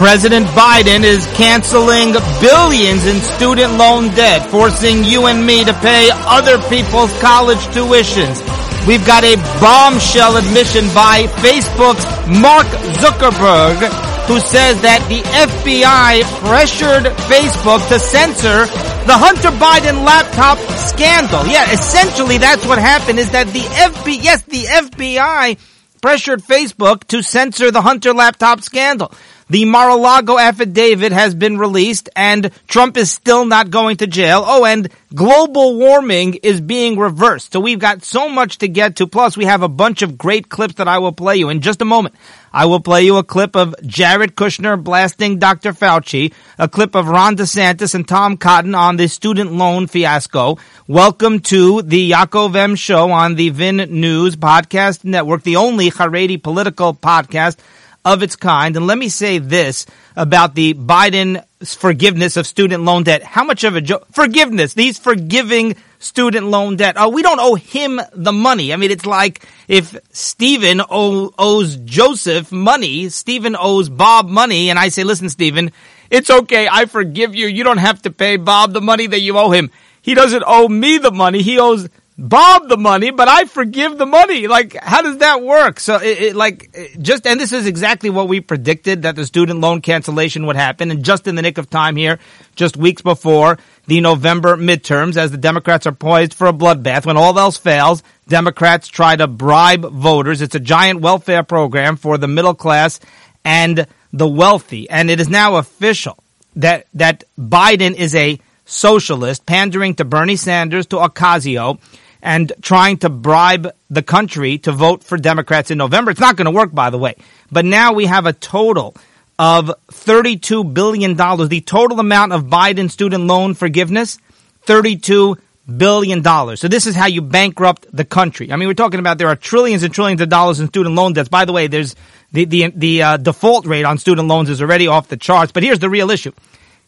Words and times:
President 0.00 0.46
Biden 0.56 1.04
is 1.04 1.26
canceling 1.36 2.14
billions 2.40 3.04
in 3.04 3.20
student 3.20 3.76
loan 3.76 4.08
debt, 4.14 4.48
forcing 4.50 5.04
you 5.04 5.26
and 5.26 5.44
me 5.44 5.62
to 5.62 5.74
pay 5.74 6.08
other 6.10 6.56
people's 6.70 7.12
college 7.20 7.60
tuitions. 7.76 8.40
We've 8.88 9.04
got 9.04 9.24
a 9.24 9.36
bombshell 9.60 10.38
admission 10.38 10.86
by 10.94 11.28
Facebook's 11.44 12.08
Mark 12.26 12.64
Zuckerberg, 12.96 13.76
who 14.24 14.40
says 14.40 14.80
that 14.80 15.04
the 15.10 15.20
FBI 15.20 16.22
pressured 16.48 17.04
Facebook 17.28 17.86
to 17.90 17.98
censor 17.98 18.64
the 19.04 19.18
Hunter 19.20 19.50
Biden 19.50 20.02
laptop 20.06 20.56
scandal. 20.78 21.44
Yeah, 21.46 21.70
essentially 21.74 22.38
that's 22.38 22.64
what 22.64 22.78
happened 22.78 23.18
is 23.18 23.32
that 23.32 23.48
the 23.48 23.60
FBI, 23.60 24.18
yes, 24.22 24.40
the 24.44 24.64
FBI 24.64 25.58
pressured 26.00 26.40
Facebook 26.40 27.04
to 27.08 27.22
censor 27.22 27.70
the 27.70 27.82
Hunter 27.82 28.14
laptop 28.14 28.62
scandal. 28.62 29.12
The 29.50 29.64
Mar-a-Lago 29.64 30.38
affidavit 30.38 31.10
has 31.10 31.34
been 31.34 31.58
released 31.58 32.08
and 32.14 32.52
Trump 32.68 32.96
is 32.96 33.10
still 33.10 33.44
not 33.44 33.68
going 33.68 33.96
to 33.96 34.06
jail. 34.06 34.44
Oh, 34.46 34.64
and 34.64 34.88
global 35.12 35.76
warming 35.76 36.34
is 36.44 36.60
being 36.60 36.96
reversed. 36.96 37.52
So 37.52 37.58
we've 37.58 37.80
got 37.80 38.04
so 38.04 38.28
much 38.28 38.58
to 38.58 38.68
get 38.68 38.94
to. 38.96 39.08
Plus 39.08 39.36
we 39.36 39.46
have 39.46 39.62
a 39.62 39.68
bunch 39.68 40.02
of 40.02 40.16
great 40.16 40.50
clips 40.50 40.74
that 40.74 40.86
I 40.86 40.98
will 40.98 41.10
play 41.10 41.34
you 41.34 41.48
in 41.48 41.62
just 41.62 41.82
a 41.82 41.84
moment. 41.84 42.14
I 42.52 42.66
will 42.66 42.78
play 42.78 43.02
you 43.02 43.16
a 43.16 43.24
clip 43.24 43.56
of 43.56 43.74
Jared 43.84 44.36
Kushner 44.36 44.80
blasting 44.80 45.40
Dr. 45.40 45.72
Fauci, 45.72 46.32
a 46.56 46.68
clip 46.68 46.94
of 46.94 47.08
Ron 47.08 47.36
DeSantis 47.36 47.96
and 47.96 48.06
Tom 48.06 48.36
Cotton 48.36 48.76
on 48.76 48.98
the 48.98 49.08
student 49.08 49.50
loan 49.50 49.88
fiasco. 49.88 50.58
Welcome 50.86 51.40
to 51.40 51.82
the 51.82 52.12
Yaakov 52.12 52.54
M 52.54 52.76
show 52.76 53.10
on 53.10 53.34
the 53.34 53.48
Vin 53.48 53.78
News 53.78 54.36
podcast 54.36 55.02
network, 55.02 55.42
the 55.42 55.56
only 55.56 55.90
Haredi 55.90 56.40
political 56.40 56.94
podcast 56.94 57.56
of 58.04 58.22
its 58.22 58.36
kind. 58.36 58.76
And 58.76 58.86
let 58.86 58.98
me 58.98 59.08
say 59.08 59.38
this 59.38 59.86
about 60.16 60.54
the 60.54 60.74
Biden 60.74 61.44
forgiveness 61.62 62.36
of 62.36 62.46
student 62.46 62.84
loan 62.84 63.02
debt. 63.04 63.22
How 63.22 63.44
much 63.44 63.64
of 63.64 63.76
a 63.76 63.80
joke? 63.80 64.06
Forgiveness. 64.12 64.74
These 64.74 64.98
forgiving 64.98 65.76
student 65.98 66.46
loan 66.46 66.76
debt. 66.76 66.96
Oh, 66.98 67.10
we 67.10 67.22
don't 67.22 67.40
owe 67.40 67.54
him 67.54 68.00
the 68.14 68.32
money. 68.32 68.72
I 68.72 68.76
mean, 68.76 68.90
it's 68.90 69.06
like 69.06 69.46
if 69.68 69.96
Stephen 70.10 70.80
owes 70.88 71.76
Joseph 71.76 72.50
money, 72.50 73.08
Stephen 73.10 73.54
owes 73.58 73.88
Bob 73.88 74.28
money, 74.28 74.70
and 74.70 74.78
I 74.78 74.88
say, 74.88 75.04
listen, 75.04 75.28
Stephen, 75.28 75.70
it's 76.10 76.30
okay. 76.30 76.66
I 76.70 76.86
forgive 76.86 77.34
you. 77.34 77.46
You 77.46 77.64
don't 77.64 77.78
have 77.78 78.02
to 78.02 78.10
pay 78.10 78.36
Bob 78.36 78.72
the 78.72 78.80
money 78.80 79.06
that 79.06 79.20
you 79.20 79.36
owe 79.36 79.50
him. 79.50 79.70
He 80.02 80.14
doesn't 80.14 80.44
owe 80.46 80.66
me 80.66 80.96
the 80.96 81.12
money. 81.12 81.42
He 81.42 81.58
owes 81.58 81.88
Bob 82.20 82.68
the 82.68 82.76
money, 82.76 83.10
but 83.10 83.28
I 83.28 83.46
forgive 83.46 83.96
the 83.96 84.04
money. 84.04 84.46
Like, 84.46 84.74
how 84.74 85.00
does 85.00 85.18
that 85.18 85.42
work? 85.42 85.80
So, 85.80 85.96
it, 85.96 86.20
it, 86.20 86.36
like, 86.36 86.70
just, 87.00 87.26
and 87.26 87.40
this 87.40 87.50
is 87.50 87.66
exactly 87.66 88.10
what 88.10 88.28
we 88.28 88.42
predicted 88.42 89.02
that 89.02 89.16
the 89.16 89.24
student 89.24 89.60
loan 89.60 89.80
cancellation 89.80 90.44
would 90.44 90.56
happen. 90.56 90.90
And 90.90 91.02
just 91.02 91.26
in 91.26 91.34
the 91.34 91.40
nick 91.40 91.56
of 91.56 91.70
time 91.70 91.96
here, 91.96 92.18
just 92.56 92.76
weeks 92.76 93.00
before 93.00 93.56
the 93.86 94.02
November 94.02 94.58
midterms, 94.58 95.16
as 95.16 95.30
the 95.30 95.38
Democrats 95.38 95.86
are 95.86 95.92
poised 95.92 96.34
for 96.34 96.46
a 96.46 96.52
bloodbath, 96.52 97.06
when 97.06 97.16
all 97.16 97.38
else 97.38 97.56
fails, 97.56 98.02
Democrats 98.28 98.88
try 98.88 99.16
to 99.16 99.26
bribe 99.26 99.90
voters. 99.90 100.42
It's 100.42 100.54
a 100.54 100.60
giant 100.60 101.00
welfare 101.00 101.42
program 101.42 101.96
for 101.96 102.18
the 102.18 102.28
middle 102.28 102.54
class 102.54 103.00
and 103.46 103.86
the 104.12 104.28
wealthy. 104.28 104.90
And 104.90 105.10
it 105.10 105.20
is 105.20 105.30
now 105.30 105.56
official 105.56 106.22
that, 106.56 106.86
that 106.92 107.24
Biden 107.38 107.94
is 107.94 108.14
a 108.14 108.38
socialist, 108.66 109.46
pandering 109.46 109.94
to 109.94 110.04
Bernie 110.04 110.36
Sanders, 110.36 110.86
to 110.88 110.96
Ocasio, 110.96 111.80
and 112.22 112.52
trying 112.60 112.98
to 112.98 113.08
bribe 113.08 113.72
the 113.88 114.02
country 114.02 114.58
to 114.58 114.72
vote 114.72 115.02
for 115.02 115.16
Democrats 115.16 115.70
in 115.70 115.78
November. 115.78 116.10
It's 116.10 116.20
not 116.20 116.36
going 116.36 116.46
to 116.46 116.50
work, 116.50 116.74
by 116.74 116.90
the 116.90 116.98
way. 116.98 117.16
But 117.50 117.64
now 117.64 117.92
we 117.92 118.06
have 118.06 118.26
a 118.26 118.32
total 118.32 118.94
of 119.38 119.72
$32 119.88 120.74
billion. 120.74 121.16
The 121.16 121.62
total 121.64 121.98
amount 121.98 122.32
of 122.32 122.44
Biden 122.44 122.90
student 122.90 123.24
loan 123.24 123.54
forgiveness, 123.54 124.18
$32 124.66 125.38
billion. 125.78 126.22
So 126.56 126.68
this 126.68 126.86
is 126.86 126.94
how 126.94 127.06
you 127.06 127.22
bankrupt 127.22 127.86
the 127.92 128.04
country. 128.04 128.52
I 128.52 128.56
mean, 128.56 128.68
we're 128.68 128.74
talking 128.74 129.00
about 129.00 129.18
there 129.18 129.28
are 129.28 129.36
trillions 129.36 129.82
and 129.82 129.94
trillions 129.94 130.20
of 130.20 130.28
dollars 130.28 130.60
in 130.60 130.68
student 130.68 130.94
loan 130.94 131.14
debts. 131.14 131.28
By 131.28 131.44
the 131.44 131.52
way, 131.52 131.68
there's 131.68 131.96
the, 132.32 132.44
the, 132.44 132.72
the 132.74 133.02
uh, 133.02 133.16
default 133.16 133.66
rate 133.66 133.84
on 133.84 133.98
student 133.98 134.28
loans 134.28 134.50
is 134.50 134.60
already 134.60 134.86
off 134.86 135.08
the 135.08 135.16
charts. 135.16 135.52
But 135.52 135.62
here's 135.62 135.78
the 135.78 135.90
real 135.90 136.10
issue 136.10 136.32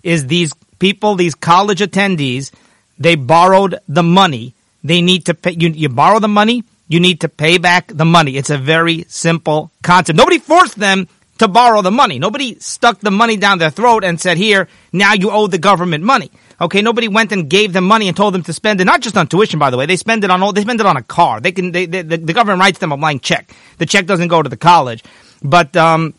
is 0.03 0.27
these 0.27 0.53
people, 0.79 1.15
these 1.15 1.35
college 1.35 1.81
attendees, 1.81 2.51
they 2.99 3.15
borrowed 3.15 3.79
the 3.89 4.03
money 4.03 4.55
they 4.83 5.01
need 5.01 5.27
to 5.27 5.35
pay. 5.35 5.53
You, 5.53 5.69
you 5.71 5.89
borrow 5.89 6.19
the 6.19 6.29
money, 6.29 6.65
you 6.89 7.01
need 7.01 7.21
to 7.21 7.29
pay 7.29 7.59
back 7.59 7.89
the 7.89 8.05
money. 8.05 8.37
It's 8.37 8.51
a 8.51 8.59
very 8.59 9.05
simple 9.09 9.71
concept. 9.83 10.17
Nobody 10.17 10.39
forced 10.39 10.79
them 10.79 11.09
to 11.39 11.49
borrow 11.49 11.83
the 11.83 11.91
money. 11.91 12.19
Nobody 12.19 12.59
stuck 12.61 13.01
the 13.01 13.11
money 13.11 13.37
down 13.37 13.59
their 13.59 13.71
throat 13.71 14.05
and 14.05 14.21
said, 14.21 14.37
here, 14.37 14.69
now 14.93 15.15
you 15.15 15.31
owe 15.31 15.47
the 15.47 15.59
government 15.59 16.05
money. 16.05 16.31
Okay, 16.61 16.83
nobody 16.83 17.09
went 17.09 17.33
and 17.33 17.51
gave 17.51 17.73
them 17.73 17.85
money 17.85 18.07
and 18.07 18.17
told 18.17 18.35
them 18.35 18.43
to 18.45 18.53
spend 18.53 18.81
it, 18.81 18.85
not 18.85 19.01
just 19.01 19.17
on 19.17 19.27
tuition, 19.27 19.59
by 19.59 19.71
the 19.71 19.77
way. 19.77 19.87
They 19.87 19.97
spend 19.97 20.23
it 20.23 20.31
on 20.31 20.43
all, 20.43 20.53
they 20.53 20.61
spend 20.63 20.81
it 20.81 20.87
on 20.87 20.97
a 20.97 21.03
car. 21.03 21.41
They 21.41 21.51
can, 21.51 21.73
they, 21.73 21.87
they, 21.87 22.03
the, 22.03 22.19
the 22.19 22.33
government 22.33 22.61
writes 22.61 22.79
them 22.79 22.93
a 22.93 22.97
blank 22.97 23.23
check. 23.23 23.51
The 23.79 23.87
check 23.87 24.07
doesn't 24.07 24.29
go 24.29 24.43
to 24.43 24.49
the 24.49 24.57
college. 24.57 25.03
But, 25.43 25.77
um, 25.77 26.15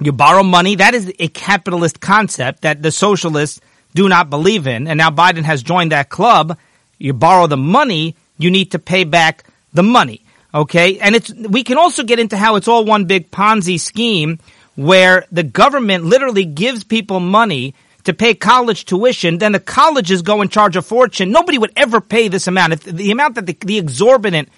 you 0.00 0.12
borrow 0.12 0.42
money. 0.42 0.74
That 0.74 0.94
is 0.94 1.12
a 1.18 1.28
capitalist 1.28 2.00
concept 2.00 2.62
that 2.62 2.82
the 2.82 2.90
socialists 2.90 3.60
do 3.94 4.08
not 4.08 4.28
believe 4.28 4.66
in. 4.66 4.88
And 4.88 4.98
now 4.98 5.10
Biden 5.10 5.44
has 5.44 5.62
joined 5.62 5.92
that 5.92 6.08
club 6.08 6.58
you 6.98 7.12
borrow 7.12 7.46
the 7.46 7.56
money, 7.56 8.16
you 8.38 8.50
need 8.50 8.72
to 8.72 8.78
pay 8.78 9.04
back 9.04 9.44
the 9.72 9.82
money. 9.82 10.22
Okay? 10.54 10.98
And 10.98 11.14
it's, 11.14 11.32
we 11.32 11.64
can 11.64 11.78
also 11.78 12.02
get 12.02 12.18
into 12.18 12.36
how 12.36 12.56
it's 12.56 12.68
all 12.68 12.84
one 12.84 13.04
big 13.04 13.30
Ponzi 13.30 13.78
scheme 13.78 14.38
where 14.74 15.24
the 15.32 15.42
government 15.42 16.04
literally 16.04 16.44
gives 16.44 16.84
people 16.84 17.20
money 17.20 17.74
to 18.04 18.14
pay 18.14 18.34
college 18.34 18.84
tuition, 18.84 19.38
then 19.38 19.52
the 19.52 19.60
colleges 19.60 20.22
go 20.22 20.40
and 20.40 20.50
charge 20.50 20.76
a 20.76 20.82
fortune. 20.82 21.32
Nobody 21.32 21.58
would 21.58 21.72
ever 21.76 22.00
pay 22.00 22.28
this 22.28 22.46
amount. 22.46 22.74
If 22.74 22.84
the 22.84 23.10
amount 23.10 23.34
that 23.34 23.46
the, 23.46 23.56
the 23.60 23.78
exorbitant 23.78 24.48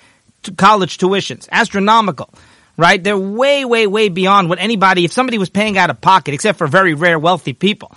college 0.57 0.99
tuitions, 0.99 1.49
astronomical, 1.51 2.29
right? 2.77 3.03
They're 3.03 3.19
way, 3.19 3.65
way, 3.65 3.87
way 3.87 4.11
beyond 4.11 4.51
what 4.51 4.59
anybody, 4.59 5.05
if 5.07 5.13
somebody 5.13 5.39
was 5.39 5.49
paying 5.49 5.79
out 5.79 5.89
of 5.89 6.01
pocket, 6.01 6.35
except 6.35 6.59
for 6.59 6.67
very 6.67 6.93
rare 6.93 7.19
wealthy 7.19 7.55
people, 7.55 7.91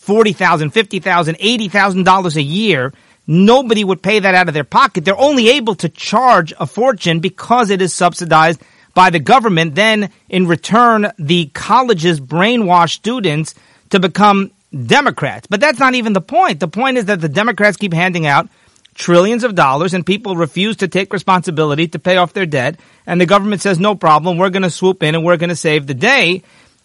$40,000, 0.00 0.72
$50,000, 0.72 1.38
$80,000 1.70 2.36
a 2.36 2.42
year, 2.42 2.92
nobody 3.26 3.84
would 3.84 4.02
pay 4.02 4.18
that 4.18 4.34
out 4.34 4.48
of 4.48 4.54
their 4.54 4.64
pocket. 4.64 5.04
They're 5.04 5.18
only 5.18 5.50
able 5.50 5.74
to 5.76 5.88
charge 5.88 6.52
a 6.58 6.66
fortune 6.66 7.20
because 7.20 7.70
it 7.70 7.82
is 7.82 7.92
subsidized 7.92 8.60
by 8.94 9.10
the 9.10 9.18
government. 9.18 9.74
Then 9.74 10.10
in 10.28 10.46
return, 10.46 11.12
the 11.18 11.46
colleges 11.46 12.20
brainwash 12.20 12.92
students 12.92 13.54
to 13.90 14.00
become 14.00 14.50
Democrats. 14.86 15.46
But 15.46 15.60
that's 15.60 15.78
not 15.78 15.94
even 15.94 16.12
the 16.12 16.20
point. 16.20 16.60
The 16.60 16.68
point 16.68 16.98
is 16.98 17.06
that 17.06 17.20
the 17.20 17.28
Democrats 17.28 17.76
keep 17.76 17.92
handing 17.92 18.26
out 18.26 18.48
trillions 18.94 19.42
of 19.44 19.54
dollars 19.54 19.94
and 19.94 20.06
people 20.06 20.36
refuse 20.36 20.76
to 20.76 20.88
take 20.88 21.12
responsibility 21.12 21.88
to 21.88 21.98
pay 21.98 22.16
off 22.16 22.32
their 22.32 22.46
debt. 22.46 22.78
And 23.06 23.20
the 23.20 23.26
government 23.26 23.62
says, 23.62 23.78
no 23.78 23.94
problem. 23.94 24.38
We're 24.38 24.50
going 24.50 24.62
to 24.62 24.70
swoop 24.70 25.02
in 25.02 25.14
and 25.14 25.24
we're 25.24 25.36
going 25.36 25.50
to 25.50 25.56
save 25.56 25.86
the 25.86 25.94
day. 25.94 26.42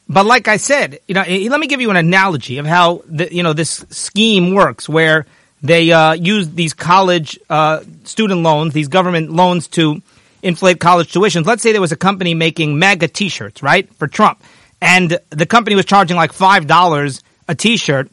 But 0.08 0.26
like 0.26 0.48
I 0.48 0.58
said, 0.58 1.00
you 1.08 1.14
know, 1.14 1.22
let 1.22 1.60
me 1.60 1.68
give 1.68 1.82
you 1.82 1.92
an 1.92 1.96
analogy 1.96 2.58
of 2.58 2.66
how 2.66 3.04
the, 3.06 3.34
you 3.34 3.44
know, 3.44 3.54
this 3.54 3.86
scheme 3.90 4.56
works 4.56 4.90
where 4.90 5.28
they 5.62 5.92
uh, 5.92 6.14
use 6.14 6.50
these 6.50 6.74
college 6.74 7.38
uh, 7.50 7.81
student 8.03 8.42
loans, 8.42 8.74
these 8.74 8.88
government 8.88 9.31
loans 9.31 9.68
to 9.70 10.02
inflate 10.42 10.80
college 10.80 11.12
tuitions. 11.12 11.46
Let's 11.46 11.62
say 11.62 11.72
there 11.72 11.81
was 11.81 11.92
a 11.92 11.97
company 11.97 12.34
making 12.34 12.80
MAGA 12.80 13.09
T-shirts, 13.09 13.62
right, 13.62 13.94
for 13.96 14.08
Trump, 14.08 14.42
and 14.81 15.18
the 15.30 15.46
company 15.46 15.75
was 15.75 15.86
charging 15.86 16.16
like 16.16 16.34
five 16.34 16.68
dollars 16.68 17.22
a 17.47 17.56
T-shirt. 17.56 18.09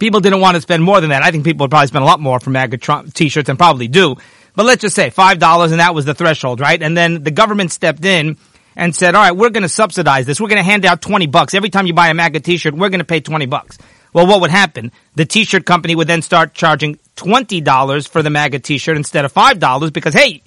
People 0.00 0.20
didn't 0.20 0.40
want 0.40 0.56
to 0.56 0.60
spend 0.60 0.82
more 0.82 1.00
than 1.00 1.10
that. 1.10 1.22
I 1.22 1.30
think 1.30 1.44
people 1.44 1.64
would 1.64 1.70
probably 1.70 1.86
spend 1.86 2.02
a 2.02 2.06
lot 2.06 2.18
more 2.18 2.40
for 2.40 2.50
MAGA 2.50 2.78
Trump 2.78 3.14
T-shirts 3.14 3.48
and 3.48 3.56
probably 3.56 3.86
do. 3.86 4.16
But 4.56 4.66
let's 4.66 4.82
just 4.82 4.96
say 4.96 5.10
five 5.10 5.38
dollars, 5.38 5.70
and 5.70 5.80
that 5.80 5.94
was 5.94 6.04
the 6.04 6.14
threshold, 6.14 6.60
right? 6.60 6.80
And 6.82 6.96
then 6.96 7.22
the 7.22 7.30
government 7.30 7.70
stepped 7.70 8.04
in 8.04 8.36
and 8.74 8.94
said, 8.94 9.14
"All 9.14 9.22
right, 9.22 9.36
we're 9.36 9.50
going 9.50 9.62
to 9.62 9.68
subsidize 9.68 10.26
this. 10.26 10.40
We're 10.40 10.48
going 10.48 10.58
to 10.58 10.64
hand 10.64 10.84
out 10.84 11.00
twenty 11.00 11.26
bucks 11.26 11.54
every 11.54 11.70
time 11.70 11.86
you 11.86 11.94
buy 11.94 12.08
a 12.08 12.14
MAGA 12.14 12.40
T-shirt. 12.40 12.74
We're 12.74 12.88
going 12.88 12.98
to 13.00 13.04
pay 13.04 13.20
twenty 13.20 13.46
bucks." 13.46 13.78
Well, 14.14 14.26
what 14.26 14.40
would 14.40 14.50
happen? 14.50 14.92
The 15.16 15.26
t-shirt 15.26 15.66
company 15.66 15.94
would 15.94 16.08
then 16.08 16.22
start 16.22 16.54
charging 16.54 16.98
$20 17.16 18.08
for 18.08 18.22
the 18.22 18.30
MAGA 18.30 18.60
t-shirt 18.60 18.96
instead 18.96 19.24
of 19.24 19.34
$5 19.34 19.92
because, 19.92 20.14
hey, 20.14 20.40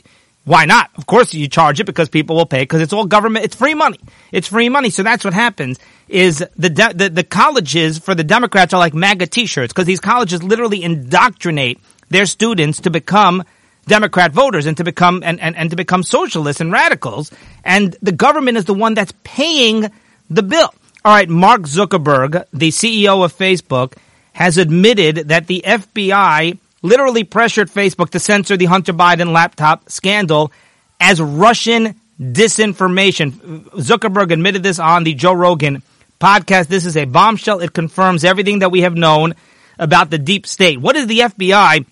why 0.45 0.63
not? 0.63 0.89
Of 0.97 1.05
course 1.05 1.33
you 1.33 1.49
charge 1.49 1.81
it 1.81 1.83
because 1.83 2.07
people 2.07 2.37
will 2.37 2.45
pay 2.45 2.61
because 2.61 2.81
it's 2.81 2.93
all 2.93 3.05
government. 3.05 3.43
It's 3.43 3.55
free 3.55 3.73
money. 3.73 3.99
It's 4.31 4.47
free 4.47 4.69
money. 4.69 4.89
So 4.89 5.03
that's 5.03 5.25
what 5.25 5.33
happens 5.33 5.77
is 6.07 6.41
the, 6.55 6.69
de- 6.69 6.93
the, 6.93 7.09
the 7.09 7.23
colleges 7.25 7.99
for 7.99 8.15
the 8.15 8.23
Democrats 8.23 8.73
are 8.73 8.79
like 8.79 8.93
MAGA 8.93 9.27
t-shirts 9.27 9.73
because 9.73 9.85
these 9.85 9.99
colleges 9.99 10.41
literally 10.41 10.81
indoctrinate 10.81 11.81
their 12.09 12.25
students 12.25 12.79
to 12.81 12.89
become 12.89 13.43
Democrat 13.87 14.31
voters 14.31 14.65
and 14.65 14.77
to 14.77 14.85
become 14.85 15.21
and, 15.25 15.41
and, 15.41 15.57
and 15.57 15.71
to 15.71 15.75
become 15.75 16.03
socialists 16.03 16.61
and 16.61 16.71
radicals. 16.71 17.31
And 17.65 17.97
the 18.01 18.13
government 18.13 18.57
is 18.57 18.63
the 18.63 18.73
one 18.73 18.93
that's 18.93 19.13
paying 19.25 19.91
the 20.29 20.43
bill. 20.43 20.73
All 21.07 21.13
right, 21.13 21.29
Mark 21.29 21.61
Zuckerberg, 21.61 22.43
the 22.51 22.67
CEO 22.67 23.23
of 23.23 23.33
Facebook, 23.33 23.93
has 24.33 24.57
admitted 24.57 25.29
that 25.29 25.47
the 25.47 25.63
FBI 25.65 26.57
literally 26.81 27.23
pressured 27.23 27.69
Facebook 27.69 28.09
to 28.09 28.19
censor 28.19 28.57
the 28.57 28.65
Hunter 28.65 28.91
Biden 28.91 29.31
laptop 29.31 29.89
scandal 29.89 30.51
as 30.99 31.21
Russian 31.21 31.95
disinformation. 32.19 33.31
Zuckerberg 33.69 34.33
admitted 34.33 34.63
this 34.63 34.79
on 34.79 35.05
the 35.05 35.13
Joe 35.13 35.31
Rogan 35.31 35.81
podcast. 36.19 36.67
This 36.67 36.85
is 36.85 36.97
a 36.97 37.05
bombshell. 37.05 37.61
It 37.61 37.71
confirms 37.71 38.25
everything 38.25 38.59
that 38.59 38.71
we 38.71 38.81
have 38.81 38.97
known 38.97 39.33
about 39.79 40.09
the 40.09 40.17
deep 40.17 40.45
state. 40.45 40.81
What 40.81 40.97
is 40.97 41.07
the 41.07 41.19
FBI 41.19 41.85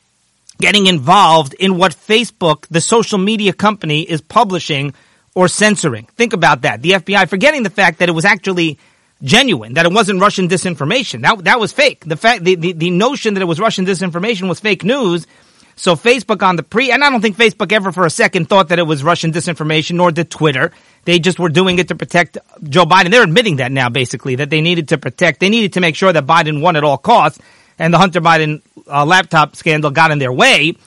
getting 0.59 0.87
involved 0.87 1.53
in 1.53 1.77
what 1.77 1.95
Facebook, 1.95 2.67
the 2.67 2.81
social 2.81 3.17
media 3.17 3.53
company, 3.53 4.01
is 4.01 4.19
publishing 4.19 4.93
or 5.35 5.47
censoring? 5.47 6.03
Think 6.17 6.33
about 6.33 6.63
that. 6.63 6.81
The 6.81 6.91
FBI 6.91 7.29
forgetting 7.29 7.63
the 7.63 7.69
fact 7.69 7.99
that 7.99 8.09
it 8.09 8.11
was 8.11 8.25
actually 8.25 8.77
genuine, 9.25 9.73
that 9.73 9.85
it 9.85 9.91
wasn't 9.91 10.21
Russian 10.21 10.47
disinformation. 10.47 11.21
That, 11.21 11.43
that 11.43 11.59
was 11.59 11.73
fake. 11.73 12.05
The 12.05 12.15
fact, 12.15 12.43
the, 12.43 12.55
the, 12.55 12.71
the 12.71 12.91
notion 12.91 13.33
that 13.33 13.41
it 13.41 13.45
was 13.45 13.59
Russian 13.59 13.85
disinformation 13.85 14.47
was 14.47 14.59
fake 14.59 14.83
news. 14.83 15.27
So 15.75 15.95
Facebook 15.95 16.41
on 16.41 16.55
the 16.55 16.63
pre, 16.63 16.91
and 16.91 17.03
I 17.03 17.09
don't 17.09 17.21
think 17.21 17.35
Facebook 17.35 17.73
ever 17.73 17.91
for 17.91 18.05
a 18.05 18.09
second 18.09 18.47
thought 18.47 18.69
that 18.69 18.79
it 18.79 18.83
was 18.83 19.03
Russian 19.03 19.33
disinformation, 19.33 19.95
nor 19.95 20.11
did 20.11 20.31
Twitter. 20.31 20.71
They 21.03 21.19
just 21.19 21.37
were 21.37 21.49
doing 21.49 21.79
it 21.79 21.89
to 21.89 21.95
protect 21.95 22.37
Joe 22.63 22.85
Biden. 22.85 23.11
They're 23.11 23.23
admitting 23.23 23.57
that 23.57 23.71
now, 23.71 23.89
basically, 23.89 24.35
that 24.35 24.49
they 24.49 24.61
needed 24.61 24.89
to 24.89 24.97
protect, 24.97 25.41
they 25.41 25.49
needed 25.49 25.73
to 25.73 25.81
make 25.81 25.95
sure 25.95 26.13
that 26.13 26.25
Biden 26.25 26.61
won 26.61 26.77
at 26.77 26.85
all 26.85 26.97
costs, 26.97 27.39
and 27.77 27.93
the 27.93 27.97
Hunter 27.97 28.21
Biden 28.21 28.61
uh, 28.87 29.05
laptop 29.05 29.57
scandal 29.57 29.91
got 29.91 30.11
in 30.11 30.19
their 30.19 30.31
way. 30.31 30.77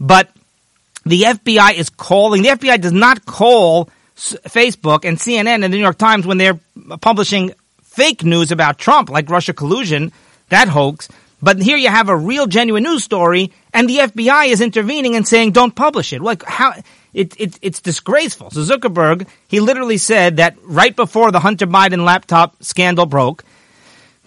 But 0.00 0.30
the 1.04 1.22
FBI 1.22 1.74
is 1.74 1.90
calling, 1.90 2.42
the 2.42 2.50
FBI 2.50 2.80
does 2.80 2.92
not 2.92 3.26
call 3.26 3.90
Facebook 4.16 5.04
and 5.04 5.18
CNN 5.18 5.62
and 5.62 5.64
the 5.64 5.68
New 5.68 5.78
York 5.78 5.98
Times 5.98 6.26
when 6.26 6.38
they're 6.38 6.58
publishing 7.00 7.52
fake 7.98 8.22
news 8.22 8.52
about 8.52 8.78
Trump, 8.78 9.10
like 9.10 9.28
Russia 9.28 9.52
collusion, 9.52 10.12
that 10.50 10.68
hoax. 10.68 11.08
But 11.42 11.60
here 11.60 11.76
you 11.76 11.88
have 11.88 12.08
a 12.08 12.16
real 12.16 12.46
genuine 12.46 12.84
news 12.84 13.02
story 13.02 13.50
and 13.74 13.90
the 13.90 13.98
FBI 13.98 14.46
is 14.46 14.60
intervening 14.60 15.16
and 15.16 15.26
saying 15.26 15.50
don't 15.50 15.74
publish 15.74 16.12
it. 16.12 16.22
Like 16.22 16.44
how 16.44 16.74
it, 17.12 17.34
it, 17.40 17.58
it's 17.60 17.80
disgraceful. 17.80 18.50
So 18.50 18.60
Zuckerberg, 18.60 19.26
he 19.48 19.58
literally 19.58 19.98
said 19.98 20.36
that 20.36 20.56
right 20.62 20.94
before 20.94 21.32
the 21.32 21.40
Hunter 21.40 21.66
Biden 21.66 22.04
laptop 22.04 22.62
scandal 22.62 23.04
broke, 23.04 23.42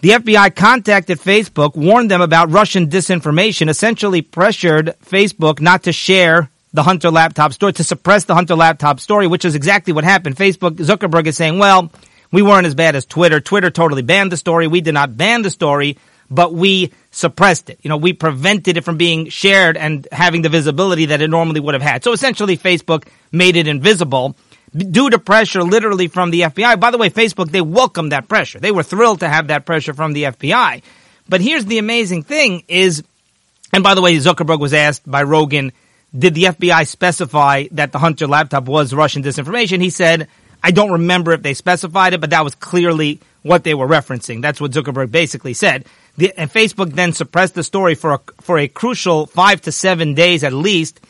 the 0.00 0.10
FBI 0.10 0.54
contacted 0.54 1.18
Facebook, 1.18 1.74
warned 1.74 2.10
them 2.10 2.20
about 2.20 2.50
Russian 2.50 2.90
disinformation, 2.90 3.70
essentially 3.70 4.20
pressured 4.20 4.94
Facebook 5.02 5.60
not 5.60 5.84
to 5.84 5.92
share 5.92 6.50
the 6.74 6.82
Hunter 6.82 7.10
laptop 7.10 7.54
story, 7.54 7.72
to 7.74 7.84
suppress 7.84 8.24
the 8.24 8.34
Hunter 8.34 8.54
laptop 8.54 9.00
story, 9.00 9.26
which 9.26 9.46
is 9.46 9.54
exactly 9.54 9.94
what 9.94 10.04
happened. 10.04 10.36
Facebook, 10.36 10.72
Zuckerberg 10.72 11.26
is 11.26 11.38
saying, 11.38 11.58
well, 11.58 11.90
we 12.32 12.42
weren't 12.42 12.66
as 12.66 12.74
bad 12.74 12.96
as 12.96 13.04
Twitter. 13.04 13.40
Twitter 13.40 13.70
totally 13.70 14.02
banned 14.02 14.32
the 14.32 14.36
story. 14.36 14.66
We 14.66 14.80
did 14.80 14.94
not 14.94 15.16
ban 15.16 15.42
the 15.42 15.50
story, 15.50 15.98
but 16.30 16.54
we 16.54 16.92
suppressed 17.10 17.70
it. 17.70 17.78
You 17.82 17.90
know, 17.90 17.98
we 17.98 18.14
prevented 18.14 18.78
it 18.78 18.84
from 18.84 18.96
being 18.96 19.28
shared 19.28 19.76
and 19.76 20.08
having 20.10 20.42
the 20.42 20.48
visibility 20.48 21.06
that 21.06 21.20
it 21.20 21.28
normally 21.28 21.60
would 21.60 21.74
have 21.74 21.82
had. 21.82 22.02
So 22.02 22.12
essentially 22.12 22.56
Facebook 22.56 23.06
made 23.30 23.56
it 23.56 23.68
invisible 23.68 24.34
due 24.74 25.10
to 25.10 25.18
pressure 25.18 25.62
literally 25.62 26.08
from 26.08 26.30
the 26.30 26.40
FBI. 26.40 26.80
By 26.80 26.90
the 26.90 26.98
way, 26.98 27.10
Facebook, 27.10 27.50
they 27.50 27.60
welcomed 27.60 28.12
that 28.12 28.28
pressure. 28.28 28.58
They 28.58 28.72
were 28.72 28.82
thrilled 28.82 29.20
to 29.20 29.28
have 29.28 29.48
that 29.48 29.66
pressure 29.66 29.92
from 29.92 30.14
the 30.14 30.24
FBI. 30.24 30.82
But 31.28 31.42
here's 31.42 31.66
the 31.66 31.78
amazing 31.78 32.22
thing 32.22 32.64
is, 32.66 33.04
and 33.72 33.84
by 33.84 33.94
the 33.94 34.00
way, 34.00 34.16
Zuckerberg 34.16 34.58
was 34.58 34.72
asked 34.72 35.08
by 35.08 35.22
Rogan, 35.22 35.72
did 36.18 36.34
the 36.34 36.44
FBI 36.44 36.86
specify 36.86 37.66
that 37.72 37.92
the 37.92 37.98
Hunter 37.98 38.26
laptop 38.26 38.64
was 38.64 38.92
Russian 38.92 39.22
disinformation? 39.22 39.80
He 39.80 39.90
said, 39.90 40.28
I 40.62 40.70
don't 40.70 40.92
remember 40.92 41.32
if 41.32 41.42
they 41.42 41.54
specified 41.54 42.14
it, 42.14 42.20
but 42.20 42.30
that 42.30 42.44
was 42.44 42.54
clearly 42.54 43.20
what 43.42 43.64
they 43.64 43.74
were 43.74 43.88
referencing. 43.88 44.42
That's 44.42 44.60
what 44.60 44.70
Zuckerberg 44.70 45.10
basically 45.10 45.54
said. 45.54 45.86
The, 46.16 46.32
and 46.38 46.50
Facebook 46.50 46.92
then 46.92 47.12
suppressed 47.12 47.54
the 47.54 47.64
story 47.64 47.94
for 47.94 48.14
a, 48.14 48.20
for 48.40 48.58
a 48.58 48.68
crucial 48.68 49.26
five 49.26 49.60
to 49.62 49.72
seven 49.72 50.14
days 50.14 50.44
at 50.44 50.52
least 50.52 51.00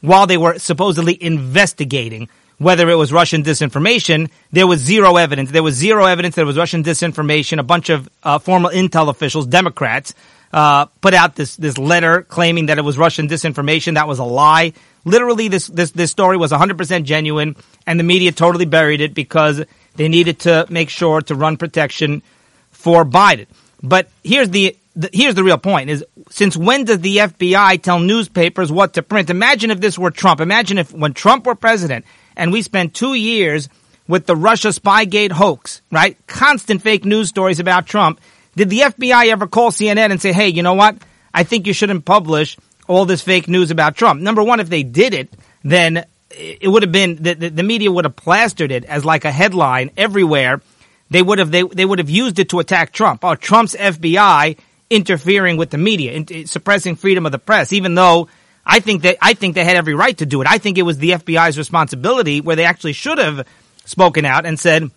while 0.00 0.26
they 0.26 0.38
were 0.38 0.58
supposedly 0.58 1.20
investigating 1.22 2.28
whether 2.58 2.88
it 2.88 2.94
was 2.94 3.12
Russian 3.12 3.42
disinformation. 3.42 4.30
There 4.52 4.66
was 4.66 4.80
zero 4.80 5.16
evidence. 5.16 5.50
There 5.50 5.62
was 5.62 5.74
zero 5.74 6.04
evidence 6.06 6.36
that 6.36 6.42
it 6.42 6.46
was 6.46 6.56
Russian 6.56 6.84
disinformation. 6.84 7.58
A 7.58 7.64
bunch 7.64 7.90
of 7.90 8.08
uh, 8.22 8.38
intel 8.38 9.08
officials, 9.08 9.46
Democrats, 9.46 10.14
uh, 10.52 10.84
put 11.00 11.14
out 11.14 11.34
this 11.34 11.56
this 11.56 11.76
letter 11.76 12.22
claiming 12.22 12.66
that 12.66 12.78
it 12.78 12.82
was 12.82 12.98
Russian 12.98 13.28
disinformation. 13.28 13.94
That 13.94 14.06
was 14.06 14.18
a 14.18 14.24
lie. 14.24 14.74
Literally, 15.04 15.48
this 15.48 15.66
this 15.66 15.90
this 15.90 16.10
story 16.10 16.36
was 16.36 16.52
100% 16.52 17.04
genuine, 17.04 17.56
and 17.86 17.98
the 17.98 18.04
media 18.04 18.32
totally 18.32 18.66
buried 18.66 19.00
it 19.00 19.14
because 19.14 19.64
they 19.96 20.08
needed 20.08 20.40
to 20.40 20.66
make 20.70 20.90
sure 20.90 21.20
to 21.22 21.34
run 21.34 21.56
protection 21.56 22.22
for 22.70 23.04
Biden. 23.04 23.46
But 23.82 24.08
here's 24.22 24.50
the, 24.50 24.76
the 24.94 25.10
here's 25.12 25.34
the 25.34 25.44
real 25.44 25.58
point: 25.58 25.90
is 25.90 26.04
since 26.30 26.56
when 26.56 26.84
does 26.84 27.00
the 27.00 27.16
FBI 27.16 27.82
tell 27.82 27.98
newspapers 27.98 28.70
what 28.70 28.94
to 28.94 29.02
print? 29.02 29.30
Imagine 29.30 29.70
if 29.70 29.80
this 29.80 29.98
were 29.98 30.10
Trump. 30.10 30.40
Imagine 30.40 30.78
if 30.78 30.92
when 30.92 31.14
Trump 31.14 31.46
were 31.46 31.56
president 31.56 32.04
and 32.36 32.52
we 32.52 32.62
spent 32.62 32.94
two 32.94 33.14
years 33.14 33.68
with 34.08 34.26
the 34.26 34.36
Russia 34.36 34.68
Spygate 34.68 35.32
hoax, 35.32 35.82
right? 35.90 36.16
Constant 36.26 36.82
fake 36.82 37.04
news 37.04 37.28
stories 37.28 37.60
about 37.60 37.86
Trump. 37.86 38.20
Did 38.56 38.70
the 38.70 38.80
FBI 38.80 39.28
ever 39.28 39.46
call 39.46 39.70
CNN 39.70 40.10
and 40.10 40.20
say, 40.20 40.32
hey, 40.32 40.48
you 40.48 40.62
know 40.62 40.74
what? 40.74 40.96
I 41.32 41.44
think 41.44 41.66
you 41.66 41.72
shouldn't 41.72 42.04
publish 42.04 42.56
all 42.92 43.04
this 43.04 43.22
fake 43.22 43.48
news 43.48 43.70
about 43.70 43.96
Trump. 43.96 44.20
Number 44.20 44.42
one, 44.42 44.60
if 44.60 44.68
they 44.68 44.82
did 44.82 45.14
it, 45.14 45.32
then 45.62 46.04
it 46.30 46.68
would 46.68 46.82
have 46.82 46.92
been, 46.92 47.16
the, 47.16 47.34
the, 47.34 47.62
media 47.62 47.90
would 47.90 48.04
have 48.04 48.16
plastered 48.16 48.70
it 48.70 48.84
as 48.84 49.04
like 49.04 49.24
a 49.24 49.32
headline 49.32 49.90
everywhere. 49.96 50.60
They 51.10 51.22
would 51.22 51.38
have, 51.38 51.50
they, 51.50 51.62
they 51.62 51.84
would 51.84 51.98
have 51.98 52.10
used 52.10 52.38
it 52.38 52.50
to 52.50 52.58
attack 52.58 52.92
Trump. 52.92 53.24
Oh, 53.24 53.34
Trump's 53.34 53.74
FBI 53.74 54.56
interfering 54.88 55.56
with 55.56 55.70
the 55.70 55.78
media, 55.78 56.12
in, 56.12 56.46
suppressing 56.46 56.96
freedom 56.96 57.26
of 57.26 57.32
the 57.32 57.38
press, 57.38 57.72
even 57.72 57.94
though 57.94 58.28
I 58.64 58.80
think 58.80 59.02
that, 59.02 59.18
I 59.20 59.34
think 59.34 59.54
they 59.54 59.64
had 59.64 59.76
every 59.76 59.94
right 59.94 60.16
to 60.18 60.26
do 60.26 60.40
it. 60.40 60.46
I 60.48 60.58
think 60.58 60.78
it 60.78 60.82
was 60.82 60.98
the 60.98 61.10
FBI's 61.10 61.58
responsibility 61.58 62.40
where 62.40 62.56
they 62.56 62.64
actually 62.64 62.92
should 62.92 63.18
have 63.18 63.46
spoken 63.84 64.24
out 64.24 64.46
and 64.46 64.58
said, 64.58 64.90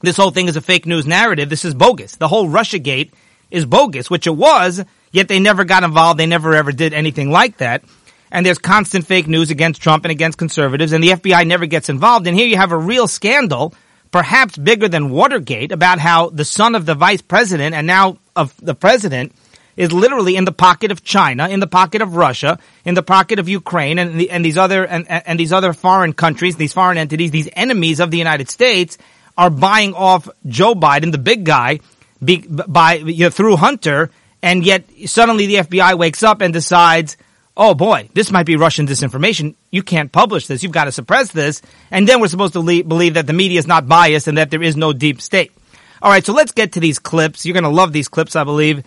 this 0.00 0.16
whole 0.16 0.30
thing 0.30 0.48
is 0.48 0.56
a 0.56 0.60
fake 0.60 0.86
news 0.86 1.06
narrative. 1.06 1.48
This 1.48 1.64
is 1.64 1.74
bogus. 1.74 2.16
The 2.16 2.28
whole 2.28 2.48
Russia 2.48 2.78
gate 2.78 3.14
is 3.50 3.64
bogus, 3.64 4.10
which 4.10 4.26
it 4.26 4.36
was, 4.36 4.84
yet 5.16 5.28
they 5.28 5.40
never 5.40 5.64
got 5.64 5.82
involved. 5.82 6.20
They 6.20 6.26
never 6.26 6.54
ever 6.54 6.72
did 6.72 6.92
anything 6.92 7.30
like 7.30 7.56
that. 7.58 7.82
And 8.30 8.44
there's 8.44 8.58
constant 8.58 9.06
fake 9.06 9.26
news 9.26 9.50
against 9.50 9.80
Trump 9.80 10.04
and 10.04 10.12
against 10.12 10.36
conservatives, 10.36 10.92
and 10.92 11.02
the 11.02 11.10
FBI 11.10 11.46
never 11.46 11.64
gets 11.66 11.88
involved. 11.88 12.26
And 12.26 12.36
here 12.36 12.46
you 12.46 12.56
have 12.56 12.72
a 12.72 12.76
real 12.76 13.08
scandal, 13.08 13.72
perhaps 14.10 14.58
bigger 14.58 14.88
than 14.88 15.10
Watergate, 15.10 15.72
about 15.72 16.00
how 16.00 16.28
the 16.28 16.44
son 16.44 16.74
of 16.74 16.84
the 16.84 16.94
vice 16.94 17.22
president 17.22 17.74
and 17.74 17.86
now 17.86 18.18
of 18.34 18.54
the 18.60 18.74
president 18.74 19.32
is 19.76 19.92
literally 19.92 20.36
in 20.36 20.44
the 20.44 20.52
pocket 20.52 20.90
of 20.90 21.02
China, 21.04 21.48
in 21.48 21.60
the 21.60 21.66
pocket 21.66 22.02
of 22.02 22.16
Russia, 22.16 22.58
in 22.84 22.94
the 22.94 23.02
pocket 23.02 23.38
of 23.38 23.48
Ukraine, 23.48 23.98
and, 23.98 24.18
the, 24.18 24.30
and 24.30 24.44
these 24.44 24.58
other 24.58 24.84
and, 24.84 25.08
and 25.08 25.38
these 25.38 25.52
other 25.52 25.72
foreign 25.72 26.12
countries, 26.12 26.56
these 26.56 26.72
foreign 26.72 26.98
entities, 26.98 27.30
these 27.30 27.48
enemies 27.52 28.00
of 28.00 28.10
the 28.10 28.18
United 28.18 28.50
States 28.50 28.98
are 29.38 29.50
buying 29.50 29.94
off 29.94 30.28
Joe 30.46 30.74
Biden, 30.74 31.12
the 31.12 31.18
big 31.18 31.44
guy, 31.44 31.80
be, 32.24 32.44
by 32.48 32.94
you 32.94 33.24
know, 33.24 33.30
through 33.30 33.56
Hunter, 33.56 34.10
and 34.42 34.64
yet 34.64 34.84
suddenly 35.06 35.46
the 35.46 35.56
FBI 35.56 35.98
wakes 35.98 36.22
up 36.22 36.40
and 36.40 36.52
decides, 36.52 37.16
oh 37.56 37.74
boy, 37.74 38.08
this 38.14 38.30
might 38.30 38.46
be 38.46 38.56
Russian 38.56 38.86
disinformation. 38.86 39.54
You 39.70 39.82
can't 39.82 40.12
publish 40.12 40.46
this. 40.46 40.62
You've 40.62 40.72
got 40.72 40.84
to 40.84 40.92
suppress 40.92 41.32
this. 41.32 41.62
And 41.90 42.06
then 42.06 42.20
we're 42.20 42.28
supposed 42.28 42.52
to 42.52 42.62
believe 42.82 43.14
that 43.14 43.26
the 43.26 43.32
media 43.32 43.58
is 43.58 43.66
not 43.66 43.88
biased 43.88 44.28
and 44.28 44.38
that 44.38 44.50
there 44.50 44.62
is 44.62 44.76
no 44.76 44.92
deep 44.92 45.20
state. 45.20 45.52
All 46.02 46.10
right, 46.10 46.24
so 46.24 46.32
let's 46.32 46.52
get 46.52 46.72
to 46.72 46.80
these 46.80 46.98
clips. 46.98 47.46
You're 47.46 47.54
going 47.54 47.64
to 47.64 47.70
love 47.70 47.92
these 47.92 48.08
clips, 48.08 48.36
I 48.36 48.44
believe. 48.44 48.84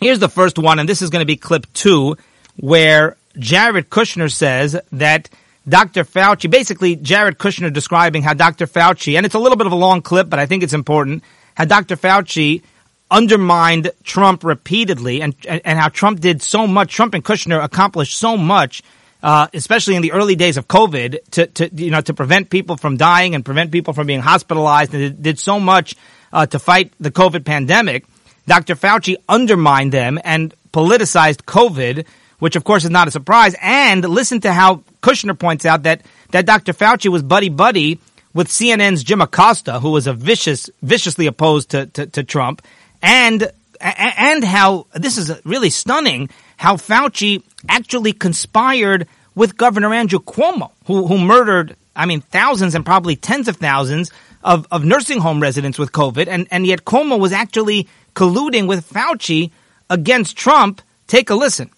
Here's 0.00 0.18
the 0.18 0.28
first 0.28 0.58
one, 0.58 0.78
and 0.78 0.88
this 0.88 1.00
is 1.00 1.10
going 1.10 1.22
to 1.22 1.26
be 1.26 1.36
clip 1.36 1.72
two, 1.72 2.16
where 2.56 3.16
Jared 3.38 3.88
Kushner 3.88 4.30
says 4.30 4.76
that 4.92 5.30
Dr. 5.68 6.04
Fauci, 6.04 6.50
basically 6.50 6.96
Jared 6.96 7.38
Kushner 7.38 7.72
describing 7.72 8.22
how 8.22 8.34
Dr. 8.34 8.66
Fauci, 8.66 9.16
and 9.16 9.24
it's 9.24 9.34
a 9.34 9.38
little 9.38 9.56
bit 9.56 9.66
of 9.66 9.72
a 9.72 9.76
long 9.76 10.02
clip, 10.02 10.28
but 10.28 10.38
I 10.38 10.46
think 10.46 10.62
it's 10.62 10.74
important, 10.74 11.22
how 11.54 11.64
Dr. 11.64 11.96
Fauci 11.96 12.62
undermined 13.10 13.90
Trump 14.02 14.44
repeatedly 14.44 15.22
and, 15.22 15.34
and 15.46 15.78
how 15.78 15.88
Trump 15.88 16.20
did 16.20 16.42
so 16.42 16.66
much, 16.66 16.92
Trump 16.92 17.14
and 17.14 17.24
Kushner 17.24 17.62
accomplished 17.62 18.18
so 18.18 18.36
much, 18.36 18.82
uh, 19.22 19.46
especially 19.54 19.96
in 19.96 20.02
the 20.02 20.12
early 20.12 20.34
days 20.34 20.56
of 20.56 20.68
COVID 20.68 21.18
to, 21.32 21.46
to, 21.46 21.74
you 21.74 21.90
know, 21.90 22.00
to 22.00 22.14
prevent 22.14 22.50
people 22.50 22.76
from 22.76 22.96
dying 22.96 23.34
and 23.34 23.44
prevent 23.44 23.70
people 23.70 23.94
from 23.94 24.06
being 24.06 24.20
hospitalized 24.20 24.94
and 24.94 25.22
did 25.22 25.38
so 25.38 25.60
much, 25.60 25.94
uh, 26.32 26.46
to 26.46 26.58
fight 26.58 26.92
the 27.00 27.10
COVID 27.10 27.44
pandemic. 27.44 28.04
Dr. 28.46 28.74
Fauci 28.74 29.16
undermined 29.28 29.92
them 29.92 30.18
and 30.22 30.54
politicized 30.72 31.44
COVID, 31.44 32.06
which 32.38 32.56
of 32.56 32.64
course 32.64 32.84
is 32.84 32.90
not 32.90 33.08
a 33.08 33.10
surprise. 33.10 33.54
And 33.60 34.04
listen 34.04 34.40
to 34.40 34.52
how 34.52 34.82
Kushner 35.02 35.38
points 35.38 35.64
out 35.64 35.84
that, 35.84 36.02
that 36.30 36.46
Dr. 36.46 36.72
Fauci 36.72 37.08
was 37.08 37.22
buddy 37.22 37.48
buddy 37.48 37.98
with 38.34 38.48
CNN's 38.48 39.02
Jim 39.02 39.22
Acosta, 39.22 39.80
who 39.80 39.90
was 39.90 40.06
a 40.06 40.12
vicious, 40.12 40.68
viciously 40.82 41.26
opposed 41.26 41.70
to, 41.70 41.86
to, 41.86 42.06
to 42.06 42.22
Trump, 42.22 42.60
and 43.02 43.50
and 43.80 44.44
how 44.44 44.86
this 44.94 45.18
is 45.18 45.32
really 45.44 45.70
stunning 45.70 46.30
how 46.56 46.76
Fauci 46.76 47.42
actually 47.68 48.12
conspired 48.12 49.06
with 49.34 49.56
Governor 49.56 49.92
Andrew 49.92 50.18
Cuomo, 50.18 50.72
who 50.86 51.06
who 51.06 51.18
murdered, 51.18 51.76
I 51.94 52.06
mean, 52.06 52.20
thousands 52.20 52.74
and 52.74 52.84
probably 52.84 53.16
tens 53.16 53.48
of 53.48 53.56
thousands 53.56 54.10
of, 54.42 54.66
of 54.70 54.84
nursing 54.84 55.20
home 55.20 55.40
residents 55.40 55.78
with 55.78 55.92
COVID, 55.92 56.28
and, 56.28 56.46
and 56.50 56.66
yet 56.66 56.84
Cuomo 56.84 57.18
was 57.18 57.32
actually 57.32 57.88
colluding 58.14 58.66
with 58.66 58.88
Fauci 58.88 59.50
against 59.90 60.36
Trump. 60.36 60.80
Take 61.06 61.30
a 61.30 61.34
listen. 61.34 61.70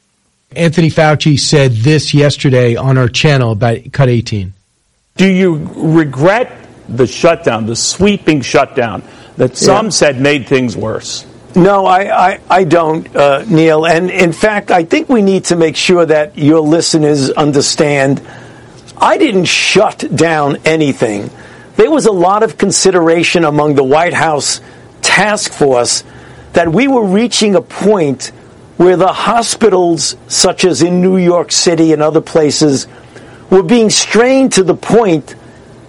Anthony 0.54 0.88
Fauci 0.88 1.38
said 1.38 1.72
this 1.72 2.14
yesterday 2.14 2.76
on 2.76 2.96
our 2.96 3.08
channel 3.08 3.52
about 3.52 3.92
Cut 3.92 4.08
18. 4.08 4.54
Do 5.16 5.26
you 5.26 5.68
regret 5.74 6.66
the 6.88 7.06
shutdown, 7.06 7.66
the 7.66 7.76
sweeping 7.76 8.40
shutdown 8.40 9.02
that 9.38 9.56
some 9.56 9.86
yeah. 9.86 9.90
said 9.90 10.20
made 10.20 10.46
things 10.46 10.76
worse. 10.76 11.26
No, 11.56 11.86
I, 11.86 12.32
I, 12.32 12.40
I 12.50 12.64
don't, 12.64 13.16
uh, 13.16 13.44
Neil. 13.48 13.86
And 13.86 14.10
in 14.10 14.32
fact, 14.32 14.70
I 14.70 14.84
think 14.84 15.08
we 15.08 15.22
need 15.22 15.46
to 15.46 15.56
make 15.56 15.76
sure 15.76 16.04
that 16.04 16.36
your 16.36 16.60
listeners 16.60 17.30
understand 17.30 18.20
I 19.00 19.16
didn't 19.16 19.44
shut 19.44 20.04
down 20.14 20.56
anything. 20.64 21.30
There 21.76 21.90
was 21.90 22.06
a 22.06 22.12
lot 22.12 22.42
of 22.42 22.58
consideration 22.58 23.44
among 23.44 23.76
the 23.76 23.84
White 23.84 24.12
House 24.12 24.60
task 25.02 25.52
force 25.52 26.02
that 26.52 26.68
we 26.72 26.88
were 26.88 27.04
reaching 27.04 27.54
a 27.54 27.62
point 27.62 28.32
where 28.76 28.96
the 28.96 29.12
hospitals, 29.12 30.16
such 30.26 30.64
as 30.64 30.82
in 30.82 31.00
New 31.00 31.16
York 31.16 31.52
City 31.52 31.92
and 31.92 32.02
other 32.02 32.20
places, 32.20 32.88
were 33.50 33.62
being 33.62 33.90
strained 33.90 34.54
to 34.54 34.64
the 34.64 34.74
point 34.74 35.36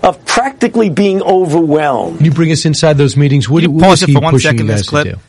of 0.03 0.25
practically 0.25 0.89
being 0.89 1.21
overwhelmed. 1.21 2.17
Can 2.17 2.25
you 2.25 2.31
bring 2.31 2.51
us 2.51 2.65
inside 2.65 2.97
those 2.97 3.17
meetings? 3.17 3.49
What, 3.49 3.63
Can 3.63 3.73
you 3.73 3.79
pause 3.79 4.03
it 4.03 4.11
for 4.11 4.21
one 4.21 4.39
second, 4.39 4.67
this 4.67 4.89
clip? 4.89 5.19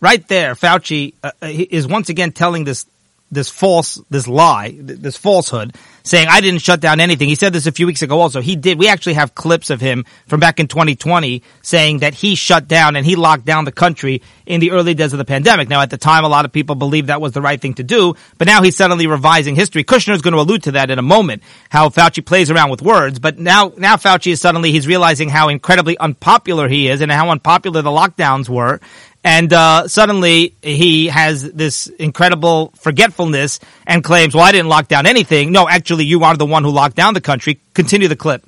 Right 0.00 0.26
there, 0.28 0.54
Fauci 0.54 1.14
uh, 1.22 1.30
uh 1.40 1.46
is 1.46 1.86
once 1.86 2.08
again 2.10 2.32
telling 2.32 2.64
this 2.64 2.84
this 3.32 3.48
false, 3.48 4.00
this 4.10 4.28
lie, 4.28 4.74
this 4.78 5.16
falsehood, 5.16 5.74
saying 6.04 6.28
I 6.30 6.40
didn't 6.40 6.60
shut 6.60 6.80
down 6.80 7.00
anything. 7.00 7.28
He 7.28 7.34
said 7.34 7.52
this 7.52 7.66
a 7.66 7.72
few 7.72 7.86
weeks 7.86 8.02
ago 8.02 8.20
also. 8.20 8.40
He 8.40 8.56
did. 8.56 8.78
We 8.78 8.88
actually 8.88 9.14
have 9.14 9.34
clips 9.34 9.70
of 9.70 9.80
him 9.80 10.04
from 10.26 10.38
back 10.38 10.60
in 10.60 10.68
2020 10.68 11.42
saying 11.62 11.98
that 12.00 12.14
he 12.14 12.34
shut 12.34 12.68
down 12.68 12.94
and 12.94 13.04
he 13.04 13.16
locked 13.16 13.44
down 13.44 13.64
the 13.64 13.72
country 13.72 14.22
in 14.46 14.60
the 14.60 14.72
early 14.72 14.94
days 14.94 15.12
of 15.12 15.18
the 15.18 15.24
pandemic. 15.24 15.68
Now, 15.68 15.80
at 15.80 15.90
the 15.90 15.96
time, 15.96 16.24
a 16.24 16.28
lot 16.28 16.44
of 16.44 16.52
people 16.52 16.74
believed 16.74 17.08
that 17.08 17.20
was 17.20 17.32
the 17.32 17.40
right 17.40 17.60
thing 17.60 17.74
to 17.74 17.82
do, 17.82 18.14
but 18.36 18.46
now 18.46 18.62
he's 18.62 18.76
suddenly 18.76 19.06
revising 19.06 19.56
history. 19.56 19.82
Kushner 19.82 20.14
is 20.14 20.22
going 20.22 20.34
to 20.34 20.40
allude 20.40 20.64
to 20.64 20.72
that 20.72 20.90
in 20.90 20.98
a 20.98 21.02
moment, 21.02 21.42
how 21.70 21.88
Fauci 21.88 22.24
plays 22.24 22.50
around 22.50 22.70
with 22.70 22.82
words, 22.82 23.18
but 23.18 23.38
now, 23.38 23.72
now 23.78 23.96
Fauci 23.96 24.32
is 24.32 24.40
suddenly, 24.40 24.70
he's 24.70 24.86
realizing 24.86 25.30
how 25.30 25.48
incredibly 25.48 25.96
unpopular 25.96 26.68
he 26.68 26.88
is 26.88 27.00
and 27.00 27.10
how 27.10 27.30
unpopular 27.30 27.80
the 27.80 27.90
lockdowns 27.90 28.48
were 28.48 28.80
and 29.24 29.52
uh, 29.52 29.88
suddenly 29.88 30.54
he 30.62 31.06
has 31.06 31.50
this 31.52 31.86
incredible 31.86 32.72
forgetfulness 32.76 33.58
and 33.86 34.04
claims, 34.04 34.34
"Well, 34.34 34.44
I 34.44 34.52
didn't 34.52 34.68
lock 34.68 34.88
down 34.88 35.06
anything." 35.06 35.50
No, 35.50 35.66
actually, 35.68 36.04
you 36.04 36.22
are 36.24 36.36
the 36.36 36.46
one 36.46 36.62
who 36.62 36.70
locked 36.70 36.96
down 36.96 37.14
the 37.14 37.22
country. 37.22 37.58
Continue 37.72 38.08
the 38.08 38.16
clip. 38.16 38.46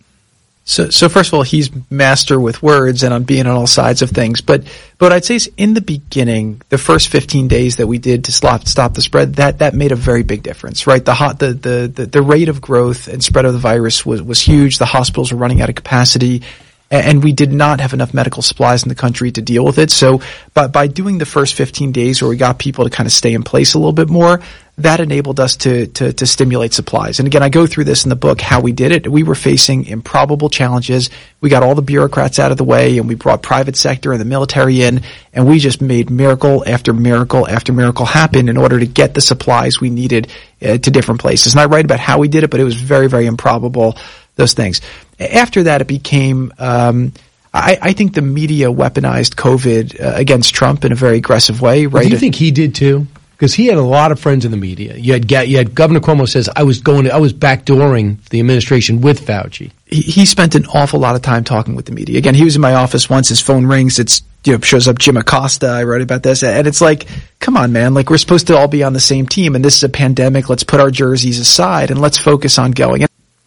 So, 0.69 0.91
so 0.91 1.09
first 1.09 1.29
of 1.29 1.35
all, 1.35 1.43
he's 1.43 1.71
master 1.93 2.41
with 2.41 2.61
words 2.61 3.05
and 3.05 3.15
on 3.15 3.23
being 3.23 3.47
on 3.47 3.55
all 3.55 3.69
sides 3.69 4.03
of 4.03 4.11
things. 4.11 4.41
But, 4.41 4.65
but 4.99 5.13
I'd 5.13 5.25
say 5.25 5.39
in 5.57 5.75
the 5.75 5.81
beginning, 5.81 6.61
the 6.71 6.77
first 6.77 7.07
15 7.07 7.47
days 7.47 7.77
that 7.77 7.87
we 7.87 7.99
did 7.99 8.25
to 8.25 8.33
stop, 8.33 8.67
stop 8.67 8.95
the 8.95 9.01
spread, 9.01 9.37
that, 9.37 9.61
that 9.61 9.75
made 9.75 9.93
a 9.93 9.97
very 9.97 10.25
big 10.25 10.43
difference, 10.43 10.89
right? 10.89 11.05
The 11.05 11.15
hot, 11.15 11.39
the, 11.39 11.55
the, 11.55 11.93
the, 11.95 12.07
the 12.07 12.21
rate 12.21 12.49
of 12.49 12.61
growth 12.61 13.07
and 13.07 13.23
spread 13.23 13.45
of 13.45 13.53
the 13.53 13.61
virus 13.61 14.05
was, 14.05 14.21
was 14.21 14.41
huge. 14.41 14.79
The 14.79 14.87
hospitals 14.87 15.31
were 15.31 15.39
running 15.39 15.63
out 15.63 15.69
of 15.69 15.77
capacity 15.77 16.43
and 16.91 17.23
we 17.23 17.33
did 17.33 17.53
not 17.53 17.81
have 17.81 17.93
enough 17.93 18.15
medical 18.15 18.43
supplies 18.43 18.83
in 18.85 18.89
the 18.89 18.95
country 18.95 19.33
to 19.33 19.43
deal 19.43 19.65
with 19.65 19.79
it. 19.79 19.91
So, 19.91 20.21
but 20.55 20.73
by 20.73 20.87
doing 20.87 21.19
the 21.19 21.27
first 21.27 21.55
15 21.55 21.93
days 21.93 22.23
where 22.23 22.29
we 22.29 22.37
got 22.37 22.59
people 22.59 22.85
to 22.85 22.91
kind 22.91 23.07
of 23.07 23.13
stay 23.13 23.35
in 23.35 23.43
place 23.43 23.75
a 23.75 23.79
little 23.79 23.93
bit 23.93 24.09
more, 24.09 24.41
that 24.79 25.01
enabled 25.01 25.41
us 25.41 25.57
to, 25.57 25.87
to, 25.87 26.13
to 26.13 26.27
stimulate 26.27 26.75
supplies. 26.75 27.19
And 27.19 27.27
again, 27.27 27.43
I 27.43 27.49
go 27.49 27.67
through 27.67 27.85
this 27.85 28.05
in 28.05 28.11
the 28.11 28.17
book, 28.17 28.41
how 28.43 28.61
we 28.61 28.73
did 28.73 28.93
it. 28.93 29.11
We 29.11 29.23
were 29.23 29.35
facing 29.35 29.87
improbable 29.87 30.51
challenges. 30.51 31.09
We 31.41 31.49
got 31.49 31.63
all 31.63 31.75
the 31.75 31.83
bureaucrats 31.83 32.39
out 32.39 32.51
of 32.51 32.59
the 32.59 32.65
way 32.65 32.99
and 32.99 33.09
we 33.09 33.15
brought 33.15 33.43
private 33.43 33.77
sector 33.77 34.13
and 34.13 34.21
the 34.21 34.27
military 34.27 34.83
in 34.83 35.03
and 35.33 35.49
we 35.49 35.59
just 35.59 35.81
made 35.81 36.11
miracle 36.11 36.63
after 36.67 36.93
miracle 36.93 37.49
after 37.49 37.73
miracle 37.73 38.05
happen 38.05 38.51
in 38.51 38.59
order 38.59 38.79
to 38.79 38.87
get 38.87 39.15
the 39.15 39.21
supplies 39.23 39.81
we 39.81 39.89
needed 39.89 40.31
uh, 40.61 40.77
to 40.77 40.91
different 40.91 41.23
places. 41.23 41.55
And 41.55 41.61
I 41.61 41.67
write 41.67 41.87
about 41.87 42.01
how 42.01 42.19
we 42.19 42.29
did 42.29 42.45
it, 42.45 42.51
but 42.51 42.61
it 42.61 42.65
was 42.65 42.75
very, 42.75 43.09
very 43.09 43.25
improbable 43.25 43.97
those 44.37 44.55
things. 44.55 44.81
After 45.19 45.65
that, 45.65 45.81
it 45.81 45.87
became. 45.87 46.53
Um, 46.59 47.13
I, 47.53 47.79
I, 47.81 47.93
think 47.95 48.15
the 48.15 48.23
media 48.23 48.67
weaponized 48.67 49.35
COVID 49.35 49.99
uh, 49.99 50.13
against 50.15 50.55
Trump 50.55 50.85
in 50.85 50.93
a 50.93 50.95
very 50.95 51.17
aggressive 51.17 51.63
way. 51.63 51.87
Right? 51.87 52.05
do 52.05 52.11
you 52.11 52.19
think 52.19 52.35
he 52.35 52.51
did 52.51 52.75
too? 52.75 53.07
Because 53.33 53.55
he 53.55 53.67
had 53.67 53.77
a 53.77 53.83
lot 53.83 54.13
of 54.13 54.21
friends 54.21 54.45
in 54.45 54.51
the 54.51 54.57
media. 54.57 54.97
You 54.97 55.15
had, 55.15 55.31
you 55.31 55.59
had 55.59 55.75
Governor 55.75 56.01
Cuomo 56.01 56.29
says 56.29 56.49
I 56.55 56.63
was 56.63 56.81
going, 56.81 57.05
to, 57.05 57.15
I 57.15 57.19
was 57.19 57.35
backdooring 57.35 58.23
the 58.29 58.41
administration 58.41 59.03
with 59.03 59.27
Fauci. 59.27 59.73
He, 59.87 60.01
he, 60.01 60.27
spent 60.27 60.55
an 60.55 60.67
awful 60.67 61.01
lot 61.01 61.17
of 61.17 61.23
time 61.23 61.45
talking 61.45 61.75
with 61.75 61.85
the 61.85 61.93
media. 61.93 62.17
Again, 62.17 62.35
he 62.35 62.45
was 62.45 62.57
in 62.57 62.63
my 62.63 62.75
office 62.75 63.11
once. 63.11 63.29
His 63.29 63.41
phone 63.41 63.67
rings. 63.67 63.99
It's 63.99 64.23
you 64.45 64.53
know 64.53 64.61
shows 64.61 64.89
up 64.89 64.99
Jim 64.99 65.17
Acosta. 65.17 65.67
I 65.67 65.85
wrote 65.85 66.03
about 66.03 66.23
this, 66.23 66.43
and 66.43 66.67
it's 66.67 66.81
like, 66.81 67.07
come 67.41 67.57
on, 67.57 67.73
man! 67.73 67.95
Like 67.95 68.11
we're 68.11 68.19
supposed 68.19 68.47
to 68.47 68.57
all 68.57 68.69
be 68.69 68.83
on 68.83 68.95
the 68.95 69.01
same 69.01 69.27
team, 69.27 69.55
and 69.55 69.65
this 69.65 69.77
is 69.77 69.85
a 69.85 69.89
pandemic. 69.89 70.49
Let's 70.49 70.65
put 70.65 70.81
our 70.81 70.91
jerseys 70.91 71.39
aside 71.39 71.91
and 71.91 72.01
let's 72.01 72.19
focus 72.19 72.59
on 72.59 72.73
going. 72.73 73.07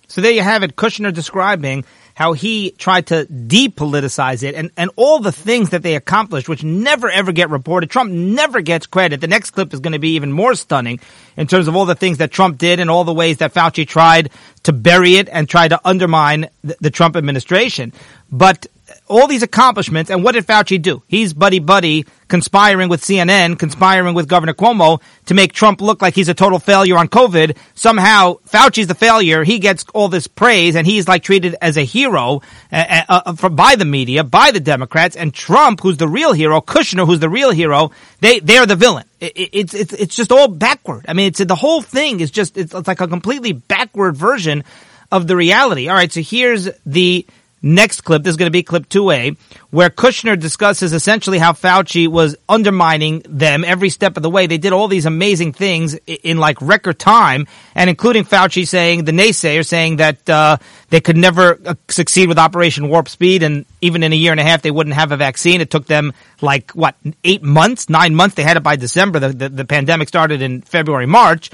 So 0.10 0.22
there 0.22 0.32
you 0.32 0.42
have 0.42 0.63
it. 0.63 0.75
Kushner 0.75 1.13
describing 1.13 1.86
how 2.16 2.34
he 2.34 2.72
tried 2.72 3.08
to 3.08 3.25
depoliticize 3.28 4.44
it 4.44 4.54
and, 4.56 4.72
and 4.75 4.89
all 4.98 5.20
the 5.20 5.32
things 5.32 5.70
that 5.70 5.84
they 5.84 5.96
accomplished, 5.96 6.50
which 6.50 6.63
never 6.63 7.10
ever 7.10 7.32
get 7.32 7.50
reported. 7.50 7.89
Trump 7.89 8.12
never 8.12 8.60
gets 8.60 8.88
credit. 8.88 9.22
The 9.22 9.28
next 9.28 9.51
clip 9.51 9.74
is 9.74 9.80
going 9.80 9.94
to 9.94 10.00
be 10.00 10.16
even 10.16 10.32
more 10.32 10.56
stunning 10.56 11.00
in 11.38 11.48
terms 11.48 11.68
of 11.70 11.75
all 11.75 11.86
the 11.86 11.96
things 11.96 12.18
that 12.18 12.32
Trump 12.32 12.58
did 12.58 12.80
and 12.82 12.89
all 12.89 13.04
the 13.06 13.13
ways 13.13 13.38
that 13.38 13.54
Fauci 13.54 13.88
tried 13.88 14.32
to 14.63 14.74
bury 14.74 15.16
it 15.16 15.30
and 15.30 15.48
try 15.48 15.68
to 15.68 15.80
undermine 15.86 16.50
the, 16.63 16.75
the 16.82 16.89
Trump 16.89 17.16
administration. 17.16 17.94
But 18.32 18.68
all 19.10 19.28
these 19.28 19.44
accomplishments, 19.44 20.12
and 20.12 20.24
what 20.24 20.34
did 20.34 20.46
Fauci 20.46 20.82
do? 20.82 21.01
He's 21.08 21.34
buddy 21.34 21.60
buddy 21.60 22.06
conspiring 22.28 22.89
with 22.89 23.01
CNN, 23.01 23.58
conspiring 23.58 24.13
with 24.13 24.28
Governor 24.28 24.54
Cuomo 24.54 25.01
to 25.25 25.34
make 25.34 25.51
Trump 25.51 25.82
look 25.82 26.01
like 26.01 26.13
he's 26.13 26.30
a 26.30 26.34
total 26.36 26.60
failure 26.60 26.96
on 26.96 27.08
COVID. 27.08 27.58
Somehow, 27.74 28.36
Fauci's 28.48 28.86
the 28.86 28.96
failure. 28.96 29.44
He 29.44 29.58
gets 29.58 29.84
all 29.94 30.08
this 30.10 30.28
praise, 30.28 30.75
and 30.75 30.86
he's 30.86 31.08
like 31.08 31.24
treated 31.24 31.56
as 31.60 31.75
a 31.75 31.84
hero 31.84 32.42
uh, 32.72 33.04
uh, 33.10 33.22
uh, 33.25 33.50
by 33.50 33.75
the 33.75 33.86
media, 33.86 34.24
by 34.24 34.51
the 34.51 34.60
Democrats, 34.60 35.16
and 35.16 35.34
Trump, 35.34 35.82
who's 35.82 35.98
the 35.98 36.08
real 36.08 36.32
hero, 36.32 36.62
Kushner, 36.62 37.06
who's 37.06 37.20
the 37.20 37.30
real 37.30 37.51
hero, 37.51 37.92
they 38.22 38.39
they're 38.39 38.68
the 38.68 38.75
villain. 38.75 39.06
It, 39.20 39.36
it, 39.36 39.50
it's 39.54 39.74
it's 39.74 39.94
it's 39.94 40.16
just 40.16 40.32
all 40.32 40.48
backward. 40.48 41.06
I 41.08 41.13
mean, 41.13 41.28
it's 41.28 41.44
the 41.44 41.56
whole 41.56 41.82
thing 41.82 42.20
is 42.20 42.30
just 42.30 42.58
it's, 42.58 42.74
it's 42.74 42.88
like 42.88 43.01
a 43.01 43.08
completely 43.08 43.54
backward 43.54 44.16
version 44.16 44.63
of 45.12 45.28
the 45.28 45.36
reality. 45.36 45.89
All 45.89 45.96
right, 45.96 46.12
so 46.12 46.22
here's 46.22 46.70
the 46.86 47.25
next 47.62 48.01
clip, 48.01 48.24
this 48.24 48.32
is 48.32 48.38
going 48.38 48.48
to 48.48 48.51
be 48.51 48.63
clip 48.63 48.88
2A, 48.89 49.38
where 49.70 49.89
Kushner 49.89 50.39
discusses 50.39 50.94
essentially 50.94 51.38
how 51.38 51.54
Fauci 51.54 52.08
was 52.08 52.36
undermining 52.48 53.22
them 53.28 53.63
every 53.63 53.89
step 53.89 54.18
of 54.18 54.24
the 54.24 54.30
way. 54.30 54.48
They 54.48 54.58
did 54.58 54.74
all 54.74 54.88
these 54.88 55.06
amazing 55.06 55.54
things 55.54 55.96
in 56.06 56.38
like 56.38 56.62
record 56.62 57.00
time, 57.00 57.48
and 57.75 57.89
including 57.89 58.25
Fauci 58.25 58.68
saying, 58.68 59.06
the 59.06 59.12
naysayer 59.12 59.66
saying 59.66 59.98
that 59.98 60.30
uh, 60.30 60.58
they 60.89 61.01
could 61.01 61.18
never 61.18 61.60
uh, 61.66 61.75
succeed 61.88 62.30
with 62.30 62.39
Operation 62.39 62.89
Warp 62.89 63.10
Speed, 63.10 63.44
and 63.44 63.66
even 63.82 64.04
in 64.04 64.13
a 64.13 64.16
year 64.16 64.32
and 64.32 64.39
a 64.39 64.44
half 64.44 64.62
they 64.62 64.72
wouldn't 64.72 64.96
have 64.96 65.12
a 65.12 65.18
vaccine. 65.18 65.62
It 65.62 65.70
took 65.70 65.86
them 65.86 66.13
like, 66.42 66.72
what, 66.72 66.96
eight 67.24 67.44
months, 67.44 67.89
nine 67.89 68.16
months? 68.16 68.36
They 68.36 68.44
had 68.44 68.58
it 68.58 68.63
by 68.63 68.75
December. 68.75 69.20
The, 69.20 69.30
the, 69.30 69.50
the 69.50 69.66
pandemic 69.66 70.08
started 70.08 70.42
in 70.42 70.62
February, 70.62 71.06
March. 71.06 71.50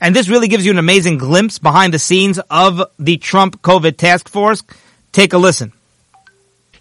And 0.00 0.16
this 0.16 0.28
really 0.28 0.48
gives 0.48 0.64
you 0.64 0.72
an 0.72 0.78
amazing 0.78 1.18
glimpse 1.18 1.58
behind 1.58 1.92
the 1.92 1.98
scenes 1.98 2.40
of 2.50 2.82
the 2.98 3.18
Trump 3.18 3.60
COVID 3.60 3.98
task 3.98 4.30
force. 4.30 4.62
Take 5.12 5.32
a 5.32 5.38
listen. 5.38 5.72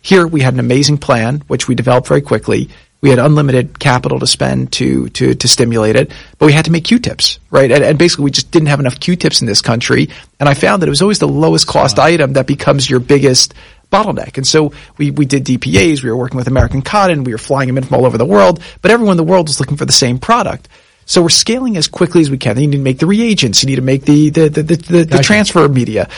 Here 0.02 0.26
we 0.26 0.42
had 0.42 0.54
an 0.54 0.60
amazing 0.60 0.98
plan, 0.98 1.44
which 1.48 1.68
we 1.68 1.76
developed 1.76 2.08
very 2.08 2.22
quickly. 2.22 2.70
We 3.02 3.10
had 3.10 3.20
unlimited 3.20 3.80
capital 3.80 4.20
to 4.20 4.28
spend 4.28 4.74
to, 4.74 5.10
to, 5.10 5.34
to 5.34 5.48
stimulate 5.48 5.96
it, 5.96 6.12
but 6.38 6.46
we 6.46 6.54
had 6.54 6.66
to 6.66 6.72
make 6.72 6.84
Q-tips, 6.84 7.40
right? 7.50 7.72
And, 7.72 7.84
and, 7.84 7.98
basically 7.98 8.26
we 8.26 8.32
just 8.32 8.52
didn't 8.52 8.68
have 8.68 8.82
enough 8.82 9.00
Q-tips 9.00 9.40
in 9.40 9.48
this 9.48 9.62
country. 9.62 10.10
And 10.40 10.50
I 10.50 10.54
found 10.54 10.82
that 10.82 10.88
it 10.88 10.90
was 10.90 11.02
always 11.02 11.20
the 11.20 11.28
lowest 11.28 11.66
cost 11.66 11.98
wow. 11.98 12.06
item 12.06 12.34
that 12.34 12.46
becomes 12.46 12.90
your 12.90 13.00
biggest 13.00 13.54
bottleneck. 13.92 14.38
And 14.38 14.46
so 14.46 14.74
we, 14.98 15.12
we 15.12 15.26
did 15.26 15.46
DPAs. 15.46 16.04
We 16.04 16.10
were 16.10 16.18
working 16.18 16.38
with 16.38 16.48
American 16.48 16.82
Cotton. 16.82 17.24
We 17.24 17.32
were 17.32 17.38
flying 17.38 17.68
them 17.68 17.78
in 17.78 17.86
from 17.86 17.98
all 17.98 18.06
over 18.06 18.18
the 18.18 18.26
world, 18.26 18.62
but 18.82 18.92
everyone 18.92 19.14
in 19.14 19.18
the 19.18 19.24
world 19.24 19.48
was 19.48 19.60
looking 19.60 19.78
for 19.78 19.86
the 19.86 19.94
same 19.94 20.20
product. 20.20 20.68
So 21.06 21.22
we're 21.22 21.30
scaling 21.30 21.78
as 21.78 21.88
quickly 21.88 22.22
as 22.22 22.30
we 22.30 22.38
can. 22.38 22.60
You 22.60 22.68
need 22.68 22.78
to 22.78 22.84
make 22.84 23.00
the 23.00 23.08
reagents. 23.08 23.64
You 23.64 23.68
need 23.68 23.78
to 23.78 23.82
make 23.82 24.04
the, 24.04 24.30
the, 24.30 24.50
the, 24.50 24.64
the, 24.64 24.76
the, 24.76 25.04
the 25.06 25.24
transfer 25.24 25.68
media. 25.68 26.10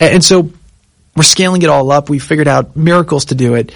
And 0.00 0.24
so 0.24 0.50
we're 1.16 1.22
scaling 1.22 1.62
it 1.62 1.68
all 1.68 1.90
up. 1.90 2.08
We 2.08 2.18
figured 2.18 2.48
out 2.48 2.76
miracles 2.76 3.26
to 3.26 3.34
do 3.34 3.54
it. 3.54 3.72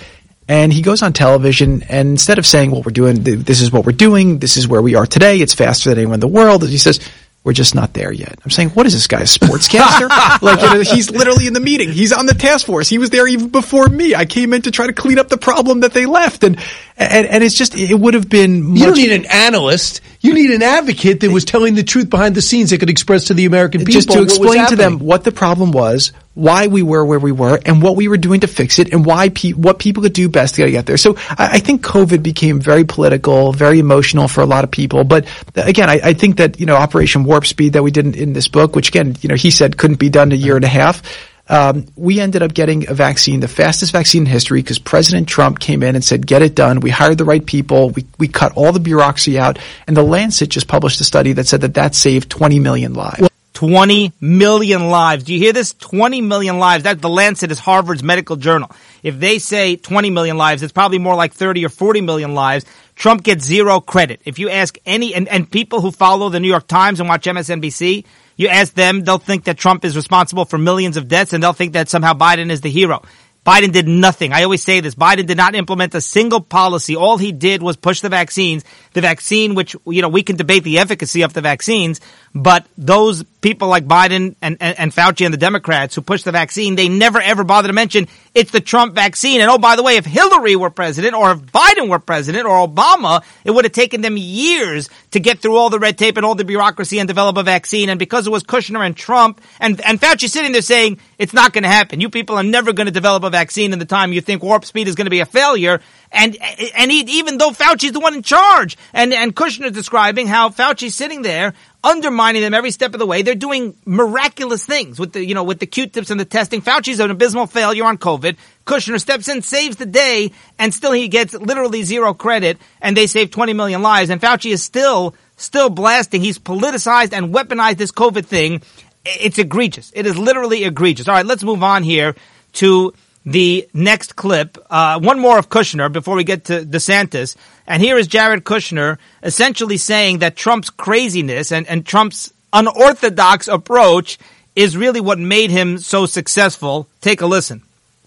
And 0.48 0.72
he 0.72 0.82
goes 0.82 1.02
on 1.02 1.12
television, 1.12 1.82
and 1.88 2.10
instead 2.10 2.38
of 2.38 2.46
saying, 2.46 2.72
"Well, 2.72 2.82
we're 2.82 2.92
doing 2.92 3.22
this 3.22 3.60
is 3.60 3.70
what 3.70 3.86
we're 3.86 3.92
doing. 3.92 4.38
This 4.38 4.56
is 4.56 4.66
where 4.66 4.82
we 4.82 4.96
are 4.96 5.06
today. 5.06 5.40
It's 5.40 5.54
faster 5.54 5.90
than 5.90 5.98
anyone 5.98 6.14
in 6.14 6.20
the 6.20 6.28
world," 6.28 6.68
he 6.68 6.78
says, 6.78 6.98
"We're 7.44 7.52
just 7.52 7.76
not 7.76 7.94
there 7.94 8.12
yet." 8.12 8.40
I'm 8.44 8.50
saying, 8.50 8.70
"What 8.70 8.84
is 8.84 8.92
this 8.92 9.06
guy, 9.06 9.20
a 9.20 9.22
sportscaster? 9.22 10.08
like 10.42 10.60
you 10.60 10.74
know, 10.74 10.80
he's 10.80 11.12
literally 11.12 11.46
in 11.46 11.52
the 11.52 11.60
meeting. 11.60 11.90
He's 11.90 12.12
on 12.12 12.26
the 12.26 12.34
task 12.34 12.66
force. 12.66 12.88
He 12.88 12.98
was 12.98 13.10
there 13.10 13.26
even 13.28 13.50
before 13.50 13.88
me. 13.88 14.16
I 14.16 14.24
came 14.24 14.52
in 14.52 14.62
to 14.62 14.72
try 14.72 14.88
to 14.88 14.92
clean 14.92 15.20
up 15.20 15.28
the 15.28 15.38
problem 15.38 15.80
that 15.80 15.92
they 15.92 16.06
left, 16.06 16.42
and 16.42 16.58
and, 16.96 17.26
and 17.28 17.44
it's 17.44 17.54
just 17.54 17.76
it 17.76 17.94
would 17.94 18.14
have 18.14 18.28
been. 18.28 18.76
you 18.76 18.86
don't 18.86 18.96
need 18.96 19.12
an 19.12 19.26
analyst. 19.26 20.00
You 20.20 20.34
need 20.34 20.50
an 20.50 20.62
advocate 20.62 21.20
that 21.20 21.30
was 21.30 21.44
telling 21.44 21.76
the 21.76 21.84
truth 21.84 22.10
behind 22.10 22.34
the 22.34 22.42
scenes 22.42 22.70
that 22.70 22.78
could 22.78 22.90
express 22.90 23.26
to 23.26 23.34
the 23.34 23.44
American 23.44 23.80
people 23.80 23.94
just 23.94 24.10
to 24.10 24.22
explain 24.22 24.66
to 24.66 24.76
them 24.76 24.98
what 24.98 25.22
the 25.22 25.32
problem 25.32 25.70
was, 25.70 26.12
why 26.34 26.66
we 26.66 26.82
were 26.82 27.04
where 27.04 27.18
we 27.18 27.32
were, 27.32 27.60
and 27.66 27.82
what 27.82 27.96
we 27.96 28.08
were 28.08 28.16
doing 28.16 28.40
to 28.40 28.46
fix 28.46 28.78
it, 28.78 28.92
and 28.92 29.04
why 29.04 29.28
pe- 29.28 29.52
what 29.52 29.78
people 29.78 30.02
could 30.02 30.12
do 30.12 30.28
best 30.28 30.54
to 30.54 30.70
get 30.70 30.86
there. 30.86 30.96
So 30.96 31.16
I, 31.30 31.50
I, 31.52 31.58
think 31.58 31.84
COVID 31.84 32.22
became 32.22 32.60
very 32.60 32.84
political, 32.84 33.52
very 33.52 33.78
emotional 33.78 34.28
for 34.28 34.40
a 34.40 34.46
lot 34.46 34.64
of 34.64 34.70
people. 34.70 35.04
But 35.04 35.26
again, 35.56 35.90
I, 35.90 36.00
I 36.02 36.12
think 36.14 36.38
that 36.38 36.58
you 36.58 36.66
know 36.66 36.76
Operation 36.76 37.24
Warp 37.24 37.46
Speed 37.46 37.74
that 37.74 37.82
we 37.82 37.90
did 37.90 38.06
in, 38.06 38.14
in 38.14 38.32
this 38.32 38.48
book, 38.48 38.74
which 38.74 38.88
again, 38.88 39.16
you 39.20 39.28
know, 39.28 39.34
he 39.34 39.50
said 39.50 39.76
couldn't 39.76 39.98
be 39.98 40.08
done 40.08 40.32
in 40.32 40.38
a 40.38 40.42
year 40.42 40.56
and 40.56 40.64
a 40.64 40.68
half 40.68 41.02
Um, 41.48 41.86
we 41.96 42.20
ended 42.20 42.42
up 42.42 42.54
getting 42.54 42.88
a 42.88 42.94
vaccine, 42.94 43.40
the 43.40 43.48
fastest 43.48 43.92
vaccine 43.92 44.22
in 44.22 44.26
history, 44.26 44.62
because 44.62 44.78
President 44.78 45.28
Trump 45.28 45.58
came 45.58 45.82
in 45.82 45.94
and 45.96 46.04
said, 46.04 46.26
"Get 46.26 46.40
it 46.40 46.54
done." 46.54 46.80
We 46.80 46.90
hired 46.90 47.18
the 47.18 47.24
right 47.24 47.44
people. 47.44 47.90
We 47.90 48.06
we 48.18 48.28
cut 48.28 48.52
all 48.54 48.72
the 48.72 48.80
bureaucracy 48.80 49.38
out, 49.38 49.58
and 49.86 49.96
the 49.96 50.02
Lancet 50.02 50.48
just 50.48 50.68
published 50.68 51.00
a 51.00 51.04
study 51.04 51.32
that 51.34 51.46
said 51.46 51.60
that 51.62 51.74
that 51.74 51.94
saved 51.94 52.30
20 52.30 52.58
million 52.60 52.94
lives. 52.94 53.28
20 53.62 54.12
million 54.20 54.88
lives. 54.90 55.22
Do 55.22 55.32
you 55.32 55.38
hear 55.38 55.52
this? 55.52 55.72
20 55.74 56.20
million 56.20 56.58
lives. 56.58 56.82
That 56.82 57.00
the 57.00 57.08
Lancet 57.08 57.52
is 57.52 57.60
Harvard's 57.60 58.02
medical 58.02 58.34
journal. 58.34 58.72
If 59.04 59.20
they 59.20 59.38
say 59.38 59.76
20 59.76 60.10
million 60.10 60.36
lives, 60.36 60.64
it's 60.64 60.72
probably 60.72 60.98
more 60.98 61.14
like 61.14 61.32
30 61.32 61.64
or 61.64 61.68
40 61.68 62.00
million 62.00 62.34
lives. 62.34 62.64
Trump 62.96 63.22
gets 63.22 63.44
zero 63.44 63.78
credit. 63.78 64.20
If 64.24 64.40
you 64.40 64.50
ask 64.50 64.76
any, 64.84 65.14
and, 65.14 65.28
and 65.28 65.48
people 65.48 65.80
who 65.80 65.92
follow 65.92 66.28
the 66.28 66.40
New 66.40 66.48
York 66.48 66.66
Times 66.66 66.98
and 66.98 67.08
watch 67.08 67.24
MSNBC, 67.24 68.04
you 68.36 68.48
ask 68.48 68.74
them, 68.74 69.04
they'll 69.04 69.18
think 69.18 69.44
that 69.44 69.58
Trump 69.58 69.84
is 69.84 69.94
responsible 69.94 70.44
for 70.44 70.58
millions 70.58 70.96
of 70.96 71.06
deaths 71.06 71.32
and 71.32 71.40
they'll 71.40 71.52
think 71.52 71.74
that 71.74 71.88
somehow 71.88 72.14
Biden 72.14 72.50
is 72.50 72.62
the 72.62 72.70
hero. 72.70 73.00
Biden 73.46 73.72
did 73.72 73.86
nothing. 73.86 74.32
I 74.32 74.42
always 74.44 74.62
say 74.62 74.80
this. 74.80 74.94
Biden 74.94 75.26
did 75.26 75.36
not 75.36 75.54
implement 75.54 75.94
a 75.94 76.00
single 76.00 76.40
policy. 76.40 76.94
All 76.94 77.18
he 77.18 77.32
did 77.32 77.60
was 77.60 77.76
push 77.76 78.00
the 78.00 78.08
vaccines. 78.08 78.64
The 78.92 79.00
vaccine, 79.00 79.54
which, 79.54 79.74
you 79.86 80.00
know, 80.00 80.08
we 80.08 80.22
can 80.22 80.36
debate 80.36 80.62
the 80.62 80.78
efficacy 80.78 81.22
of 81.22 81.32
the 81.32 81.40
vaccines, 81.40 82.00
but 82.34 82.66
those 82.78 83.24
people 83.42 83.68
like 83.68 83.86
Biden 83.86 84.36
and, 84.40 84.56
and, 84.60 84.78
and, 84.78 84.92
Fauci 84.92 85.26
and 85.26 85.34
the 85.34 85.38
Democrats 85.38 85.94
who 85.94 86.00
push 86.00 86.22
the 86.22 86.32
vaccine, 86.32 86.76
they 86.76 86.88
never 86.88 87.20
ever 87.20 87.44
bother 87.44 87.68
to 87.68 87.74
mention 87.74 88.08
it's 88.34 88.52
the 88.52 88.60
Trump 88.60 88.94
vaccine. 88.94 89.40
And 89.40 89.50
oh, 89.50 89.58
by 89.58 89.76
the 89.76 89.82
way, 89.82 89.96
if 89.96 90.06
Hillary 90.06 90.56
were 90.56 90.70
president 90.70 91.14
or 91.14 91.32
if 91.32 91.40
Biden 91.40 91.90
were 91.90 91.98
president 91.98 92.46
or 92.46 92.66
Obama, 92.66 93.22
it 93.44 93.50
would 93.50 93.64
have 93.64 93.72
taken 93.72 94.00
them 94.00 94.16
years 94.16 94.88
to 95.10 95.20
get 95.20 95.40
through 95.40 95.56
all 95.56 95.68
the 95.68 95.78
red 95.78 95.98
tape 95.98 96.16
and 96.16 96.24
all 96.24 96.34
the 96.34 96.44
bureaucracy 96.44 96.98
and 96.98 97.08
develop 97.08 97.36
a 97.36 97.42
vaccine. 97.42 97.90
And 97.90 97.98
because 97.98 98.26
it 98.26 98.30
was 98.30 98.44
Kushner 98.44 98.86
and 98.86 98.96
Trump 98.96 99.40
and, 99.60 99.78
and 99.82 100.00
Fauci 100.00 100.30
sitting 100.30 100.52
there 100.52 100.62
saying 100.62 100.98
it's 101.18 101.34
not 101.34 101.52
going 101.52 101.64
to 101.64 101.68
happen. 101.68 102.00
You 102.00 102.08
people 102.08 102.36
are 102.36 102.42
never 102.42 102.72
going 102.72 102.86
to 102.86 102.92
develop 102.92 103.24
a 103.24 103.30
vaccine 103.30 103.72
in 103.72 103.78
the 103.78 103.84
time 103.84 104.12
you 104.12 104.20
think 104.20 104.42
warp 104.42 104.64
speed 104.64 104.88
is 104.88 104.94
going 104.94 105.06
to 105.06 105.10
be 105.10 105.20
a 105.20 105.26
failure. 105.26 105.80
And 106.12 106.36
and 106.76 106.90
he, 106.90 107.00
even 107.18 107.38
though 107.38 107.50
Fauci's 107.50 107.92
the 107.92 108.00
one 108.00 108.14
in 108.14 108.22
charge, 108.22 108.76
and 108.92 109.12
and 109.14 109.34
Kushner 109.34 109.72
describing 109.72 110.26
how 110.26 110.50
Fauci's 110.50 110.94
sitting 110.94 111.22
there 111.22 111.54
undermining 111.84 112.42
them 112.42 112.54
every 112.54 112.70
step 112.70 112.94
of 112.94 113.00
the 113.00 113.06
way. 113.06 113.22
They're 113.22 113.34
doing 113.34 113.76
miraculous 113.84 114.64
things 114.64 114.98
with 114.98 115.12
the, 115.12 115.24
you 115.24 115.34
know, 115.34 115.42
with 115.42 115.58
the 115.58 115.66
Q-tips 115.66 116.10
and 116.10 116.20
the 116.20 116.24
testing. 116.24 116.62
Fauci's 116.62 117.00
an 117.00 117.10
abysmal 117.10 117.46
failure 117.46 117.84
on 117.84 117.98
COVID. 117.98 118.36
Kushner 118.66 119.00
steps 119.00 119.28
in, 119.28 119.42
saves 119.42 119.76
the 119.76 119.86
day, 119.86 120.32
and 120.58 120.72
still 120.72 120.92
he 120.92 121.08
gets 121.08 121.34
literally 121.34 121.82
zero 121.82 122.14
credit, 122.14 122.58
and 122.80 122.96
they 122.96 123.06
save 123.06 123.30
20 123.30 123.52
million 123.54 123.82
lives. 123.82 124.10
And 124.10 124.20
Fauci 124.20 124.52
is 124.52 124.62
still, 124.62 125.14
still 125.36 125.70
blasting. 125.70 126.20
He's 126.20 126.38
politicized 126.38 127.12
and 127.12 127.34
weaponized 127.34 127.78
this 127.78 127.92
COVID 127.92 128.26
thing. 128.26 128.62
It's 129.04 129.38
egregious. 129.38 129.90
It 129.94 130.06
is 130.06 130.16
literally 130.16 130.62
egregious. 130.64 131.08
All 131.08 131.14
right, 131.14 131.26
let's 131.26 131.42
move 131.42 131.64
on 131.64 131.82
here 131.82 132.14
to 132.54 132.94
the 133.24 133.68
next 133.72 134.16
clip. 134.16 134.58
Uh, 134.68 134.98
one 135.00 135.18
more 135.18 135.38
of 135.38 135.48
Kushner 135.48 135.90
before 135.90 136.16
we 136.16 136.24
get 136.24 136.44
to 136.46 136.64
DeSantis. 136.64 137.36
And 137.66 137.82
here 137.82 137.96
is 137.96 138.06
Jared 138.06 138.44
Kushner 138.44 138.98
essentially 139.22 139.76
saying 139.76 140.18
that 140.18 140.36
Trump's 140.36 140.70
craziness 140.70 141.52
and, 141.52 141.66
and 141.68 141.86
Trump's 141.86 142.32
unorthodox 142.52 143.48
approach 143.48 144.18
is 144.54 144.76
really 144.76 145.00
what 145.00 145.18
made 145.18 145.50
him 145.50 145.78
so 145.78 146.06
successful. 146.06 146.88
Take 147.00 147.20
a 147.20 147.26
listen. 147.26 147.62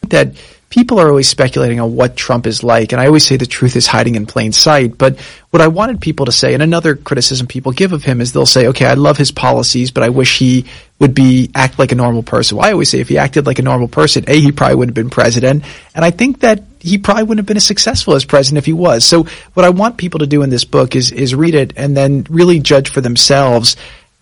That 0.09 0.35
people 0.69 0.99
are 0.99 1.09
always 1.09 1.29
speculating 1.29 1.79
on 1.79 1.95
what 1.95 2.17
Trump 2.17 2.47
is 2.47 2.63
like, 2.63 2.91
and 2.91 3.01
I 3.01 3.07
always 3.07 3.25
say 3.25 3.37
the 3.37 3.45
truth 3.45 3.75
is 3.75 3.87
hiding 3.87 4.15
in 4.15 4.25
plain 4.25 4.51
sight. 4.51 4.97
But 4.97 5.19
what 5.51 5.61
I 5.61 5.67
wanted 5.67 6.01
people 6.01 6.25
to 6.25 6.31
say, 6.31 6.53
and 6.53 6.61
another 6.61 6.95
criticism 6.95 7.47
people 7.47 7.71
give 7.71 7.93
of 7.93 8.03
him 8.03 8.19
is 8.19 8.33
they'll 8.33 8.45
say, 8.45 8.67
okay, 8.67 8.85
I 8.85 8.95
love 8.95 9.17
his 9.17 9.31
policies, 9.31 9.91
but 9.91 10.03
I 10.03 10.09
wish 10.09 10.37
he 10.37 10.65
would 10.99 11.13
be 11.13 11.49
act 11.53 11.77
like 11.77 11.91
a 11.91 11.95
normal 11.95 12.23
person. 12.23 12.57
Well, 12.57 12.65
I 12.65 12.71
always 12.71 12.89
say 12.89 12.99
if 12.99 13.09
he 13.09 13.17
acted 13.17 13.45
like 13.45 13.59
a 13.59 13.63
normal 13.63 13.87
person, 13.87 14.25
A, 14.27 14.39
he 14.39 14.51
probably 14.51 14.75
wouldn't 14.75 14.97
have 14.97 15.03
been 15.03 15.09
president. 15.09 15.63
And 15.93 16.03
I 16.03 16.11
think 16.11 16.39
that 16.39 16.63
he 16.79 16.97
probably 16.97 17.23
wouldn't 17.23 17.39
have 17.39 17.47
been 17.47 17.57
as 17.57 17.65
successful 17.65 18.15
as 18.15 18.25
president 18.25 18.59
if 18.59 18.65
he 18.65 18.73
was. 18.73 19.05
So 19.05 19.23
what 19.53 19.65
I 19.65 19.69
want 19.69 19.97
people 19.97 20.19
to 20.19 20.27
do 20.27 20.41
in 20.41 20.49
this 20.49 20.65
book 20.65 20.95
is, 20.95 21.11
is 21.11 21.35
read 21.35 21.55
it 21.55 21.73
and 21.75 21.95
then 21.95 22.25
really 22.29 22.59
judge 22.59 22.89
for 22.89 23.01
themselves 23.01 23.75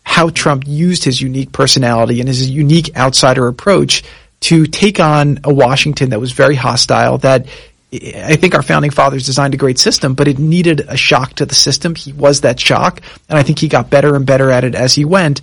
how 0.03 0.29
Trump 0.29 0.63
used 0.67 1.03
his 1.03 1.21
unique 1.21 1.51
personality 1.51 2.19
and 2.19 2.27
his 2.27 2.49
unique 2.49 2.95
outsider 2.95 3.47
approach 3.47 4.03
to 4.43 4.65
take 4.65 4.99
on 4.99 5.39
a 5.43 5.53
Washington 5.53 6.09
that 6.09 6.19
was 6.19 6.33
very 6.33 6.55
hostile, 6.55 7.17
that 7.19 7.47
I 7.93 8.35
think 8.35 8.55
our 8.55 8.63
founding 8.63 8.91
fathers 8.91 9.25
designed 9.25 9.53
a 9.53 9.57
great 9.57 9.77
system, 9.77 10.15
but 10.15 10.27
it 10.27 10.39
needed 10.39 10.81
a 10.81 10.97
shock 10.97 11.33
to 11.35 11.45
the 11.45 11.55
system. 11.55 11.95
He 11.95 12.11
was 12.11 12.41
that 12.41 12.59
shock, 12.59 13.01
and 13.29 13.37
I 13.37 13.43
think 13.43 13.59
he 13.59 13.67
got 13.67 13.89
better 13.89 14.15
and 14.15 14.25
better 14.25 14.49
at 14.49 14.63
it 14.63 14.75
as 14.75 14.95
he 14.95 15.05
went. 15.05 15.41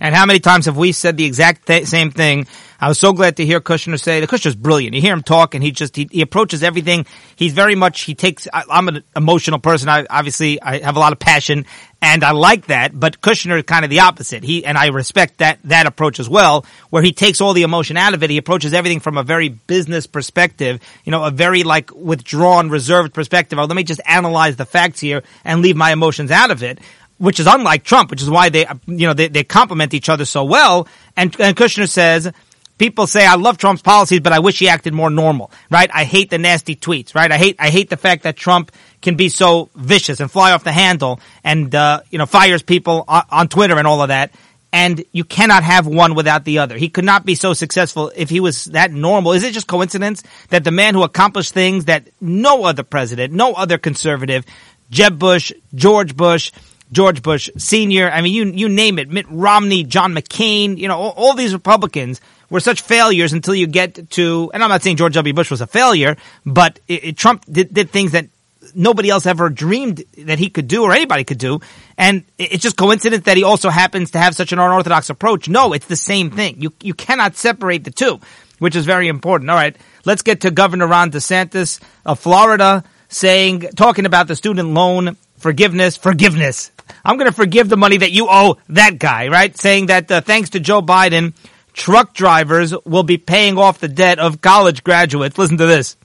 And 0.00 0.14
how 0.14 0.26
many 0.26 0.40
times 0.40 0.66
have 0.66 0.76
we 0.76 0.92
said 0.92 1.16
the 1.16 1.24
exact 1.24 1.66
th- 1.66 1.86
same 1.86 2.10
thing? 2.10 2.46
I 2.80 2.86
was 2.86 3.00
so 3.00 3.12
glad 3.12 3.38
to 3.38 3.44
hear 3.44 3.60
Kushner 3.60 4.00
say, 4.00 4.20
the 4.20 4.28
Kushner's 4.28 4.54
brilliant. 4.54 4.94
You 4.94 5.00
hear 5.00 5.12
him 5.12 5.24
talk 5.24 5.56
and 5.56 5.64
he 5.64 5.72
just, 5.72 5.96
he, 5.96 6.08
he 6.12 6.22
approaches 6.22 6.62
everything. 6.62 7.06
He's 7.34 7.52
very 7.52 7.74
much, 7.74 8.02
he 8.02 8.14
takes, 8.14 8.46
I, 8.52 8.62
am 8.70 8.86
an 8.86 9.02
emotional 9.16 9.58
person. 9.58 9.88
I, 9.88 10.06
obviously, 10.08 10.62
I 10.62 10.78
have 10.78 10.94
a 10.94 11.00
lot 11.00 11.12
of 11.12 11.18
passion 11.18 11.66
and 12.00 12.22
I 12.22 12.30
like 12.30 12.66
that, 12.66 12.98
but 12.98 13.20
Kushner 13.20 13.58
is 13.58 13.64
kind 13.64 13.84
of 13.84 13.90
the 13.90 14.00
opposite. 14.00 14.44
He, 14.44 14.64
and 14.64 14.78
I 14.78 14.86
respect 14.88 15.38
that, 15.38 15.58
that 15.64 15.86
approach 15.86 16.20
as 16.20 16.28
well, 16.28 16.64
where 16.90 17.02
he 17.02 17.12
takes 17.12 17.40
all 17.40 17.52
the 17.52 17.64
emotion 17.64 17.96
out 17.96 18.14
of 18.14 18.22
it. 18.22 18.30
He 18.30 18.38
approaches 18.38 18.72
everything 18.72 19.00
from 19.00 19.18
a 19.18 19.24
very 19.24 19.48
business 19.48 20.06
perspective, 20.06 20.80
you 21.04 21.10
know, 21.10 21.24
a 21.24 21.32
very 21.32 21.64
like 21.64 21.92
withdrawn, 21.92 22.70
reserved 22.70 23.12
perspective. 23.12 23.58
Oh, 23.58 23.64
let 23.64 23.74
me 23.74 23.82
just 23.82 24.00
analyze 24.06 24.54
the 24.54 24.66
facts 24.66 25.00
here 25.00 25.24
and 25.44 25.62
leave 25.62 25.76
my 25.76 25.90
emotions 25.90 26.30
out 26.30 26.52
of 26.52 26.62
it 26.62 26.78
which 27.18 27.40
is 27.40 27.46
unlike 27.46 27.84
Trump, 27.84 28.10
which 28.10 28.22
is 28.22 28.30
why 28.30 28.48
they, 28.48 28.66
you 28.86 29.06
know, 29.06 29.14
they, 29.14 29.28
they 29.28 29.44
complement 29.44 29.92
each 29.94 30.08
other 30.08 30.24
so 30.24 30.44
well. 30.44 30.88
And, 31.16 31.34
and 31.40 31.56
Kushner 31.56 31.88
says, 31.88 32.32
people 32.78 33.06
say 33.06 33.26
I 33.26 33.34
love 33.34 33.58
Trump's 33.58 33.82
policies, 33.82 34.20
but 34.20 34.32
I 34.32 34.38
wish 34.38 34.58
he 34.58 34.68
acted 34.68 34.94
more 34.94 35.10
normal, 35.10 35.50
right? 35.70 35.90
I 35.92 36.04
hate 36.04 36.30
the 36.30 36.38
nasty 36.38 36.76
tweets, 36.76 37.14
right? 37.14 37.30
I 37.30 37.36
hate, 37.36 37.56
I 37.58 37.70
hate 37.70 37.90
the 37.90 37.96
fact 37.96 38.22
that 38.22 38.36
Trump 38.36 38.72
can 39.02 39.16
be 39.16 39.28
so 39.28 39.68
vicious 39.74 40.20
and 40.20 40.30
fly 40.30 40.52
off 40.52 40.64
the 40.64 40.72
handle 40.72 41.20
and, 41.44 41.74
uh, 41.74 42.00
you 42.10 42.18
know, 42.18 42.26
fires 42.26 42.62
people 42.62 43.04
on, 43.06 43.24
on 43.30 43.48
Twitter 43.48 43.76
and 43.76 43.86
all 43.86 44.00
of 44.00 44.08
that. 44.08 44.32
And 44.70 45.02
you 45.12 45.24
cannot 45.24 45.62
have 45.62 45.86
one 45.86 46.14
without 46.14 46.44
the 46.44 46.58
other. 46.58 46.76
He 46.76 46.90
could 46.90 47.04
not 47.04 47.24
be 47.24 47.34
so 47.34 47.54
successful 47.54 48.12
if 48.14 48.28
he 48.28 48.38
was 48.38 48.66
that 48.66 48.92
normal. 48.92 49.32
Is 49.32 49.42
it 49.42 49.54
just 49.54 49.66
coincidence 49.66 50.22
that 50.50 50.62
the 50.62 50.70
man 50.70 50.94
who 50.94 51.02
accomplished 51.02 51.54
things 51.54 51.86
that 51.86 52.08
no 52.20 52.64
other 52.64 52.82
president, 52.82 53.32
no 53.32 53.54
other 53.54 53.78
conservative, 53.78 54.44
Jeb 54.90 55.18
Bush, 55.18 55.52
George 55.74 56.14
Bush, 56.14 56.52
George 56.92 57.22
Bush 57.22 57.50
Sr. 57.56 58.10
I 58.10 58.20
mean, 58.22 58.34
you 58.34 58.44
you 58.46 58.68
name 58.68 58.98
it, 58.98 59.10
Mitt 59.10 59.26
Romney, 59.28 59.84
John 59.84 60.14
McCain, 60.14 60.78
you 60.78 60.88
know, 60.88 60.96
all, 60.96 61.14
all, 61.16 61.34
these 61.34 61.52
Republicans 61.52 62.20
were 62.50 62.60
such 62.60 62.80
failures 62.80 63.32
until 63.32 63.54
you 63.54 63.66
get 63.66 64.10
to, 64.10 64.50
and 64.54 64.62
I'm 64.62 64.70
not 64.70 64.82
saying 64.82 64.96
George 64.96 65.14
W. 65.14 65.34
Bush 65.34 65.50
was 65.50 65.60
a 65.60 65.66
failure, 65.66 66.16
but 66.46 66.80
it, 66.88 67.04
it, 67.04 67.16
Trump 67.16 67.44
did, 67.50 67.74
did 67.74 67.90
things 67.90 68.12
that 68.12 68.28
nobody 68.74 69.10
else 69.10 69.26
ever 69.26 69.50
dreamed 69.50 70.02
that 70.18 70.38
he 70.38 70.50
could 70.50 70.68
do 70.68 70.82
or 70.84 70.92
anybody 70.92 71.24
could 71.24 71.38
do. 71.38 71.60
And 71.96 72.24
it's 72.38 72.62
just 72.62 72.76
coincidence 72.76 73.24
that 73.24 73.36
he 73.36 73.42
also 73.42 73.70
happens 73.70 74.12
to 74.12 74.18
have 74.18 74.34
such 74.34 74.52
an 74.52 74.58
unorthodox 74.58 75.10
approach. 75.10 75.48
No, 75.48 75.72
it's 75.72 75.86
the 75.86 75.96
same 75.96 76.30
thing. 76.30 76.60
You, 76.60 76.72
you 76.82 76.94
cannot 76.94 77.36
separate 77.36 77.84
the 77.84 77.90
two, 77.90 78.20
which 78.58 78.76
is 78.76 78.84
very 78.84 79.08
important. 79.08 79.50
All 79.50 79.56
right. 79.56 79.76
Let's 80.04 80.22
get 80.22 80.42
to 80.42 80.50
Governor 80.50 80.86
Ron 80.86 81.10
DeSantis 81.10 81.80
of 82.04 82.18
Florida 82.18 82.84
saying, 83.08 83.60
talking 83.76 84.06
about 84.06 84.28
the 84.28 84.36
student 84.36 84.70
loan 84.70 85.16
forgiveness, 85.38 85.96
forgiveness. 85.96 86.70
I'm 87.04 87.16
going 87.16 87.30
to 87.30 87.36
forgive 87.36 87.68
the 87.68 87.76
money 87.76 87.98
that 87.98 88.12
you 88.12 88.26
owe 88.28 88.56
that 88.70 88.98
guy, 88.98 89.28
right? 89.28 89.56
Saying 89.56 89.86
that 89.86 90.10
uh, 90.10 90.20
thanks 90.20 90.50
to 90.50 90.60
Joe 90.60 90.82
Biden, 90.82 91.34
truck 91.72 92.14
drivers 92.14 92.74
will 92.84 93.02
be 93.02 93.18
paying 93.18 93.58
off 93.58 93.78
the 93.78 93.88
debt 93.88 94.18
of 94.18 94.40
college 94.40 94.84
graduates. 94.84 95.38
Listen 95.38 95.58
to 95.58 95.66
this. 95.66 95.96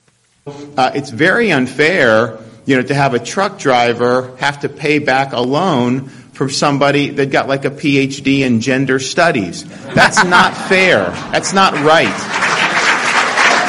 Uh, 0.46 0.92
it's 0.94 1.10
very 1.10 1.50
unfair, 1.50 2.38
you 2.66 2.76
know, 2.76 2.82
to 2.82 2.94
have 2.94 3.14
a 3.14 3.18
truck 3.18 3.58
driver 3.58 4.36
have 4.36 4.60
to 4.60 4.68
pay 4.68 4.98
back 4.98 5.32
a 5.32 5.40
loan 5.40 6.08
from 6.34 6.50
somebody 6.50 7.10
that 7.10 7.30
got 7.30 7.48
like 7.48 7.64
a 7.64 7.70
PhD 7.70 8.40
in 8.40 8.60
gender 8.60 8.98
studies. 8.98 9.64
That's 9.94 10.22
not 10.24 10.56
fair. 10.68 11.10
That's 11.32 11.52
not 11.52 11.72
right. 11.84 12.12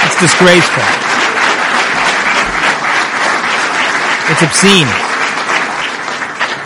It's 0.05 0.19
disgraceful. 0.19 0.83
It's 4.27 4.41
obscene. 4.41 5.14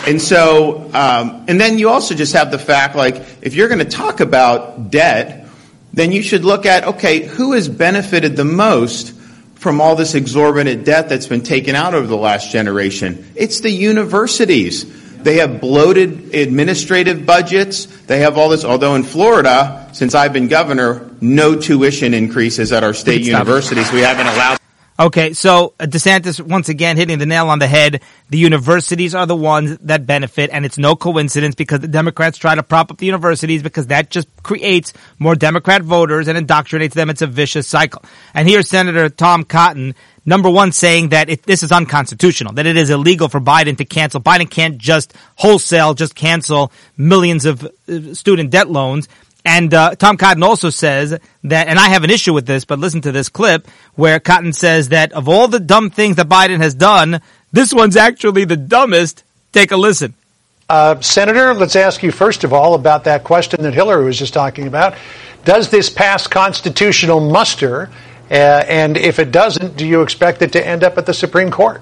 And 0.10 0.20
so, 0.20 0.90
um, 0.92 1.46
and 1.48 1.62
then 1.62 1.78
you 1.78 1.90
also 1.90 2.16
just 2.16 2.34
have 2.34 2.50
the 2.50 2.58
fact 2.58 2.96
like, 2.96 3.24
if 3.44 3.54
you're 3.54 3.68
going 3.68 3.78
to 3.78 3.86
talk 3.86 4.22
about 4.22 4.90
debt, 4.90 5.48
then 5.94 6.12
you 6.12 6.24
should 6.24 6.44
look 6.44 6.66
at, 6.66 6.84
okay, 6.84 7.28
who 7.28 7.54
has 7.54 7.70
benefited 7.70 8.36
the 8.36 8.44
most 8.44 9.14
from 9.54 9.80
all 9.80 9.96
this 9.96 10.16
exorbitant 10.16 10.84
debt 10.84 11.10
that's 11.10 11.28
been 11.28 11.44
taken 11.44 11.76
out 11.76 11.94
over 11.94 12.08
the 12.08 12.18
last 12.18 12.52
generation? 12.52 13.32
It's 13.36 13.60
the 13.60 13.70
universities. 13.70 14.84
They 15.22 15.38
have 15.38 15.62
bloated 15.62 16.34
administrative 16.34 17.28
budgets. 17.28 17.86
They 17.86 18.22
have 18.22 18.36
all 18.36 18.50
this, 18.50 18.66
although 18.66 18.96
in 18.96 19.04
Florida, 19.04 19.90
since 19.94 20.16
I've 20.16 20.34
been 20.34 20.48
governor, 20.48 21.08
no 21.22 21.56
tuition 21.56 22.16
increases 22.16 22.72
at 22.72 22.84
our 22.84 22.96
state 22.96 23.22
universities. 23.22 23.92
We 23.92 24.00
haven't 24.00 24.26
allowed 24.26 24.59
Okay, 25.00 25.32
so 25.32 25.76
uh, 25.80 25.86
DeSantis 25.86 26.42
once 26.42 26.68
again 26.68 26.98
hitting 26.98 27.20
the 27.20 27.26
nail 27.26 27.48
on 27.48 27.60
the 27.60 27.68
head. 27.68 28.02
The 28.30 28.38
universities 28.38 29.16
are 29.16 29.26
the 29.26 29.36
ones 29.36 29.78
that 29.78 30.06
benefit, 30.06 30.50
and 30.52 30.66
it's 30.66 30.78
no 30.78 30.98
coincidence 30.98 31.56
because 31.56 31.80
the 31.80 31.88
Democrats 31.88 32.38
try 32.38 32.54
to 32.54 32.64
prop 32.64 32.92
up 32.92 32.98
the 32.98 33.06
universities 33.06 33.64
because 33.64 33.88
that 33.88 34.10
just 34.10 34.28
creates 34.44 34.92
more 35.18 35.36
Democrat 35.36 35.84
voters 35.84 36.28
and 36.28 36.38
indoctrinates 36.38 36.92
them. 36.92 37.10
It's 37.10 37.22
a 37.22 37.28
vicious 37.28 37.66
cycle. 37.66 38.04
And 38.34 38.46
here's 38.50 38.68
Senator 38.68 39.08
Tom 39.08 39.46
Cotton, 39.46 39.96
number 40.26 40.50
one, 40.50 40.74
saying 40.74 41.10
that 41.10 41.30
it, 41.30 41.44
this 41.44 41.64
is 41.64 41.72
unconstitutional, 41.72 42.52
that 42.54 42.66
it 42.66 42.76
is 42.76 42.90
illegal 42.90 43.30
for 43.30 43.40
Biden 43.40 43.78
to 43.78 43.86
cancel. 43.86 44.20
Biden 44.20 44.50
can't 44.50 44.78
just 44.78 45.14
wholesale 45.38 45.94
just 45.94 46.14
cancel 46.14 46.74
millions 46.98 47.46
of 47.46 47.64
uh, 47.64 48.14
student 48.14 48.50
debt 48.50 48.70
loans. 48.70 49.08
And 49.46 49.74
uh, 49.74 49.96
Tom 49.96 50.18
Cotton 50.18 50.44
also 50.44 50.70
says 50.70 51.18
that, 51.44 51.68
and 51.68 51.80
I 51.80 51.90
have 51.90 52.04
an 52.04 52.10
issue 52.10 52.34
with 52.34 52.46
this, 52.46 52.66
but 52.66 52.78
listen 52.78 53.02
to 53.02 53.12
this 53.12 53.30
clip 53.30 53.68
where 53.96 54.20
Cotton 54.20 54.54
says 54.54 54.90
that 54.90 55.14
of 55.14 55.30
all 55.30 55.48
the 55.48 55.60
dumb 55.60 55.90
things 55.90 56.18
that 56.18 56.28
Biden 56.28 56.58
has 56.58 56.74
done, 56.74 57.22
this 57.52 57.74
one's 57.74 57.96
actually 57.96 58.46
the 58.46 58.58
dumbest. 58.58 59.24
Take 59.52 59.72
a 59.72 59.78
listen. 59.78 60.14
Uh, 60.68 61.00
Senator, 61.02 61.54
let's 61.56 61.76
ask 61.76 62.04
you 62.04 62.12
first 62.12 62.44
of 62.44 62.54
all 62.54 62.76
about 62.76 63.06
that 63.06 63.24
question 63.24 63.64
that 63.64 63.74
Hillary 63.74 64.06
was 64.06 64.20
just 64.20 64.34
talking 64.34 64.68
about. 64.68 64.96
Does 65.46 65.70
this 65.70 65.90
pass 65.90 66.28
constitutional 66.28 67.20
muster? 67.20 67.90
Uh, 68.30 68.34
and 68.68 68.96
if 68.96 69.18
it 69.18 69.32
doesn't, 69.32 69.78
do 69.78 69.88
you 69.88 70.02
expect 70.04 70.44
it 70.44 70.52
to 70.52 70.66
end 70.66 70.84
up 70.84 70.98
at 71.00 71.08
the 71.08 71.14
Supreme 71.14 71.50
Court? 71.50 71.82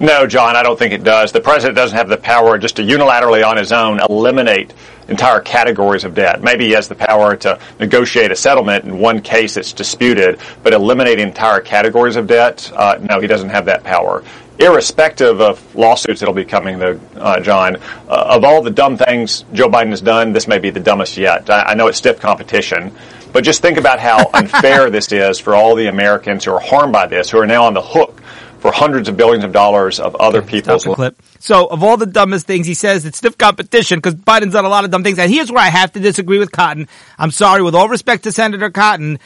No, 0.00 0.28
John, 0.28 0.54
I 0.54 0.62
don't 0.62 0.78
think 0.78 0.92
it 0.92 1.02
does. 1.02 1.32
The 1.32 1.40
president 1.40 1.74
doesn't 1.74 1.96
have 1.96 2.08
the 2.08 2.16
power 2.16 2.56
just 2.56 2.76
to 2.76 2.82
unilaterally 2.82 3.44
on 3.44 3.56
his 3.56 3.72
own 3.72 3.98
eliminate 4.00 4.72
entire 5.08 5.40
categories 5.40 6.04
of 6.04 6.14
debt. 6.14 6.40
Maybe 6.40 6.66
he 6.66 6.72
has 6.72 6.86
the 6.86 6.94
power 6.94 7.34
to 7.36 7.58
negotiate 7.80 8.30
a 8.30 8.36
settlement 8.36 8.84
in 8.84 9.00
one 9.00 9.20
case 9.22 9.54
that's 9.54 9.72
disputed, 9.72 10.38
but 10.62 10.72
eliminate 10.72 11.18
entire 11.18 11.60
categories 11.60 12.14
of 12.14 12.28
debt, 12.28 12.70
uh, 12.76 12.98
no, 13.00 13.18
he 13.18 13.26
doesn't 13.26 13.48
have 13.48 13.64
that 13.64 13.82
power. 13.82 14.22
Irrespective 14.60 15.40
of 15.40 15.74
lawsuits 15.74 16.20
that'll 16.20 16.34
be 16.34 16.44
coming, 16.44 16.78
though, 16.78 17.00
uh, 17.16 17.40
John, 17.40 17.76
uh, 17.76 17.78
of 18.08 18.44
all 18.44 18.62
the 18.62 18.70
dumb 18.70 18.96
things 18.96 19.44
Joe 19.52 19.68
Biden 19.68 19.90
has 19.90 20.00
done, 20.00 20.32
this 20.32 20.46
may 20.46 20.58
be 20.58 20.70
the 20.70 20.80
dumbest 20.80 21.16
yet. 21.16 21.50
I, 21.50 21.62
I 21.62 21.74
know 21.74 21.88
it's 21.88 21.98
stiff 21.98 22.20
competition, 22.20 22.92
but 23.32 23.42
just 23.42 23.62
think 23.62 23.78
about 23.78 23.98
how 23.98 24.30
unfair 24.34 24.90
this 24.90 25.10
is 25.10 25.40
for 25.40 25.56
all 25.56 25.74
the 25.74 25.88
Americans 25.88 26.44
who 26.44 26.52
are 26.52 26.60
harmed 26.60 26.92
by 26.92 27.06
this, 27.06 27.30
who 27.30 27.38
are 27.38 27.46
now 27.46 27.64
on 27.64 27.74
the 27.74 27.82
hook 27.82 28.20
for 28.58 28.72
hundreds 28.72 29.08
of 29.08 29.16
billions 29.16 29.44
of 29.44 29.52
dollars 29.52 30.00
of 30.00 30.14
other 30.16 30.42
people's 30.42 30.84
clip. 30.84 31.20
So 31.38 31.66
of 31.66 31.82
all 31.82 31.96
the 31.96 32.06
dumbest 32.06 32.46
things, 32.46 32.66
he 32.66 32.74
says 32.74 33.04
it's 33.04 33.18
stiff 33.18 33.38
competition 33.38 33.98
because 33.98 34.14
Biden's 34.14 34.52
done 34.52 34.64
a 34.64 34.68
lot 34.68 34.84
of 34.84 34.90
dumb 34.90 35.04
things. 35.04 35.18
And 35.18 35.32
here's 35.32 35.50
where 35.50 35.62
I 35.62 35.68
have 35.68 35.92
to 35.92 36.00
disagree 36.00 36.38
with 36.38 36.52
Cotton. 36.52 36.88
I'm 37.18 37.30
sorry, 37.30 37.62
with 37.62 37.74
all 37.74 37.88
respect 37.88 38.24
to 38.24 38.32
Senator 38.32 38.70
Cotton. 38.70 39.18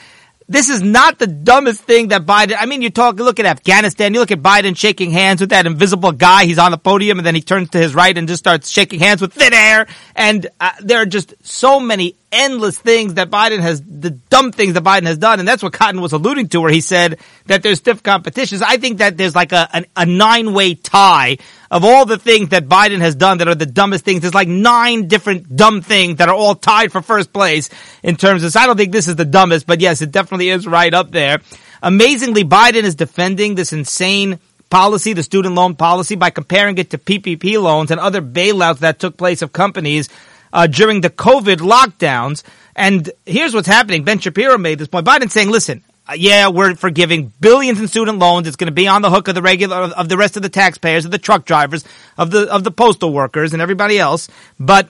This 0.49 0.69
is 0.69 0.83
not 0.83 1.19
the 1.19 1.27
dumbest 1.27 1.83
thing 1.83 2.09
that 2.09 2.27
Biden. 2.27 2.57
I 2.59 2.67
mean, 2.67 2.83
you 2.83 2.91
talk, 2.91 3.17
look 3.17 3.41
at 3.41 3.47
Afghanistan. 3.47 4.13
You 4.15 4.21
look 4.21 4.31
at 4.31 4.41
Biden 4.41 4.77
shaking 4.77 5.11
hands 5.11 5.41
with 5.41 5.51
that 5.51 5.67
invisible 5.67 6.13
guy. 6.13 6.45
He's 6.45 6.59
on 6.59 6.71
the 6.71 6.79
podium, 6.79 7.19
and 7.19 7.27
then 7.27 7.35
he 7.35 7.41
turns 7.41 7.71
to 7.71 7.79
his 7.79 7.95
right 7.95 8.17
and 8.17 8.29
just 8.29 8.41
starts 8.41 8.71
shaking 8.71 9.01
hands 9.01 9.21
with 9.21 9.33
thin 9.33 9.55
air. 9.55 9.87
And 10.15 10.47
uh, 10.61 10.73
there 10.81 11.01
are 11.01 11.07
just 11.07 11.35
so 11.43 11.81
many 11.81 12.17
endless 12.31 12.79
things 12.79 13.15
that 13.15 13.31
Biden 13.31 13.61
has, 13.61 13.83
the 13.83 14.11
dumb 14.11 14.53
things 14.53 14.75
that 14.75 14.83
Biden 14.83 15.07
has 15.07 15.19
done. 15.19 15.39
And 15.39 15.47
that's 15.47 15.63
what 15.63 15.73
Cotton 15.73 16.01
was 16.01 16.13
alluding 16.13 16.49
to, 16.49 16.61
where 16.61 16.73
he 16.73 16.81
said 16.81 17.19
that 17.47 17.63
there's 17.63 17.79
stiff 17.79 18.03
competitions. 18.03 18.63
I 18.63 18.79
think 18.79 18.99
that 18.99 19.17
there's 19.17 19.35
like 19.35 19.53
a, 19.53 19.69
a, 19.73 19.85
a 19.97 20.07
nine 20.07 20.55
way 20.55 20.75
tie 20.75 21.39
of 21.73 21.87
all 21.87 22.05
the 22.05 22.19
things 22.19 22.51
that 22.51 22.69
Biden 22.69 23.01
has 23.01 23.15
done 23.15 23.39
that 23.39 23.49
are 23.49 23.55
the 23.55 23.65
dumbest 23.65 24.05
things. 24.05 24.21
There's 24.21 24.35
like 24.35 24.47
nine 24.47 25.09
different 25.09 25.57
dumb 25.57 25.81
things 25.81 26.19
that 26.19 26.29
are 26.29 26.35
all 26.35 26.55
tied 26.55 26.93
for 26.93 27.01
first 27.01 27.33
place 27.33 27.71
in 28.03 28.17
terms 28.17 28.45
of, 28.45 28.53
so 28.53 28.61
I 28.61 28.67
don't 28.67 28.77
think 28.77 28.93
this 28.93 29.09
is 29.09 29.17
the 29.17 29.25
dumbest, 29.25 29.67
but 29.67 29.81
yes, 29.81 30.03
it 30.03 30.13
definitely 30.13 30.51
is 30.51 30.67
right 30.67 30.93
up 30.93 31.11
there. 31.11 31.39
Amazingly, 31.83 32.45
Biden 32.45 32.83
is 32.83 32.95
defending 32.95 33.55
this 33.55 33.73
insane 33.73 34.39
policy, 34.69 35.15
the 35.15 35.23
student 35.23 35.55
loan 35.55 35.75
policy, 35.75 36.15
by 36.15 36.29
comparing 36.29 36.77
it 36.77 36.91
to 36.91 36.99
PPP 36.99 37.61
loans 37.61 37.91
and 37.91 37.99
other 37.99 38.21
bailouts 38.21 38.81
that 38.81 38.99
took 38.99 39.17
place 39.17 39.41
of 39.41 39.55
companies 39.55 40.11
uh, 40.53 40.67
during 40.67 41.01
the 41.01 41.11
COVID 41.11 41.57
lockdowns. 41.57 42.43
And 42.77 43.11
here's 43.25 43.55
what's 43.55 43.67
happening. 43.67 44.05
Ben 44.05 44.19
Shapiro 44.19 44.59
made 44.59 44.79
this 44.79 44.89
point. 44.89 45.07
Biden's 45.07 45.33
saying, 45.33 45.51
listen, 45.51 45.83
yeah, 46.15 46.49
we're 46.49 46.75
forgiving 46.75 47.33
billions 47.41 47.81
in 47.81 47.89
student 47.89 48.19
loans. 48.19 48.47
It's 48.47 48.57
going 48.57 48.67
to 48.67 48.75
be 48.75 48.89
on 48.89 49.03
the 49.03 49.11
hook 49.11 49.29
of 49.29 49.35
the 49.35 49.43
regular, 49.43 49.77
of 49.77 50.09
the 50.09 50.17
rest 50.17 50.37
of 50.37 50.43
the 50.43 50.49
taxpayers, 50.49 51.05
of 51.05 51.11
the 51.11 51.19
truck 51.19 51.45
drivers, 51.45 51.85
of 52.19 52.31
the, 52.31 52.53
of 52.53 52.65
the 52.65 52.71
postal 52.71 53.13
workers 53.13 53.53
and 53.53 53.63
everybody 53.63 53.99
else. 53.99 54.29
But 54.59 54.89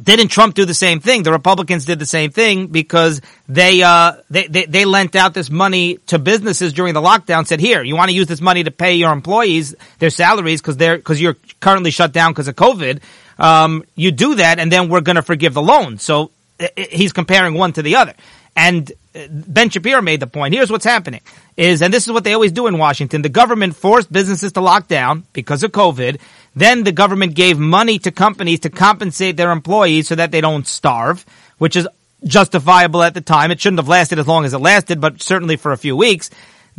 didn't 0.00 0.28
Trump 0.28 0.54
do 0.54 0.64
the 0.64 0.74
same 0.74 1.00
thing? 1.00 1.22
The 1.24 1.32
Republicans 1.32 1.84
did 1.84 1.98
the 1.98 2.06
same 2.06 2.30
thing 2.30 2.68
because 2.68 3.20
they, 3.48 3.82
uh, 3.82 4.12
they, 4.30 4.46
they, 4.46 4.66
they 4.66 4.84
lent 4.84 5.16
out 5.16 5.34
this 5.34 5.50
money 5.50 5.96
to 6.06 6.18
businesses 6.18 6.72
during 6.72 6.94
the 6.94 7.00
lockdown, 7.00 7.46
said, 7.46 7.58
here, 7.58 7.82
you 7.82 7.96
want 7.96 8.10
to 8.10 8.14
use 8.14 8.26
this 8.28 8.40
money 8.40 8.62
to 8.64 8.70
pay 8.70 8.94
your 8.94 9.12
employees 9.12 9.74
their 9.98 10.10
salaries 10.10 10.60
because 10.60 10.76
they're, 10.76 10.96
because 10.96 11.20
you're 11.20 11.36
currently 11.60 11.90
shut 11.90 12.12
down 12.12 12.32
because 12.32 12.46
of 12.46 12.54
COVID 12.54 13.00
um, 13.38 13.84
you 13.94 14.10
do 14.10 14.36
that, 14.36 14.58
and 14.58 14.70
then 14.70 14.88
we're 14.88 15.00
going 15.00 15.16
to 15.16 15.22
forgive 15.22 15.54
the 15.54 15.62
loan. 15.62 15.98
So 15.98 16.30
he's 16.76 17.12
comparing 17.12 17.54
one 17.54 17.72
to 17.74 17.82
the 17.82 17.96
other. 17.96 18.14
And 18.58 18.90
uh, 19.14 19.28
Ben 19.30 19.70
Shapiro 19.70 20.02
made 20.02 20.18
the 20.18 20.26
point. 20.26 20.52
Here's 20.52 20.68
what's 20.68 20.84
happening 20.84 21.20
is, 21.56 21.80
and 21.80 21.94
this 21.94 22.08
is 22.08 22.12
what 22.12 22.24
they 22.24 22.32
always 22.32 22.50
do 22.50 22.66
in 22.66 22.76
Washington. 22.76 23.22
The 23.22 23.28
government 23.28 23.76
forced 23.76 24.12
businesses 24.12 24.52
to 24.54 24.60
lock 24.60 24.88
down 24.88 25.22
because 25.32 25.62
of 25.62 25.70
COVID. 25.70 26.20
Then 26.56 26.82
the 26.82 26.90
government 26.90 27.36
gave 27.36 27.56
money 27.56 28.00
to 28.00 28.10
companies 28.10 28.60
to 28.60 28.70
compensate 28.70 29.36
their 29.36 29.52
employees 29.52 30.08
so 30.08 30.16
that 30.16 30.32
they 30.32 30.40
don't 30.40 30.66
starve, 30.66 31.24
which 31.58 31.76
is 31.76 31.86
justifiable 32.24 33.04
at 33.04 33.14
the 33.14 33.20
time. 33.20 33.52
It 33.52 33.60
shouldn't 33.60 33.78
have 33.78 33.88
lasted 33.88 34.18
as 34.18 34.26
long 34.26 34.44
as 34.44 34.52
it 34.52 34.58
lasted, 34.58 35.00
but 35.00 35.22
certainly 35.22 35.54
for 35.54 35.70
a 35.70 35.78
few 35.78 35.94
weeks. 35.94 36.28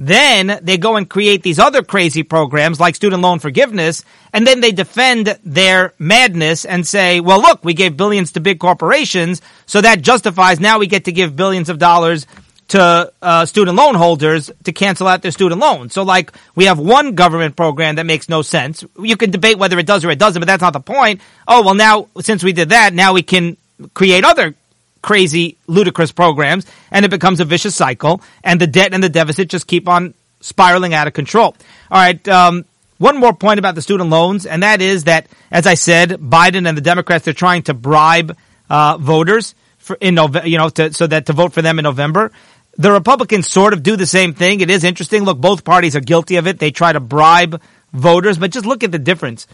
Then 0.02 0.60
they 0.64 0.78
go 0.78 0.96
and 0.96 1.10
create 1.10 1.44
these 1.44 1.60
other 1.60 1.84
crazy 1.84 2.24
programs 2.24 2.80
like 2.80 2.96
student 2.96 3.22
loan 3.22 3.40
forgiveness, 3.40 4.06
and 4.32 4.48
then 4.48 4.62
they 4.62 4.72
defend 4.72 5.38
their 5.44 5.94
madness 6.00 6.64
and 6.64 6.88
say, 6.88 7.20
well, 7.20 7.42
look, 7.42 7.66
we 7.66 7.74
gave 7.74 7.98
billions 7.98 8.32
to 8.32 8.40
big 8.40 8.62
corporations, 8.62 9.42
so 9.66 9.82
that 9.82 10.02
justifies 10.02 10.62
now 10.62 10.80
we 10.80 10.88
get 10.88 11.04
to 11.06 11.12
give 11.12 11.36
billions 11.36 11.68
of 11.68 11.80
dollars 11.80 12.28
to 12.70 13.12
uh, 13.22 13.46
student 13.46 13.76
loan 13.76 13.96
holders 13.96 14.50
to 14.64 14.72
cancel 14.72 15.06
out 15.06 15.22
their 15.22 15.32
student 15.32 15.60
loans. 15.60 15.94
So, 15.94 16.04
like, 16.04 16.32
we 16.56 16.66
have 16.66 16.80
one 16.80 17.16
government 17.16 17.58
program 17.58 17.96
that 17.96 18.06
makes 18.06 18.30
no 18.30 18.42
sense. 18.42 18.86
You 18.98 19.18
can 19.18 19.32
debate 19.32 19.58
whether 19.58 19.78
it 19.80 19.86
does 19.86 20.06
or 20.06 20.12
it 20.12 20.20
doesn't, 20.20 20.40
but 20.40 20.48
that's 20.48 20.62
not 20.62 20.72
the 20.72 20.80
point. 20.80 21.20
Oh, 21.46 21.62
well, 21.62 21.76
now, 21.76 22.08
since 22.22 22.42
we 22.42 22.54
did 22.54 22.70
that, 22.70 22.94
now 22.94 23.12
we 23.12 23.22
can 23.22 23.58
create 23.94 24.24
other 24.24 24.56
crazy, 25.02 25.58
ludicrous 25.68 26.12
programs, 26.12 26.66
and 26.92 27.06
it 27.06 27.12
becomes 27.12 27.40
a 27.40 27.46
vicious 27.46 27.76
cycle, 27.76 28.22
and 28.44 28.60
the 28.60 28.68
debt 28.68 28.94
and 28.94 29.04
the 29.04 29.10
deficit 29.10 29.50
just 29.50 29.68
keep 29.68 29.88
on 29.88 30.14
spiraling 30.42 30.94
out 30.94 31.08
of 31.08 31.14
control. 31.14 31.56
All 31.92 32.02
right. 32.02 32.28
Um, 32.28 32.66
one 32.98 33.18
more 33.18 33.34
point 33.34 33.60
about 33.60 33.76
the 33.76 33.82
student 33.82 34.10
loans, 34.10 34.46
and 34.46 34.64
that 34.64 34.82
is 34.82 35.06
that, 35.06 35.28
as 35.52 35.66
I 35.66 35.76
said, 35.76 36.10
Biden 36.10 36.68
and 36.68 36.78
the 36.78 36.82
Democrats 36.82 37.26
they're 37.26 37.34
trying 37.34 37.64
to 37.64 37.74
bribe 37.74 38.36
uh, 38.70 38.98
voters 38.98 39.56
for 39.78 39.98
in 40.02 40.16
November, 40.16 40.48
you 40.48 40.58
know, 40.58 40.70
to, 40.70 40.94
so 40.94 41.08
that 41.08 41.26
to 41.28 41.34
vote 41.34 41.54
for 41.54 41.62
them 41.62 41.80
in 41.80 41.84
November. 41.84 42.32
The 42.78 42.92
Republicans 42.92 43.48
sort 43.48 43.74
of 43.74 43.84
do 43.84 43.96
the 43.96 44.06
same 44.06 44.34
thing. 44.34 44.62
It 44.62 44.70
is 44.70 44.84
interesting. 44.84 45.24
Look, 45.24 45.40
both 45.40 45.64
parties 45.64 45.96
are 45.96 46.02
guilty 46.02 46.36
of 46.36 46.48
it. 46.48 46.60
They 46.60 46.72
try 46.72 46.94
to 46.94 47.00
bribe 47.00 47.62
voters, 47.94 48.38
but 48.38 48.52
just 48.52 48.66
look 48.66 48.84
at 48.84 48.92
the 48.92 49.00
difference. 49.00 49.48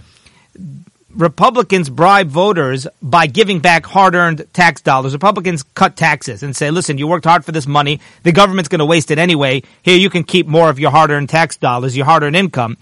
Republicans 1.15 1.89
bribe 1.89 2.28
voters 2.28 2.88
by 3.01 3.25
giving 3.28 3.60
back 3.60 3.86
hard-earned 3.86 4.45
tax 4.51 4.82
dollars. 4.82 5.13
Republicans 5.13 5.63
cut 5.63 5.95
taxes 5.95 6.43
and 6.43 6.54
say, 6.54 6.71
listen, 6.71 6.97
you 6.97 7.08
worked 7.08 7.25
hard 7.25 7.45
for 7.45 7.54
this 7.54 7.65
money. 7.65 8.01
The 8.23 8.34
government's 8.34 8.67
going 8.67 8.80
to 8.80 8.86
waste 8.86 9.12
it 9.12 9.17
anyway. 9.17 9.63
Here, 9.82 9.97
you 9.97 10.10
can 10.10 10.25
keep 10.25 10.45
more 10.45 10.69
of 10.69 10.78
your 10.78 10.91
hard-earned 10.91 11.30
tax 11.30 11.56
dollars, 11.56 11.95
your 11.95 12.06
hard-earned 12.06 12.36
income. 12.36 12.78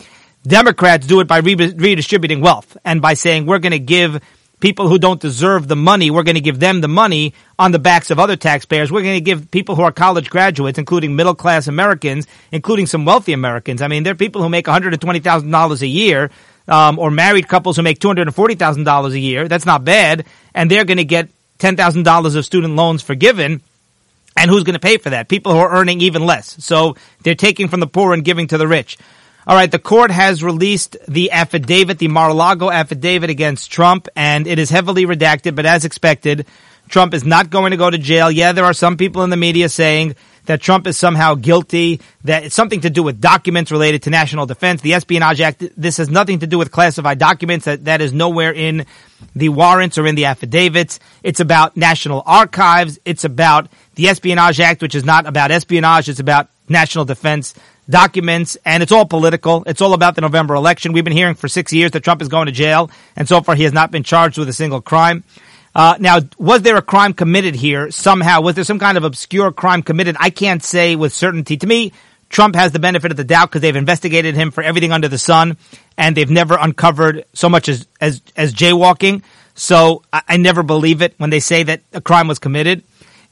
Democrats 0.45 1.05
do 1.05 1.19
it 1.19 1.27
by 1.27 1.37
redistributing 1.37 2.41
wealth 2.41 2.75
and 2.83 3.01
by 3.01 3.13
saying, 3.13 3.45
we're 3.45 3.59
going 3.59 3.71
to 3.71 3.79
give 3.79 4.19
people 4.59 4.87
who 4.87 4.97
don't 4.97 5.19
deserve 5.19 5.67
the 5.67 5.75
money, 5.75 6.09
we're 6.09 6.23
going 6.23 6.35
to 6.35 6.41
give 6.41 6.59
them 6.59 6.81
the 6.81 6.87
money 6.87 7.33
on 7.59 7.71
the 7.71 7.79
backs 7.79 8.09
of 8.11 8.17
other 8.17 8.35
taxpayers. 8.35 8.91
We're 8.91 9.03
going 9.03 9.17
to 9.17 9.21
give 9.21 9.51
people 9.51 9.75
who 9.75 9.83
are 9.83 9.91
college 9.91 10.29
graduates, 10.29 10.79
including 10.79 11.15
middle 11.15 11.35
class 11.35 11.67
Americans, 11.67 12.27
including 12.51 12.87
some 12.87 13.05
wealthy 13.05 13.33
Americans. 13.33 13.81
I 13.81 13.89
mean, 13.89 14.03
there 14.03 14.13
are 14.13 14.15
people 14.15 14.41
who 14.41 14.49
make 14.49 14.65
$120,000 14.65 15.81
a 15.81 15.87
year 15.87 16.31
um, 16.67 16.99
or 16.99 17.11
married 17.11 17.47
couples 17.47 17.77
who 17.77 17.83
make 17.83 17.99
$240,000 17.99 19.11
a 19.11 19.19
year. 19.19 19.47
That's 19.47 19.65
not 19.65 19.83
bad. 19.83 20.25
And 20.53 20.69
they're 20.69 20.85
going 20.85 20.97
to 20.97 21.03
get 21.03 21.29
$10,000 21.59 22.35
of 22.35 22.45
student 22.45 22.75
loans 22.75 23.01
forgiven. 23.01 23.61
And 24.35 24.49
who's 24.49 24.63
going 24.63 24.73
to 24.73 24.79
pay 24.79 24.97
for 24.97 25.11
that? 25.11 25.29
People 25.29 25.53
who 25.53 25.59
are 25.59 25.71
earning 25.71 26.01
even 26.01 26.25
less. 26.25 26.63
So 26.63 26.95
they're 27.21 27.35
taking 27.35 27.67
from 27.67 27.79
the 27.79 27.87
poor 27.87 28.13
and 28.13 28.25
giving 28.25 28.47
to 28.47 28.57
the 28.57 28.67
rich. 28.67 28.97
All 29.45 29.55
right, 29.57 29.69
the 29.69 29.79
court 29.79 30.09
has 30.09 30.41
released 30.41 30.95
the 31.05 31.31
affidavit, 31.31 31.99
the 31.99 32.07
Mar-a-Lago 32.07 32.71
affidavit 32.71 33.29
against 33.29 33.71
Trump, 33.71 34.07
and 34.15 34.47
it 34.47 34.57
is 34.57 34.69
heavily 34.69 35.05
redacted, 35.05 35.53
but 35.53 35.65
as 35.65 35.83
expected, 35.83 36.45
Trump 36.87 37.13
is 37.13 37.25
not 37.25 37.49
going 37.49 37.71
to 37.71 37.77
go 37.77 37.89
to 37.89 37.97
jail. 37.97 38.31
Yeah, 38.31 38.53
there 38.53 38.63
are 38.63 38.73
some 38.73 38.95
people 38.95 39.21
in 39.23 39.29
the 39.29 39.37
media 39.37 39.67
saying 39.67 40.15
that 40.45 40.61
Trump 40.61 40.87
is 40.87 40.97
somehow 40.97 41.35
guilty, 41.35 42.01
that 42.23 42.43
it's 42.43 42.55
something 42.55 42.81
to 42.81 42.89
do 42.89 43.03
with 43.03 43.21
documents 43.21 43.71
related 43.71 44.03
to 44.03 44.09
national 44.09 44.45
defense. 44.45 44.81
The 44.81 44.93
Espionage 44.93 45.41
Act, 45.41 45.63
this 45.77 45.97
has 45.97 46.09
nothing 46.09 46.39
to 46.39 46.47
do 46.47 46.57
with 46.57 46.71
classified 46.71 47.19
documents. 47.19 47.65
That, 47.65 47.85
that 47.85 48.01
is 48.01 48.13
nowhere 48.13 48.53
in 48.53 48.85
the 49.35 49.49
warrants 49.49 49.97
or 49.97 50.05
in 50.05 50.15
the 50.15 50.25
affidavits. 50.25 50.99
It's 51.23 51.39
about 51.39 51.77
national 51.77 52.23
archives. 52.25 52.99
It's 53.05 53.23
about 53.23 53.69
the 53.95 54.09
Espionage 54.09 54.59
Act, 54.59 54.81
which 54.81 54.95
is 54.95 55.05
not 55.05 55.25
about 55.25 55.51
espionage, 55.51 56.09
it's 56.09 56.19
about 56.19 56.49
national 56.67 57.05
defense 57.05 57.53
documents, 57.89 58.57
and 58.65 58.81
it's 58.81 58.91
all 58.91 59.05
political. 59.05 59.63
It's 59.65 59.81
all 59.81 59.93
about 59.93 60.15
the 60.15 60.21
November 60.21 60.55
election. 60.55 60.93
We've 60.93 61.03
been 61.03 61.13
hearing 61.13 61.35
for 61.35 61.47
six 61.47 61.73
years 61.73 61.91
that 61.91 62.03
Trump 62.03 62.21
is 62.21 62.27
going 62.27 62.45
to 62.45 62.51
jail, 62.51 62.89
and 63.15 63.27
so 63.27 63.41
far 63.41 63.55
he 63.55 63.63
has 63.63 63.73
not 63.73 63.91
been 63.91 64.03
charged 64.03 64.37
with 64.37 64.49
a 64.49 64.53
single 64.53 64.81
crime. 64.81 65.23
Uh, 65.75 65.95
now, 65.99 66.19
was 66.37 66.61
there 66.61 66.77
a 66.77 66.81
crime 66.81 67.13
committed 67.13 67.55
here 67.55 67.89
somehow? 67.89 68.41
Was 68.41 68.55
there 68.55 68.63
some 68.63 68.79
kind 68.79 68.97
of 68.97 69.03
obscure 69.03 69.51
crime 69.51 69.81
committed? 69.81 70.15
I 70.19 70.29
can't 70.29 70.63
say 70.63 70.95
with 70.95 71.13
certainty. 71.13 71.57
To 71.57 71.67
me, 71.67 71.93
Trump 72.29 72.55
has 72.55 72.71
the 72.71 72.79
benefit 72.79 73.11
of 73.11 73.17
the 73.17 73.23
doubt 73.23 73.49
because 73.49 73.61
they've 73.61 73.75
investigated 73.75 74.35
him 74.35 74.51
for 74.51 74.63
everything 74.63 74.91
under 74.91 75.07
the 75.07 75.17
sun, 75.17 75.57
and 75.97 76.15
they've 76.15 76.29
never 76.29 76.57
uncovered 76.59 77.25
so 77.33 77.49
much 77.49 77.69
as 77.69 77.87
as, 77.99 78.21
as 78.35 78.53
jaywalking. 78.53 79.23
So 79.55 80.03
I, 80.11 80.21
I 80.29 80.37
never 80.37 80.63
believe 80.63 81.01
it 81.01 81.15
when 81.17 81.29
they 81.29 81.39
say 81.39 81.63
that 81.63 81.81
a 81.93 82.01
crime 82.01 82.27
was 82.27 82.39
committed 82.39 82.83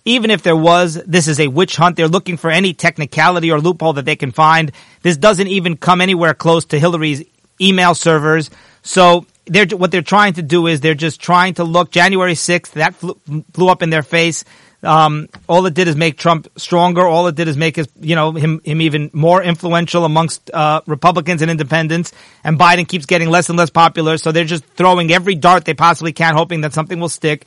even 0.05 0.31
if 0.31 0.41
there 0.41 0.55
was, 0.55 0.95
this 1.05 1.27
is 1.27 1.39
a 1.39 1.47
witch 1.47 1.75
hunt. 1.75 1.95
They're 1.95 2.07
looking 2.07 2.37
for 2.37 2.49
any 2.49 2.73
technicality 2.73 3.51
or 3.51 3.59
loophole 3.59 3.93
that 3.93 4.05
they 4.05 4.15
can 4.15 4.31
find. 4.31 4.71
This 5.03 5.17
doesn't 5.17 5.47
even 5.47 5.77
come 5.77 6.01
anywhere 6.01 6.33
close 6.33 6.65
to 6.65 6.79
Hillary's 6.79 7.23
email 7.59 7.93
servers. 7.93 8.49
So 8.81 9.25
they're, 9.45 9.65
what 9.75 9.91
they're 9.91 10.01
trying 10.01 10.33
to 10.33 10.41
do 10.41 10.67
is 10.67 10.81
they're 10.81 10.93
just 10.93 11.21
trying 11.21 11.55
to 11.55 11.63
look 11.63 11.91
January 11.91 12.33
6th. 12.33 12.71
That 12.73 12.95
flew 12.95 13.67
up 13.67 13.81
in 13.81 13.89
their 13.89 14.03
face. 14.03 14.43
Um, 14.83 15.29
all 15.47 15.65
it 15.67 15.75
did 15.75 15.87
is 15.87 15.95
make 15.95 16.17
Trump 16.17 16.47
stronger. 16.57 17.05
All 17.05 17.27
it 17.27 17.35
did 17.35 17.47
is 17.47 17.55
make 17.55 17.75
his, 17.75 17.87
you 17.99 18.15
know, 18.15 18.31
him, 18.31 18.61
him 18.63 18.81
even 18.81 19.11
more 19.13 19.43
influential 19.43 20.05
amongst, 20.05 20.49
uh, 20.51 20.81
Republicans 20.87 21.41
and 21.41 21.51
independents. 21.51 22.11
And 22.43 22.57
Biden 22.57 22.87
keeps 22.87 23.05
getting 23.05 23.29
less 23.29 23.49
and 23.49 23.57
less 23.57 23.69
popular. 23.69 24.17
So 24.17 24.31
they're 24.31 24.43
just 24.43 24.65
throwing 24.65 25.11
every 25.11 25.35
dart 25.35 25.65
they 25.65 25.75
possibly 25.75 26.13
can, 26.13 26.35
hoping 26.35 26.61
that 26.61 26.73
something 26.73 26.99
will 26.99 27.09
stick. 27.09 27.45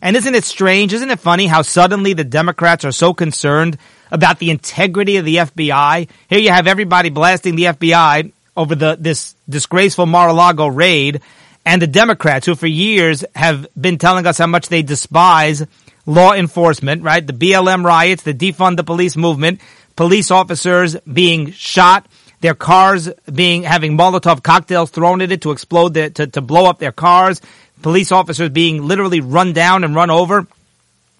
And 0.00 0.16
isn't 0.16 0.34
it 0.34 0.44
strange? 0.44 0.92
Isn't 0.92 1.10
it 1.10 1.18
funny 1.18 1.46
how 1.46 1.62
suddenly 1.62 2.12
the 2.12 2.24
Democrats 2.24 2.84
are 2.84 2.92
so 2.92 3.14
concerned 3.14 3.78
about 4.12 4.38
the 4.38 4.50
integrity 4.50 5.16
of 5.16 5.24
the 5.24 5.36
FBI? 5.36 6.08
Here 6.28 6.38
you 6.38 6.50
have 6.50 6.66
everybody 6.66 7.08
blasting 7.08 7.56
the 7.56 7.64
FBI 7.64 8.30
over 8.56 8.74
the 8.74 8.96
this 8.98 9.34
disgraceful 9.48 10.06
Mar-a-Lago 10.06 10.66
raid, 10.66 11.20
and 11.64 11.82
the 11.82 11.86
Democrats, 11.86 12.46
who 12.46 12.54
for 12.54 12.66
years 12.66 13.24
have 13.34 13.66
been 13.78 13.98
telling 13.98 14.26
us 14.26 14.38
how 14.38 14.46
much 14.46 14.68
they 14.68 14.82
despise 14.82 15.66
law 16.06 16.32
enforcement, 16.32 17.02
right? 17.02 17.26
The 17.26 17.32
BLM 17.32 17.84
riots, 17.84 18.22
the 18.22 18.34
defund 18.34 18.76
the 18.76 18.84
police 18.84 19.16
movement, 19.16 19.60
police 19.96 20.30
officers 20.30 20.96
being 21.00 21.50
shot, 21.50 22.06
their 22.40 22.54
cars 22.54 23.08
being 23.32 23.64
having 23.64 23.96
Molotov 23.96 24.42
cocktails 24.42 24.90
thrown 24.90 25.20
at 25.22 25.32
it 25.32 25.42
to 25.42 25.50
explode 25.50 25.94
the, 25.94 26.10
to, 26.10 26.26
to 26.28 26.40
blow 26.40 26.66
up 26.66 26.78
their 26.78 26.92
cars, 26.92 27.40
police 27.82 28.12
officers 28.12 28.50
being 28.50 28.86
literally 28.86 29.20
run 29.20 29.52
down 29.52 29.84
and 29.84 29.94
run 29.94 30.10
over 30.10 30.46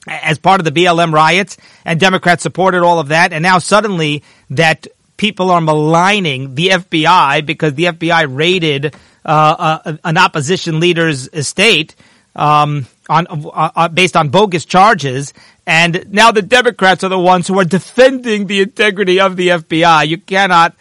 as 0.07 0.39
part 0.39 0.61
of 0.61 0.65
the 0.65 0.71
BLM 0.71 1.13
riots, 1.13 1.57
and 1.85 1.99
Democrats 1.99 2.43
supported 2.43 2.83
all 2.83 3.01
of 3.01 3.09
that. 3.09 3.33
And 3.33 3.43
now 3.43 3.59
suddenly 3.59 4.23
that 4.51 4.87
people 5.17 5.51
are 5.51 5.61
maligning 5.61 6.55
the 6.55 6.69
FBI 6.69 7.45
because 7.45 7.75
the 7.75 7.85
FBI 7.85 8.27
raided 8.29 8.95
uh, 9.25 9.81
uh, 9.85 9.97
an 10.05 10.19
opposition 10.19 10.81
leader's 10.81 11.29
estate 11.29 11.95
um, 12.35 12.87
on 13.09 13.27
uh, 13.29 13.71
uh, 13.75 13.89
based 13.89 14.17
on 14.17 14.29
bogus 14.29 14.65
charges. 14.65 15.33
And 15.67 16.07
now 16.13 16.31
the 16.33 16.43
Democrats 16.43 17.03
are 17.05 17.09
the 17.09 17.19
ones 17.19 17.49
who 17.49 17.59
are 17.59 17.65
defending 17.65 18.47
the 18.47 18.61
integrity 18.61 19.21
of 19.21 19.37
the 19.37 19.49
FBI. 19.49 20.07
You 20.07 20.19
cannot 20.19 20.77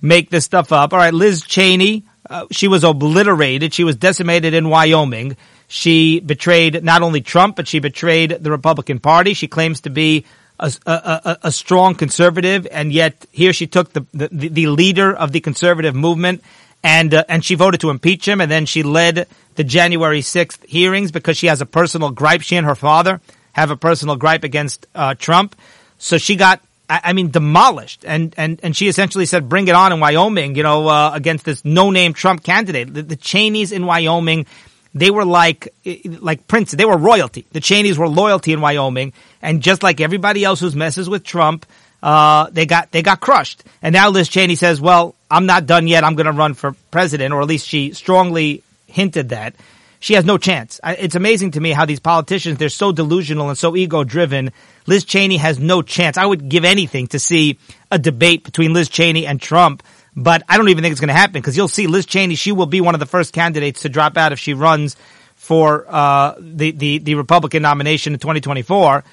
make 0.00 0.30
this 0.30 0.44
stuff 0.44 0.70
up. 0.72 0.92
All 0.92 0.98
right, 0.98 1.14
Liz 1.14 1.42
Cheney 1.42 2.04
uh, 2.28 2.46
she 2.50 2.68
was 2.68 2.84
obliterated. 2.84 3.72
She 3.72 3.84
was 3.84 3.96
decimated 3.96 4.54
in 4.54 4.68
Wyoming. 4.68 5.36
She 5.66 6.20
betrayed 6.20 6.82
not 6.84 7.02
only 7.02 7.20
Trump, 7.20 7.56
but 7.56 7.68
she 7.68 7.78
betrayed 7.78 8.30
the 8.30 8.50
Republican 8.50 8.98
Party. 8.98 9.34
She 9.34 9.48
claims 9.48 9.82
to 9.82 9.90
be 9.90 10.24
a, 10.58 10.72
a, 10.86 11.38
a 11.44 11.52
strong 11.52 11.94
conservative, 11.94 12.66
and 12.70 12.92
yet 12.92 13.26
here 13.32 13.52
she 13.52 13.66
took 13.66 13.92
the, 13.92 14.06
the, 14.12 14.48
the 14.48 14.66
leader 14.66 15.14
of 15.14 15.32
the 15.32 15.40
conservative 15.40 15.94
movement, 15.94 16.42
and 16.82 17.14
uh, 17.14 17.24
and 17.28 17.44
she 17.44 17.54
voted 17.54 17.80
to 17.80 17.90
impeach 17.90 18.26
him, 18.26 18.40
and 18.40 18.50
then 18.50 18.66
she 18.66 18.82
led 18.82 19.26
the 19.54 19.64
January 19.64 20.22
sixth 20.22 20.64
hearings 20.64 21.12
because 21.12 21.36
she 21.36 21.46
has 21.46 21.60
a 21.60 21.66
personal 21.66 22.10
gripe. 22.10 22.42
She 22.42 22.56
and 22.56 22.66
her 22.66 22.74
father 22.74 23.20
have 23.52 23.70
a 23.70 23.76
personal 23.76 24.16
gripe 24.16 24.44
against 24.44 24.86
uh, 24.94 25.14
Trump, 25.14 25.54
so 25.98 26.18
she 26.18 26.36
got 26.36 26.60
I 26.90 27.12
mean, 27.12 27.30
demolished. 27.30 28.06
And, 28.06 28.32
and, 28.38 28.60
and 28.62 28.74
she 28.74 28.88
essentially 28.88 29.26
said, 29.26 29.46
bring 29.46 29.68
it 29.68 29.74
on 29.74 29.92
in 29.92 30.00
Wyoming, 30.00 30.54
you 30.54 30.62
know, 30.62 30.88
uh, 30.88 31.10
against 31.12 31.44
this 31.44 31.62
no-name 31.62 32.14
Trump 32.14 32.42
candidate. 32.42 32.94
The, 32.94 33.02
the 33.02 33.16
Cheneys 33.16 33.72
in 33.72 33.84
Wyoming, 33.84 34.46
they 34.94 35.10
were 35.10 35.24
like, 35.24 35.74
like 36.20 36.46
princes. 36.48 36.76
They 36.76 36.84
were 36.84 36.96
royalty. 36.96 37.46
The 37.52 37.60
Cheneys 37.60 37.98
were 37.98 38.08
loyalty 38.08 38.52
in 38.52 38.60
Wyoming. 38.60 39.12
And 39.42 39.62
just 39.62 39.82
like 39.82 40.00
everybody 40.00 40.44
else 40.44 40.60
who 40.60 40.70
messes 40.72 41.08
with 41.08 41.24
Trump, 41.24 41.66
uh, 42.02 42.48
they 42.50 42.66
got, 42.66 42.90
they 42.90 43.02
got 43.02 43.20
crushed. 43.20 43.64
And 43.82 43.92
now 43.92 44.10
Liz 44.10 44.28
Cheney 44.28 44.54
says, 44.54 44.80
well, 44.80 45.14
I'm 45.30 45.46
not 45.46 45.66
done 45.66 45.86
yet. 45.86 46.04
I'm 46.04 46.14
going 46.14 46.26
to 46.26 46.32
run 46.32 46.54
for 46.54 46.74
president, 46.90 47.34
or 47.34 47.40
at 47.42 47.48
least 47.48 47.66
she 47.66 47.92
strongly 47.92 48.62
hinted 48.86 49.30
that 49.30 49.54
she 50.00 50.14
has 50.14 50.24
no 50.24 50.38
chance. 50.38 50.80
It's 50.84 51.14
amazing 51.14 51.52
to 51.52 51.60
me 51.60 51.72
how 51.72 51.84
these 51.84 52.00
politicians, 52.00 52.58
they're 52.58 52.68
so 52.68 52.92
delusional 52.92 53.48
and 53.48 53.58
so 53.58 53.74
ego 53.76 54.04
driven. 54.04 54.52
Liz 54.86 55.04
Cheney 55.04 55.38
has 55.38 55.58
no 55.58 55.82
chance. 55.82 56.16
I 56.16 56.24
would 56.24 56.48
give 56.48 56.64
anything 56.64 57.08
to 57.08 57.18
see 57.18 57.58
a 57.90 57.98
debate 57.98 58.44
between 58.44 58.72
Liz 58.72 58.88
Cheney 58.88 59.26
and 59.26 59.40
Trump, 59.40 59.82
but 60.18 60.42
I 60.48 60.56
don't 60.56 60.68
even 60.68 60.82
think 60.82 60.92
it's 60.92 61.00
going 61.00 61.08
to 61.08 61.14
happen 61.14 61.34
because 61.34 61.56
you'll 61.56 61.68
see 61.68 61.86
Liz 61.86 62.04
Cheney, 62.04 62.34
she 62.34 62.52
will 62.52 62.66
be 62.66 62.80
one 62.80 62.94
of 62.94 63.00
the 63.00 63.06
first 63.06 63.32
candidates 63.32 63.82
to 63.82 63.88
drop 63.88 64.16
out 64.16 64.32
if 64.32 64.38
she 64.38 64.52
runs 64.52 64.96
for 65.36 65.86
uh, 65.88 66.34
the, 66.38 66.72
the, 66.72 66.98
the 66.98 67.14
Republican 67.14 67.62
nomination 67.62 68.12
in 68.12 68.18
2024. 68.18 69.04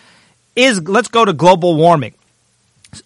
Is 0.55 0.87
let's 0.87 1.09
go 1.09 1.25
to 1.25 1.33
global 1.33 1.75
warming 1.75 2.13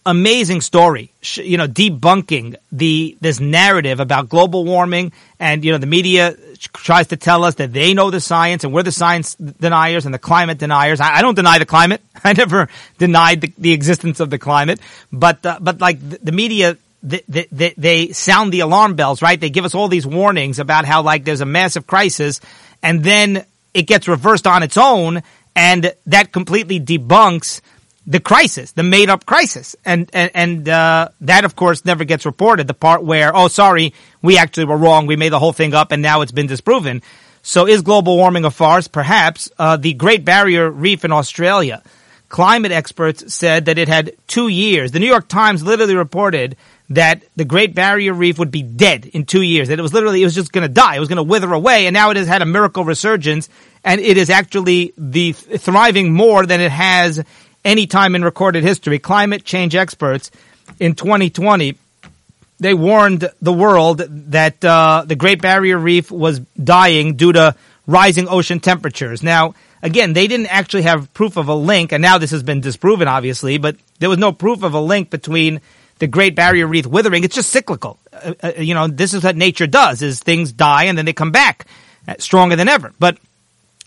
amazing 0.05 0.61
story, 0.61 1.11
you 1.35 1.57
know, 1.57 1.67
debunking 1.67 2.55
the 2.71 3.17
this 3.21 3.39
narrative 3.39 3.99
about 3.99 4.29
global 4.29 4.65
warming, 4.65 5.11
and 5.39 5.63
you 5.63 5.71
know, 5.71 5.77
the 5.77 5.87
media 5.87 6.35
tries 6.73 7.07
to 7.07 7.17
tell 7.17 7.43
us 7.43 7.55
that 7.55 7.73
they 7.73 7.93
know 7.93 8.11
the 8.11 8.19
science 8.19 8.63
and 8.63 8.73
we're 8.73 8.83
the 8.83 8.91
science 8.91 9.35
deniers 9.35 10.05
and 10.05 10.13
the 10.13 10.19
climate 10.19 10.57
deniers. 10.57 10.99
I, 10.99 11.17
I 11.17 11.21
don't 11.21 11.35
deny 11.35 11.59
the 11.59 11.65
climate. 11.65 12.01
I 12.23 12.33
never 12.33 12.69
denied 12.97 13.41
the, 13.41 13.53
the 13.57 13.71
existence 13.71 14.19
of 14.19 14.29
the 14.29 14.37
climate, 14.37 14.79
but 15.11 15.45
uh, 15.45 15.59
but 15.61 15.79
like 15.79 15.99
the, 16.07 16.19
the 16.23 16.31
media. 16.31 16.77
They, 17.01 17.23
they, 17.51 17.73
they 17.77 18.11
sound 18.11 18.51
the 18.51 18.59
alarm 18.59 18.95
bells, 18.95 19.21
right? 19.21 19.39
They 19.39 19.49
give 19.49 19.65
us 19.65 19.73
all 19.73 19.87
these 19.87 20.05
warnings 20.05 20.59
about 20.59 20.85
how 20.85 21.01
like 21.01 21.23
there's 21.23 21.41
a 21.41 21.45
massive 21.45 21.87
crisis 21.87 22.41
and 22.83 23.03
then 23.03 23.45
it 23.73 23.83
gets 23.83 24.07
reversed 24.07 24.47
on 24.47 24.63
its 24.63 24.77
own 24.77 25.23
and 25.55 25.93
that 26.05 26.31
completely 26.31 26.79
debunks 26.79 27.61
the 28.05 28.19
crisis, 28.19 28.71
the 28.71 28.83
made 28.83 29.09
up 29.09 29.25
crisis. 29.25 29.75
And, 29.85 30.09
and, 30.13 30.31
and 30.33 30.69
uh, 30.69 31.09
that, 31.21 31.45
of 31.45 31.55
course, 31.55 31.85
never 31.85 32.03
gets 32.03 32.25
reported. 32.25 32.67
The 32.67 32.73
part 32.73 33.03
where, 33.03 33.35
oh, 33.35 33.47
sorry, 33.49 33.93
we 34.21 34.37
actually 34.37 34.65
were 34.65 34.77
wrong. 34.77 35.05
We 35.05 35.15
made 35.15 35.31
the 35.31 35.39
whole 35.39 35.53
thing 35.53 35.73
up 35.73 35.91
and 35.91 36.01
now 36.01 36.21
it's 36.21 36.31
been 36.31 36.47
disproven. 36.47 37.01
So 37.43 37.67
is 37.67 37.81
global 37.81 38.17
warming 38.17 38.45
a 38.45 38.51
farce? 38.51 38.87
Perhaps. 38.87 39.51
Uh, 39.57 39.77
the 39.77 39.93
Great 39.93 40.25
Barrier 40.25 40.69
Reef 40.69 41.05
in 41.05 41.11
Australia. 41.11 41.83
Climate 42.29 42.71
experts 42.71 43.33
said 43.33 43.65
that 43.65 43.77
it 43.77 43.87
had 43.87 44.13
two 44.27 44.47
years. 44.47 44.91
The 44.91 44.99
New 44.99 45.07
York 45.07 45.27
Times 45.27 45.63
literally 45.63 45.95
reported 45.95 46.57
that 46.91 47.23
the 47.35 47.45
Great 47.45 47.75
Barrier 47.75 48.13
Reef 48.13 48.39
would 48.39 48.51
be 48.51 48.63
dead 48.63 49.05
in 49.05 49.25
two 49.25 49.41
years. 49.41 49.67
That 49.67 49.79
it 49.79 49.81
was 49.81 49.93
literally, 49.93 50.21
it 50.21 50.25
was 50.25 50.35
just 50.35 50.51
going 50.51 50.67
to 50.67 50.73
die. 50.73 50.95
It 50.95 50.99
was 50.99 51.09
going 51.09 51.17
to 51.17 51.23
wither 51.23 51.53
away. 51.53 51.85
And 51.85 51.93
now 51.93 52.09
it 52.09 52.17
has 52.17 52.27
had 52.27 52.41
a 52.41 52.45
miracle 52.45 52.83
resurgence 52.83 53.49
and 53.83 54.01
it 54.01 54.17
is 54.17 54.29
actually 54.29 54.93
the 54.97 55.31
thriving 55.33 56.11
more 56.13 56.45
than 56.45 56.61
it 56.61 56.71
has 56.71 57.23
any 57.63 57.87
time 57.87 58.15
in 58.15 58.23
recorded 58.23 58.63
history. 58.63 58.99
Climate 58.99 59.43
change 59.43 59.75
experts 59.75 60.31
in 60.79 60.95
2020 60.95 61.77
they 62.59 62.73
warned 62.73 63.29
the 63.41 63.53
world 63.53 63.99
that 64.31 64.63
uh, 64.63 65.03
the 65.07 65.15
Great 65.15 65.41
Barrier 65.41 65.77
Reef 65.77 66.11
was 66.11 66.39
dying 66.39 67.15
due 67.15 67.31
to 67.31 67.55
rising 67.87 68.27
ocean 68.27 68.59
temperatures. 68.59 69.23
Now, 69.23 69.55
again, 69.81 70.13
they 70.13 70.27
didn't 70.27 70.47
actually 70.47 70.83
have 70.83 71.13
proof 71.13 71.37
of 71.37 71.47
a 71.47 71.55
link, 71.55 71.91
and 71.93 72.01
now 72.01 72.17
this 72.17 72.31
has 72.31 72.43
been 72.43 72.61
disproven, 72.61 73.07
obviously, 73.07 73.57
but 73.57 73.77
there 73.99 74.09
was 74.09 74.17
no 74.17 74.31
proof 74.31 74.63
of 74.63 74.73
a 74.73 74.79
link 74.79 75.09
between 75.09 75.61
the 75.99 76.07
Great 76.07 76.35
Barrier 76.35 76.67
Reef 76.67 76.85
withering. 76.85 77.23
It's 77.23 77.35
just 77.35 77.49
cyclical. 77.49 77.99
Uh, 78.11 78.33
uh, 78.41 78.51
you 78.57 78.73
know, 78.73 78.87
this 78.87 79.13
is 79.13 79.23
what 79.23 79.35
nature 79.35 79.67
does: 79.67 80.01
is 80.01 80.19
things 80.19 80.51
die 80.51 80.85
and 80.85 80.97
then 80.97 81.05
they 81.05 81.13
come 81.13 81.31
back 81.31 81.67
uh, 82.07 82.15
stronger 82.19 82.55
than 82.55 82.67
ever. 82.67 82.93
But 82.99 83.17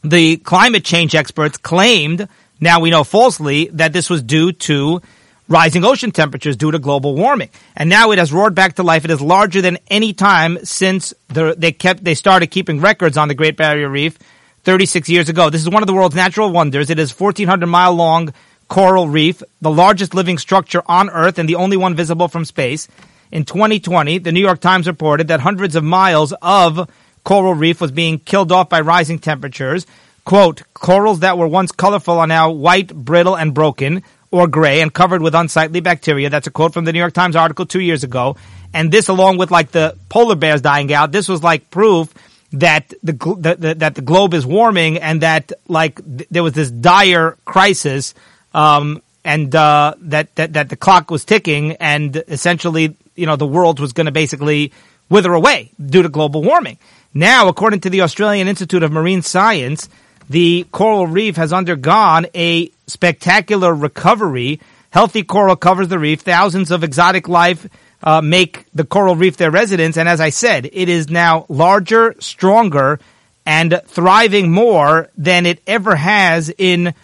the 0.04 0.36
climate 0.38 0.84
change 0.84 1.14
experts 1.14 1.58
claimed 1.58 2.28
now 2.60 2.80
we 2.80 2.90
know 2.90 3.04
falsely 3.04 3.66
that 3.72 3.92
this 3.92 4.08
was 4.08 4.22
due 4.22 4.52
to 4.52 5.02
rising 5.48 5.84
ocean 5.84 6.10
temperatures 6.10 6.56
due 6.56 6.70
to 6.70 6.78
global 6.78 7.14
warming. 7.14 7.50
And 7.76 7.90
now 7.90 8.10
it 8.12 8.18
has 8.18 8.32
roared 8.32 8.54
back 8.54 8.76
to 8.76 8.82
life. 8.82 9.04
It 9.04 9.10
is 9.10 9.20
larger 9.20 9.60
than 9.60 9.78
any 9.88 10.12
time 10.12 10.64
since 10.64 11.12
the, 11.28 11.54
they 11.56 11.72
kept, 11.72 12.04
they 12.04 12.14
started 12.14 12.48
keeping 12.48 12.80
records 12.80 13.16
on 13.16 13.28
the 13.28 13.34
Great 13.34 13.56
Barrier 13.56 13.88
Reef 13.88 14.18
36 14.64 15.08
years 15.08 15.28
ago. 15.28 15.50
This 15.50 15.60
is 15.60 15.68
one 15.68 15.82
of 15.82 15.86
the 15.86 15.92
world's 15.92 16.14
natural 16.14 16.50
wonders. 16.50 16.88
It 16.90 16.98
is 16.98 17.18
1400 17.18 17.66
mile 17.66 17.94
long 17.94 18.32
coral 18.72 19.08
reef, 19.08 19.42
the 19.60 19.70
largest 19.70 20.14
living 20.14 20.38
structure 20.38 20.82
on 20.86 21.10
Earth 21.10 21.38
and 21.38 21.48
the 21.48 21.56
only 21.56 21.76
one 21.76 21.94
visible 21.94 22.28
from 22.28 22.44
space. 22.44 22.88
In 23.30 23.44
2020, 23.44 24.18
the 24.18 24.32
New 24.32 24.40
York 24.40 24.60
Times 24.60 24.86
reported 24.86 25.28
that 25.28 25.40
hundreds 25.40 25.76
of 25.76 25.84
miles 25.84 26.32
of 26.42 26.90
coral 27.24 27.54
reef 27.54 27.80
was 27.80 27.92
being 27.92 28.18
killed 28.18 28.50
off 28.50 28.68
by 28.68 28.80
rising 28.80 29.18
temperatures 29.18 29.86
Quote, 30.24 30.62
corals 30.72 31.20
that 31.20 31.36
were 31.36 31.48
once 31.48 31.72
colorful 31.72 32.18
are 32.20 32.26
now 32.26 32.50
white, 32.50 32.94
brittle, 32.94 33.36
and 33.36 33.52
broken, 33.52 34.04
or 34.30 34.46
gray, 34.46 34.80
and 34.80 34.94
covered 34.94 35.20
with 35.20 35.34
unsightly 35.34 35.80
bacteria. 35.80 36.30
That's 36.30 36.46
a 36.46 36.50
quote 36.50 36.72
from 36.72 36.84
the 36.84 36.92
New 36.92 37.00
York 37.00 37.12
Times 37.12 37.34
article 37.34 37.66
two 37.66 37.80
years 37.80 38.04
ago. 38.04 38.36
And 38.72 38.92
this, 38.92 39.08
along 39.08 39.38
with 39.38 39.50
like 39.50 39.72
the 39.72 39.96
polar 40.08 40.36
bears 40.36 40.60
dying 40.60 40.92
out, 40.92 41.10
this 41.10 41.28
was 41.28 41.42
like 41.42 41.70
proof 41.70 42.14
that 42.52 42.94
the, 43.02 43.12
the, 43.12 43.56
the 43.58 43.74
that 43.76 43.94
the 43.94 44.00
globe 44.00 44.32
is 44.34 44.46
warming 44.46 44.98
and 44.98 45.22
that 45.22 45.52
like 45.66 45.96
th- 46.04 46.28
there 46.30 46.42
was 46.42 46.52
this 46.52 46.70
dire 46.70 47.36
crisis, 47.44 48.14
um, 48.54 49.02
and 49.24 49.54
uh, 49.54 49.94
that, 49.98 50.34
that 50.34 50.52
that 50.54 50.68
the 50.68 50.76
clock 50.76 51.10
was 51.10 51.24
ticking, 51.24 51.72
and 51.76 52.16
essentially, 52.28 52.96
you 53.14 53.26
know, 53.26 53.36
the 53.36 53.46
world 53.46 53.78
was 53.78 53.92
going 53.92 54.06
to 54.06 54.12
basically 54.12 54.72
wither 55.08 55.32
away 55.32 55.70
due 55.84 56.02
to 56.02 56.08
global 56.08 56.42
warming. 56.42 56.78
Now, 57.14 57.48
according 57.48 57.80
to 57.80 57.90
the 57.90 58.00
Australian 58.00 58.48
Institute 58.48 58.82
of 58.82 58.90
Marine 58.90 59.22
Science, 59.22 59.88
the 60.30 60.66
coral 60.72 61.06
reef 61.06 61.36
has 61.36 61.52
undergone 61.52 62.26
a 62.34 62.70
spectacular 62.86 63.74
recovery. 63.74 64.60
Healthy 64.90 65.24
coral 65.24 65.56
covers 65.56 65.88
the 65.88 65.98
reef. 65.98 66.22
Thousands 66.22 66.70
of 66.70 66.82
exotic 66.82 67.28
life 67.28 67.66
uh, 68.02 68.20
make 68.20 68.64
the 68.74 68.84
coral 68.84 69.14
reef 69.14 69.36
their 69.36 69.50
residence. 69.50 69.96
And 69.96 70.08
as 70.08 70.20
I 70.20 70.30
said, 70.30 70.68
it 70.72 70.88
is 70.88 71.10
now 71.10 71.46
larger, 71.48 72.14
stronger, 72.18 72.98
and 73.44 73.80
thriving 73.86 74.50
more 74.50 75.10
than 75.16 75.46
it 75.46 75.62
ever 75.66 75.96
has 75.96 76.52
in 76.56 76.94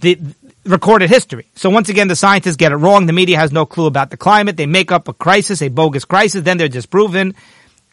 the 0.00 0.18
recorded 0.66 1.10
history. 1.10 1.46
So 1.54 1.70
once 1.70 1.88
again, 1.88 2.08
the 2.08 2.16
scientists 2.16 2.56
get 2.56 2.72
it 2.72 2.76
wrong. 2.76 3.06
The 3.06 3.12
media 3.12 3.38
has 3.38 3.52
no 3.52 3.66
clue 3.66 3.86
about 3.86 4.10
the 4.10 4.16
climate. 4.16 4.56
They 4.56 4.66
make 4.66 4.92
up 4.92 5.08
a 5.08 5.12
crisis, 5.12 5.62
a 5.62 5.68
bogus 5.68 6.04
crisis. 6.04 6.42
Then 6.42 6.58
they're 6.58 6.68
disproven. 6.68 7.34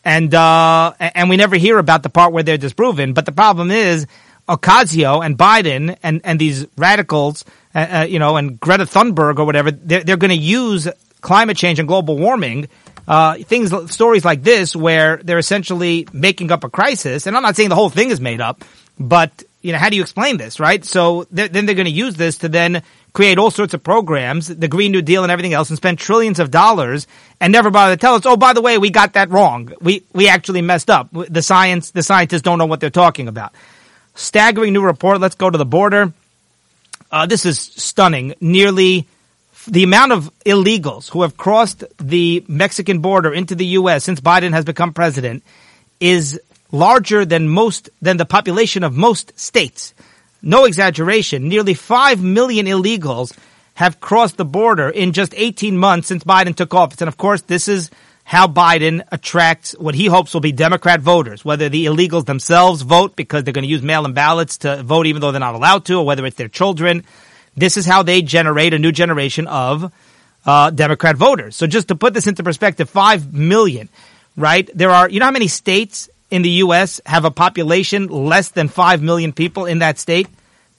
And, 0.03 0.33
uh, 0.33 0.93
and 0.99 1.29
we 1.29 1.37
never 1.37 1.55
hear 1.55 1.77
about 1.77 2.03
the 2.03 2.09
part 2.09 2.33
where 2.33 2.43
they're 2.43 2.57
disproven. 2.57 3.13
But 3.13 3.25
the 3.25 3.31
problem 3.31 3.71
is, 3.71 4.05
Ocasio 4.47 5.25
and 5.25 5.37
Biden 5.37 5.97
and, 6.03 6.21
and 6.23 6.37
these 6.37 6.67
radicals, 6.77 7.45
uh, 7.73 7.87
uh, 7.89 8.05
you 8.07 8.19
know, 8.19 8.35
and 8.35 8.59
Greta 8.59 8.85
Thunberg 8.85 9.39
or 9.39 9.45
whatever, 9.45 9.71
they're, 9.71 10.03
they're 10.03 10.17
going 10.17 10.29
to 10.31 10.35
use 10.35 10.87
climate 11.21 11.55
change 11.55 11.79
and 11.79 11.87
global 11.87 12.17
warming, 12.17 12.67
uh, 13.07 13.35
things, 13.35 13.71
stories 13.91 14.25
like 14.25 14.43
this 14.43 14.75
where 14.75 15.17
they're 15.17 15.37
essentially 15.37 16.07
making 16.11 16.51
up 16.51 16.65
a 16.65 16.69
crisis. 16.69 17.25
And 17.25 17.37
I'm 17.37 17.43
not 17.43 17.55
saying 17.55 17.69
the 17.69 17.75
whole 17.75 17.89
thing 17.89 18.09
is 18.09 18.19
made 18.19 18.41
up, 18.41 18.65
but 18.99 19.31
you 19.63 19.71
know, 19.71 19.79
how 19.79 19.89
do 19.89 19.95
you 19.95 20.01
explain 20.01 20.37
this, 20.37 20.59
right? 20.59 20.83
So 20.83 21.25
they're, 21.31 21.47
then 21.47 21.65
they're 21.65 21.73
going 21.73 21.85
to 21.85 21.91
use 21.91 22.15
this 22.15 22.39
to 22.39 22.49
then 22.49 22.83
create 23.13 23.37
all 23.37 23.49
sorts 23.49 23.73
of 23.73 23.81
programs, 23.81 24.47
the 24.47 24.67
Green 24.67 24.91
New 24.91 25.01
Deal 25.01 25.23
and 25.23 25.31
everything 25.31 25.53
else, 25.53 25.69
and 25.69 25.77
spend 25.77 25.97
trillions 25.97 26.39
of 26.39 26.51
dollars 26.51 27.07
and 27.39 27.53
never 27.53 27.71
bother 27.71 27.95
to 27.95 27.99
tell 27.99 28.15
us, 28.15 28.25
oh, 28.25 28.35
by 28.35 28.53
the 28.53 28.61
way, 28.61 28.77
we 28.77 28.89
got 28.89 29.13
that 29.13 29.29
wrong. 29.29 29.73
We 29.79 30.03
we 30.13 30.27
actually 30.27 30.61
messed 30.61 30.89
up. 30.89 31.09
The 31.11 31.41
science, 31.41 31.91
the 31.91 32.03
scientists 32.03 32.41
don't 32.41 32.57
know 32.57 32.65
what 32.65 32.81
they're 32.81 32.89
talking 32.89 33.29
about. 33.29 33.53
Staggering 34.15 34.73
new 34.73 34.83
report. 34.83 35.21
Let's 35.21 35.35
go 35.35 35.49
to 35.49 35.57
the 35.57 35.65
border. 35.65 36.13
Uh, 37.09 37.25
this 37.25 37.45
is 37.45 37.57
stunning. 37.57 38.35
Nearly 38.41 39.07
the 39.67 39.83
amount 39.83 40.11
of 40.11 40.29
illegals 40.45 41.09
who 41.09 41.21
have 41.21 41.37
crossed 41.37 41.85
the 41.99 42.43
Mexican 42.49 42.99
border 42.99 43.33
into 43.33 43.55
the 43.55 43.65
U.S. 43.77 44.03
since 44.03 44.19
Biden 44.19 44.51
has 44.51 44.65
become 44.65 44.93
president 44.93 45.41
is 46.01 46.41
larger 46.73 47.23
than 47.23 47.47
most, 47.47 47.89
than 48.01 48.17
the 48.17 48.25
population 48.25 48.83
of 48.83 48.97
most 48.97 49.39
states. 49.39 49.93
No 50.41 50.65
exaggeration. 50.65 51.47
Nearly 51.47 51.75
5 51.75 52.21
million 52.21 52.65
illegals 52.65 53.37
have 53.75 54.01
crossed 54.01 54.37
the 54.37 54.43
border 54.43 54.89
in 54.89 55.13
just 55.13 55.33
18 55.37 55.77
months 55.77 56.07
since 56.07 56.23
Biden 56.23 56.55
took 56.55 56.73
office. 56.73 56.99
And 56.99 57.07
of 57.07 57.15
course, 57.15 57.43
this 57.43 57.67
is 57.67 57.91
how 58.23 58.47
Biden 58.47 59.05
attracts 59.11 59.73
what 59.77 59.95
he 59.95 60.07
hopes 60.07 60.33
will 60.33 60.41
be 60.41 60.51
Democrat 60.51 60.99
voters, 60.99 61.45
whether 61.45 61.69
the 61.69 61.85
illegals 61.85 62.25
themselves 62.25 62.81
vote 62.81 63.15
because 63.15 63.43
they're 63.43 63.53
going 63.53 63.63
to 63.63 63.69
use 63.69 63.83
mail-in 63.83 64.13
ballots 64.13 64.57
to 64.59 64.81
vote 64.81 65.05
even 65.05 65.21
though 65.21 65.31
they're 65.31 65.39
not 65.39 65.55
allowed 65.55 65.85
to, 65.85 65.95
or 65.95 66.05
whether 66.05 66.25
it's 66.25 66.37
their 66.37 66.47
children. 66.47 67.03
This 67.55 67.77
is 67.77 67.85
how 67.85 68.01
they 68.01 68.21
generate 68.21 68.73
a 68.73 68.79
new 68.79 68.91
generation 68.91 69.45
of 69.47 69.91
uh, 70.45 70.71
Democrat 70.71 71.17
voters. 71.17 71.55
So 71.55 71.67
just 71.67 71.89
to 71.89 71.95
put 71.95 72.13
this 72.13 72.25
into 72.25 72.43
perspective, 72.43 72.89
five 72.89 73.33
million, 73.33 73.89
right? 74.35 74.69
There 74.73 74.89
are, 74.89 75.09
you 75.09 75.19
know 75.19 75.25
how 75.25 75.31
many 75.31 75.47
states 75.47 76.09
in 76.33 76.41
the 76.41 76.49
U.S. 76.65 76.99
have 77.05 77.25
a 77.25 77.31
population 77.31 78.07
less 78.07 78.49
than 78.49 78.67
five 78.67 79.01
million 79.01 79.33
people 79.33 79.65
in 79.65 79.79
that 79.79 79.99
state? 79.99 80.27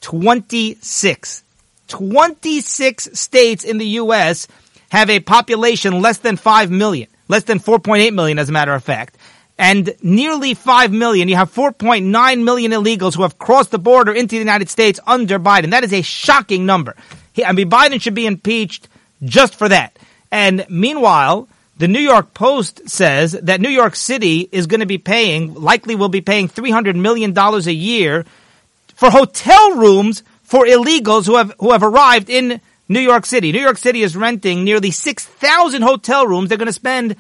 Twenty-six. 0.01 1.43
26 1.87 3.11
states 3.13 3.63
in 3.63 3.77
the 3.77 3.87
U.S. 4.01 4.49
have 4.91 5.11
a 5.11 5.21
population 5.21 6.01
less 6.01 6.17
than 6.17 6.39
5 6.39 6.71
million, 6.71 7.09
less 7.29 7.45
than 7.45 7.61
4.8 7.61 8.15
million 8.15 8.39
as 8.39 8.49
a 8.49 8.53
matter 8.53 8.73
of 8.73 8.83
fact 8.83 9.19
and 9.59 9.95
nearly 10.03 10.55
5 10.55 10.93
million. 10.93 11.29
You 11.29 11.37
have 11.37 11.53
4.9 11.53 12.45
million 12.45 12.73
illegals 12.73 13.15
who 13.15 13.23
have 13.23 13.39
crossed 13.39 13.71
the 13.71 13.79
border 13.79 14.13
into 14.13 14.35
the 14.35 14.39
United 14.39 14.69
States 14.69 14.99
under 15.07 15.39
Biden. 15.39 15.71
That 15.71 15.85
is 15.85 15.93
a 15.93 16.03
shocking 16.03 16.67
number. 16.67 16.97
I 17.45 17.53
mean, 17.53 17.71
Biden 17.71 18.01
should 18.01 18.15
be 18.15 18.27
impeached 18.27 18.89
just 19.23 19.55
for 19.55 19.69
that. 19.69 19.99
And 20.31 20.67
meanwhile, 20.69 21.49
the 21.77 21.89
New 21.89 22.01
York 22.01 22.35
Post 22.35 22.89
says 22.89 23.33
that 23.33 23.61
New 23.61 23.69
York 23.69 23.97
City 23.97 24.49
is 24.53 24.67
going 24.67 24.81
to 24.81 24.87
be 24.87 24.99
paying, 24.99 25.55
likely 25.55 25.97
will 25.97 26.09
be 26.09 26.21
paying 26.21 26.49
$300 26.49 26.95
million 26.95 27.37
a 27.37 27.73
year 27.73 28.25
for 28.95 29.11
hotel 29.11 29.77
rooms 29.77 30.23
for 30.45 30.67
illegals 30.67 31.27
who 31.27 31.37
have, 31.37 31.53
who 31.59 31.73
have 31.73 31.83
arrived 31.83 32.31
in 32.31 32.61
New 32.89 33.01
York 33.01 33.27
City. 33.27 33.51
New 33.51 33.61
York 33.61 33.79
City 33.79 34.03
is 34.03 34.17
renting 34.17 34.63
nearly 34.63 34.91
6,000 34.91 35.83
hotel 35.83 36.27
rooms. 36.27 36.49
They're 36.49 36.59
going 36.59 36.67
to 36.67 36.73
spend 36.73 37.17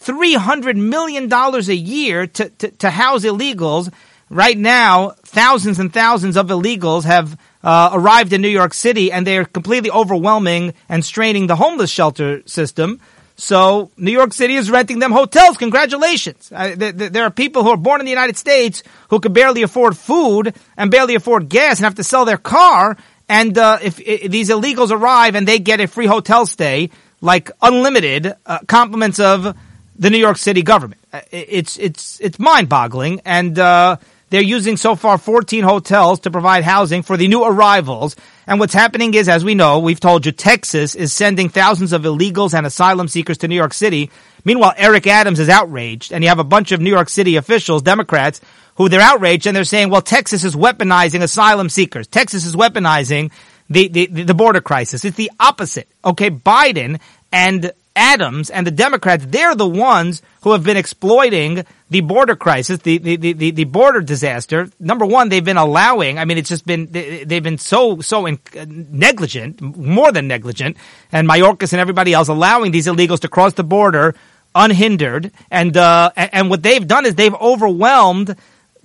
$300 0.00 0.76
million 0.76 1.32
a 1.32 1.74
year 1.74 2.26
to, 2.26 2.48
to, 2.48 2.70
to, 2.70 2.90
house 2.90 3.24
illegals. 3.24 3.92
Right 4.28 4.56
now, 4.56 5.10
thousands 5.22 5.80
and 5.80 5.92
thousands 5.92 6.36
of 6.36 6.46
illegals 6.46 7.04
have 7.04 7.38
uh, 7.64 7.90
arrived 7.92 8.32
in 8.32 8.40
New 8.40 8.48
York 8.48 8.72
City 8.72 9.10
and 9.10 9.26
they're 9.26 9.44
completely 9.44 9.90
overwhelming 9.90 10.74
and 10.88 11.04
straining 11.04 11.48
the 11.48 11.56
homeless 11.56 11.90
shelter 11.90 12.42
system. 12.46 13.00
So 13.40 13.90
New 13.96 14.12
York 14.12 14.34
City 14.34 14.54
is 14.54 14.70
renting 14.70 14.98
them 14.98 15.12
hotels. 15.12 15.56
Congratulations. 15.56 16.50
Th- 16.50 16.78
th- 16.78 17.10
there 17.10 17.24
are 17.24 17.30
people 17.30 17.64
who 17.64 17.70
are 17.70 17.76
born 17.76 18.00
in 18.00 18.04
the 18.04 18.10
United 18.10 18.36
States 18.36 18.82
who 19.08 19.18
could 19.18 19.32
barely 19.32 19.62
afford 19.62 19.96
food 19.96 20.54
and 20.76 20.90
barely 20.90 21.14
afford 21.14 21.48
gas 21.48 21.78
and 21.78 21.84
have 21.84 21.94
to 21.94 22.04
sell 22.04 22.26
their 22.26 22.36
car. 22.36 22.98
And 23.30 23.56
uh, 23.56 23.78
if, 23.82 23.98
if, 23.98 24.30
these 24.30 24.50
illegals 24.50 24.90
arrive 24.90 25.36
and 25.36 25.48
they 25.48 25.58
get 25.58 25.80
a 25.80 25.88
free 25.88 26.04
hotel 26.04 26.44
stay, 26.44 26.90
like 27.22 27.50
unlimited 27.62 28.34
uh, 28.44 28.58
compliments 28.66 29.18
of 29.18 29.56
the 29.96 30.10
New 30.10 30.18
York 30.18 30.36
City 30.36 30.62
government. 30.62 31.00
Uh, 31.10 31.20
it's 31.30 31.78
it's 31.78 32.20
it's 32.20 32.38
mind-boggling, 32.38 33.20
and 33.24 33.58
uh, 33.58 33.96
they're 34.30 34.40
using 34.40 34.76
so 34.76 34.94
far 34.94 35.18
14 35.18 35.64
hotels 35.64 36.20
to 36.20 36.30
provide 36.30 36.64
housing 36.64 37.02
for 37.02 37.16
the 37.16 37.28
new 37.28 37.44
arrivals. 37.44 38.16
And 38.46 38.58
what's 38.60 38.74
happening 38.74 39.12
is, 39.14 39.28
as 39.28 39.44
we 39.44 39.54
know, 39.54 39.80
we've 39.80 40.00
told 40.00 40.24
you, 40.24 40.32
Texas 40.32 40.94
is 40.94 41.12
sending 41.12 41.48
thousands 41.48 41.92
of 41.92 42.02
illegals 42.02 42.54
and 42.54 42.64
asylum 42.64 43.08
seekers 43.08 43.38
to 43.38 43.48
New 43.48 43.56
York 43.56 43.74
City. 43.74 44.10
Meanwhile, 44.44 44.74
Eric 44.76 45.06
Adams 45.08 45.40
is 45.40 45.48
outraged, 45.48 46.12
and 46.12 46.22
you 46.24 46.28
have 46.28 46.38
a 46.38 46.44
bunch 46.44 46.72
of 46.72 46.80
New 46.80 46.90
York 46.90 47.08
City 47.08 47.36
officials, 47.36 47.82
Democrats, 47.82 48.40
who 48.76 48.88
they're 48.88 49.00
outraged, 49.00 49.46
and 49.46 49.56
they're 49.56 49.64
saying, 49.64 49.90
well, 49.90 50.00
Texas 50.00 50.44
is 50.44 50.54
weaponizing 50.54 51.22
asylum 51.22 51.68
seekers. 51.68 52.06
Texas 52.06 52.46
is 52.46 52.54
weaponizing 52.54 53.30
the, 53.68 53.88
the, 53.88 54.06
the 54.06 54.34
border 54.34 54.60
crisis. 54.60 55.04
It's 55.04 55.16
the 55.16 55.30
opposite. 55.38 55.88
Okay, 56.04 56.30
Biden 56.30 57.00
and 57.32 57.72
Adams 57.96 58.50
and 58.50 58.66
the 58.66 58.70
Democrats, 58.70 59.24
they're 59.28 59.54
the 59.54 59.68
ones 59.68 60.22
who 60.42 60.52
have 60.52 60.62
been 60.62 60.76
exploiting 60.76 61.64
the 61.90 62.00
border 62.00 62.36
crisis, 62.36 62.78
the, 62.80 62.98
the, 62.98 63.16
the, 63.16 63.50
the, 63.50 63.64
border 63.64 64.00
disaster. 64.00 64.68
Number 64.78 65.04
one, 65.04 65.28
they've 65.28 65.44
been 65.44 65.56
allowing, 65.56 66.18
I 66.18 66.24
mean, 66.24 66.38
it's 66.38 66.48
just 66.48 66.64
been, 66.64 66.86
they've 66.90 67.42
been 67.42 67.58
so, 67.58 68.00
so 68.00 68.26
in, 68.26 68.38
negligent, 68.64 69.60
more 69.60 70.12
than 70.12 70.28
negligent, 70.28 70.76
and 71.10 71.28
Mayorkas 71.28 71.72
and 71.72 71.80
everybody 71.80 72.12
else 72.12 72.28
allowing 72.28 72.70
these 72.70 72.86
illegals 72.86 73.20
to 73.20 73.28
cross 73.28 73.54
the 73.54 73.64
border 73.64 74.14
unhindered. 74.54 75.32
And, 75.50 75.76
uh, 75.76 76.12
and 76.16 76.48
what 76.48 76.62
they've 76.62 76.86
done 76.86 77.06
is 77.06 77.16
they've 77.16 77.34
overwhelmed 77.34 78.36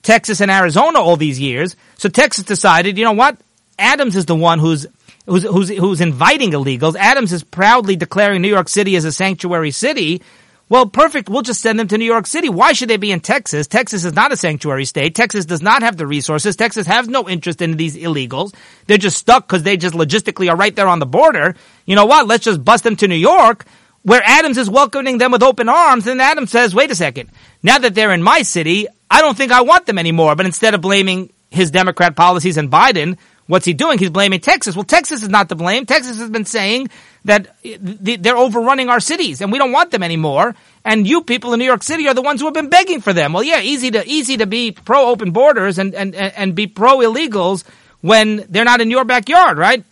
Texas 0.01 0.41
and 0.41 0.51
Arizona 0.51 0.99
all 0.99 1.15
these 1.15 1.39
years. 1.39 1.75
So 1.97 2.09
Texas 2.09 2.43
decided, 2.43 2.97
you 2.97 3.03
know 3.03 3.13
what? 3.13 3.37
Adams 3.77 4.15
is 4.15 4.25
the 4.25 4.35
one 4.35 4.59
who's 4.59 4.87
who's, 5.25 5.43
who's, 5.43 5.69
who's 5.69 6.01
inviting 6.01 6.51
illegals. 6.51 6.95
Adams 6.95 7.33
is 7.33 7.43
proudly 7.43 7.95
declaring 7.95 8.41
New 8.41 8.49
York 8.49 8.69
City 8.69 8.95
as 8.95 9.05
a 9.05 9.11
sanctuary 9.11 9.71
city. 9.71 10.21
Well, 10.67 10.87
perfect. 10.87 11.29
We'll 11.29 11.43
just 11.43 11.61
send 11.61 11.79
them 11.79 11.87
to 11.89 11.97
New 11.97 12.05
York 12.05 12.25
City. 12.25 12.49
Why 12.49 12.73
should 12.73 12.89
they 12.89 12.97
be 12.97 13.11
in 13.11 13.19
Texas? 13.19 13.67
Texas 13.67 14.03
is 14.03 14.13
not 14.13 14.31
a 14.31 14.37
sanctuary 14.37 14.85
state. 14.85 15.13
Texas 15.13 15.45
does 15.45 15.61
not 15.61 15.83
have 15.83 15.95
the 15.95 16.07
resources. 16.07 16.55
Texas 16.55 16.87
has 16.87 17.07
no 17.07 17.29
interest 17.29 17.61
in 17.61 17.77
these 17.77 17.95
illegals. 17.95 18.55
They're 18.87 18.97
just 18.97 19.17
stuck 19.17 19.47
because 19.47 19.61
they 19.61 19.77
just 19.77 19.93
logistically 19.93 20.49
are 20.49 20.55
right 20.55 20.75
there 20.75 20.87
on 20.87 20.99
the 20.99 21.05
border. 21.05 21.55
You 21.85 21.95
know 21.95 22.07
what? 22.07 22.25
Let's 22.25 22.43
just 22.43 22.65
bust 22.65 22.83
them 22.83 22.95
to 22.97 23.07
New 23.07 23.15
York 23.15 23.65
where 24.05 24.21
Adams 24.23 24.59
is 24.59 24.69
welcoming 24.69 25.17
them 25.17 25.31
with 25.31 25.41
open 25.41 25.67
arms. 25.67 26.05
And 26.05 26.21
Adams 26.21 26.51
says, 26.51 26.75
wait 26.75 26.91
a 26.91 26.95
second. 26.95 27.31
Now 27.63 27.79
that 27.79 27.95
they're 27.95 28.13
in 28.13 28.21
my 28.21 28.43
city, 28.43 28.87
I 29.09 29.21
don't 29.21 29.35
think 29.35 29.51
I 29.51 29.61
want 29.61 29.87
them 29.87 29.97
anymore. 29.97 30.35
But 30.35 30.45
instead 30.45 30.75
of 30.75 30.81
blaming 30.81 31.33
his 31.49 31.71
Democrat 31.71 32.15
policies 32.15 32.57
and 32.57 32.69
Biden, 32.71 33.17
What's 33.47 33.65
he 33.65 33.73
doing? 33.73 33.99
He's 33.99 34.09
blaming 34.09 34.39
Texas. 34.39 34.75
Well, 34.75 34.85
Texas 34.85 35.21
is 35.21 35.29
not 35.29 35.49
to 35.49 35.55
blame. 35.55 35.85
Texas 35.85 36.17
has 36.17 36.29
been 36.29 36.45
saying 36.45 36.89
that 37.25 37.55
they're 37.63 38.37
overrunning 38.37 38.89
our 38.89 38.99
cities 38.99 39.41
and 39.41 39.51
we 39.51 39.59
don't 39.59 39.71
want 39.71 39.91
them 39.91 40.01
anymore. 40.01 40.55
And 40.83 41.07
you 41.07 41.21
people 41.21 41.53
in 41.53 41.59
New 41.59 41.65
York 41.65 41.83
City 41.83 42.07
are 42.07 42.13
the 42.13 42.23
ones 42.23 42.39
who 42.39 42.47
have 42.47 42.55
been 42.55 42.69
begging 42.69 43.01
for 43.01 43.13
them. 43.13 43.33
Well, 43.33 43.43
yeah, 43.43 43.61
easy 43.61 43.91
to 43.91 44.07
easy 44.07 44.37
to 44.37 44.47
be 44.47 44.71
pro 44.71 45.09
open 45.09 45.31
borders 45.31 45.77
and 45.77 45.93
and 45.93 46.15
and 46.15 46.55
be 46.55 46.65
pro 46.67 46.99
illegals 46.99 47.63
when 48.01 48.45
they're 48.49 48.65
not 48.65 48.81
in 48.81 48.89
your 48.89 49.05
backyard, 49.05 49.57
right? 49.57 49.83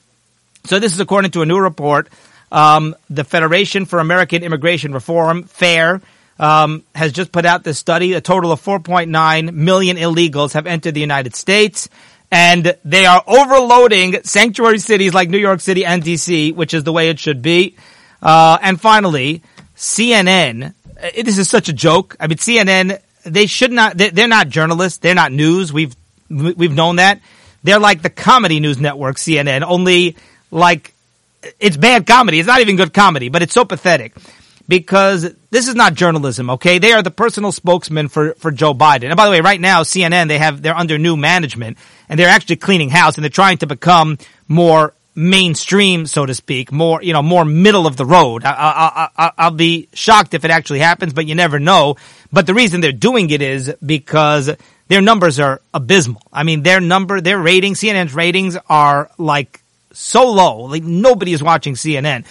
So 0.65 0.79
this 0.79 0.93
is 0.93 0.99
according 0.99 1.31
to 1.31 1.41
a 1.41 1.45
new 1.45 1.59
report. 1.59 2.09
Um, 2.51 2.95
the 3.09 3.23
Federation 3.23 3.85
for 3.85 3.99
American 3.99 4.43
Immigration 4.43 4.93
Reform, 4.93 5.43
FAIR, 5.43 6.01
um, 6.39 6.83
has 6.93 7.11
just 7.11 7.31
put 7.31 7.45
out 7.45 7.63
this 7.63 7.79
study. 7.79 8.13
A 8.13 8.21
total 8.21 8.51
of 8.51 8.61
4.9 8.61 9.53
million 9.53 9.97
illegals 9.97 10.53
have 10.53 10.67
entered 10.67 10.93
the 10.93 11.01
United 11.01 11.35
States 11.35 11.89
and 12.33 12.75
they 12.83 13.05
are 13.05 13.23
overloading 13.27 14.23
sanctuary 14.23 14.79
cities 14.79 15.13
like 15.13 15.29
New 15.29 15.37
York 15.37 15.59
City 15.59 15.85
and 15.85 16.01
DC, 16.01 16.55
which 16.55 16.73
is 16.73 16.83
the 16.83 16.91
way 16.91 17.09
it 17.09 17.19
should 17.19 17.43
be. 17.43 17.75
Uh, 18.23 18.57
and 18.59 18.81
finally, 18.81 19.43
CNN. 19.75 20.73
Uh, 20.99 21.09
this 21.23 21.37
is 21.37 21.47
such 21.47 21.69
a 21.69 21.73
joke. 21.73 22.15
I 22.19 22.25
mean, 22.25 22.39
CNN. 22.39 22.99
They 23.23 23.45
should 23.45 23.71
not. 23.71 23.97
They're 23.97 24.27
not 24.27 24.49
journalists. 24.49 24.97
They're 24.97 25.13
not 25.13 25.31
news. 25.31 25.71
We've 25.71 25.95
we've 26.27 26.73
known 26.73 26.95
that. 26.95 27.21
They're 27.63 27.79
like 27.79 28.01
the 28.01 28.09
comedy 28.09 28.59
news 28.59 28.79
network, 28.79 29.17
CNN. 29.17 29.61
Only 29.61 30.17
like 30.49 30.93
it's 31.59 31.77
bad 31.77 32.07
comedy. 32.07 32.39
It's 32.39 32.47
not 32.47 32.61
even 32.61 32.77
good 32.77 32.93
comedy, 32.95 33.29
but 33.29 33.43
it's 33.43 33.53
so 33.53 33.63
pathetic 33.63 34.13
because 34.67 35.33
this 35.49 35.67
is 35.67 35.75
not 35.75 35.93
journalism, 35.93 36.49
okay? 36.51 36.79
They 36.79 36.93
are 36.93 37.03
the 37.03 37.11
personal 37.11 37.51
spokesman 37.51 38.07
for, 38.07 38.33
for 38.35 38.51
Joe 38.51 38.73
Biden. 38.73 39.05
And 39.05 39.17
by 39.17 39.25
the 39.25 39.31
way, 39.31 39.41
right 39.41 39.59
now, 39.59 39.83
CNN, 39.83 40.27
they 40.27 40.37
have, 40.37 40.61
they're 40.61 40.75
under 40.75 40.97
new 40.97 41.17
management 41.17 41.77
and 42.09 42.19
they're 42.19 42.29
actually 42.29 42.55
cleaning 42.57 42.89
house 42.89 43.15
and 43.15 43.23
they're 43.23 43.29
trying 43.29 43.57
to 43.59 43.67
become 43.67 44.17
more 44.47 44.93
mainstream, 45.15 46.07
so 46.07 46.25
to 46.25 46.33
speak, 46.33 46.71
more, 46.71 47.03
you 47.03 47.13
know, 47.13 47.21
more 47.21 47.45
middle 47.45 47.85
of 47.85 47.97
the 47.97 48.05
road. 48.05 48.43
I, 48.45 49.31
will 49.37 49.51
be 49.51 49.89
shocked 49.93 50.33
if 50.33 50.43
it 50.45 50.51
actually 50.51 50.79
happens, 50.79 51.13
but 51.13 51.27
you 51.27 51.35
never 51.35 51.59
know. 51.59 51.97
But 52.31 52.47
the 52.47 52.53
reason 52.53 52.81
they're 52.81 52.91
doing 52.91 53.29
it 53.29 53.41
is 53.41 53.73
because 53.85 54.49
their 54.87 55.01
numbers 55.01 55.39
are 55.39 55.61
abysmal. 55.73 56.21
I 56.31 56.43
mean, 56.43 56.63
their 56.63 56.79
number, 56.79 57.21
their 57.21 57.37
ratings, 57.37 57.79
CNN's 57.79 58.13
ratings 58.15 58.57
are 58.69 59.11
like 59.17 59.61
so 59.91 60.31
low. 60.31 60.61
Like 60.61 60.83
nobody 60.83 61.33
is 61.33 61.43
watching 61.43 61.75
CNN. 61.75 62.25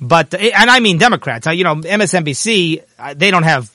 But 0.00 0.34
and 0.34 0.70
I 0.70 0.80
mean 0.80 0.98
Democrats. 0.98 1.46
You 1.46 1.64
know, 1.64 1.76
MSNBC 1.76 2.82
uh, 2.98 3.14
they 3.14 3.30
don't 3.30 3.42
have 3.42 3.70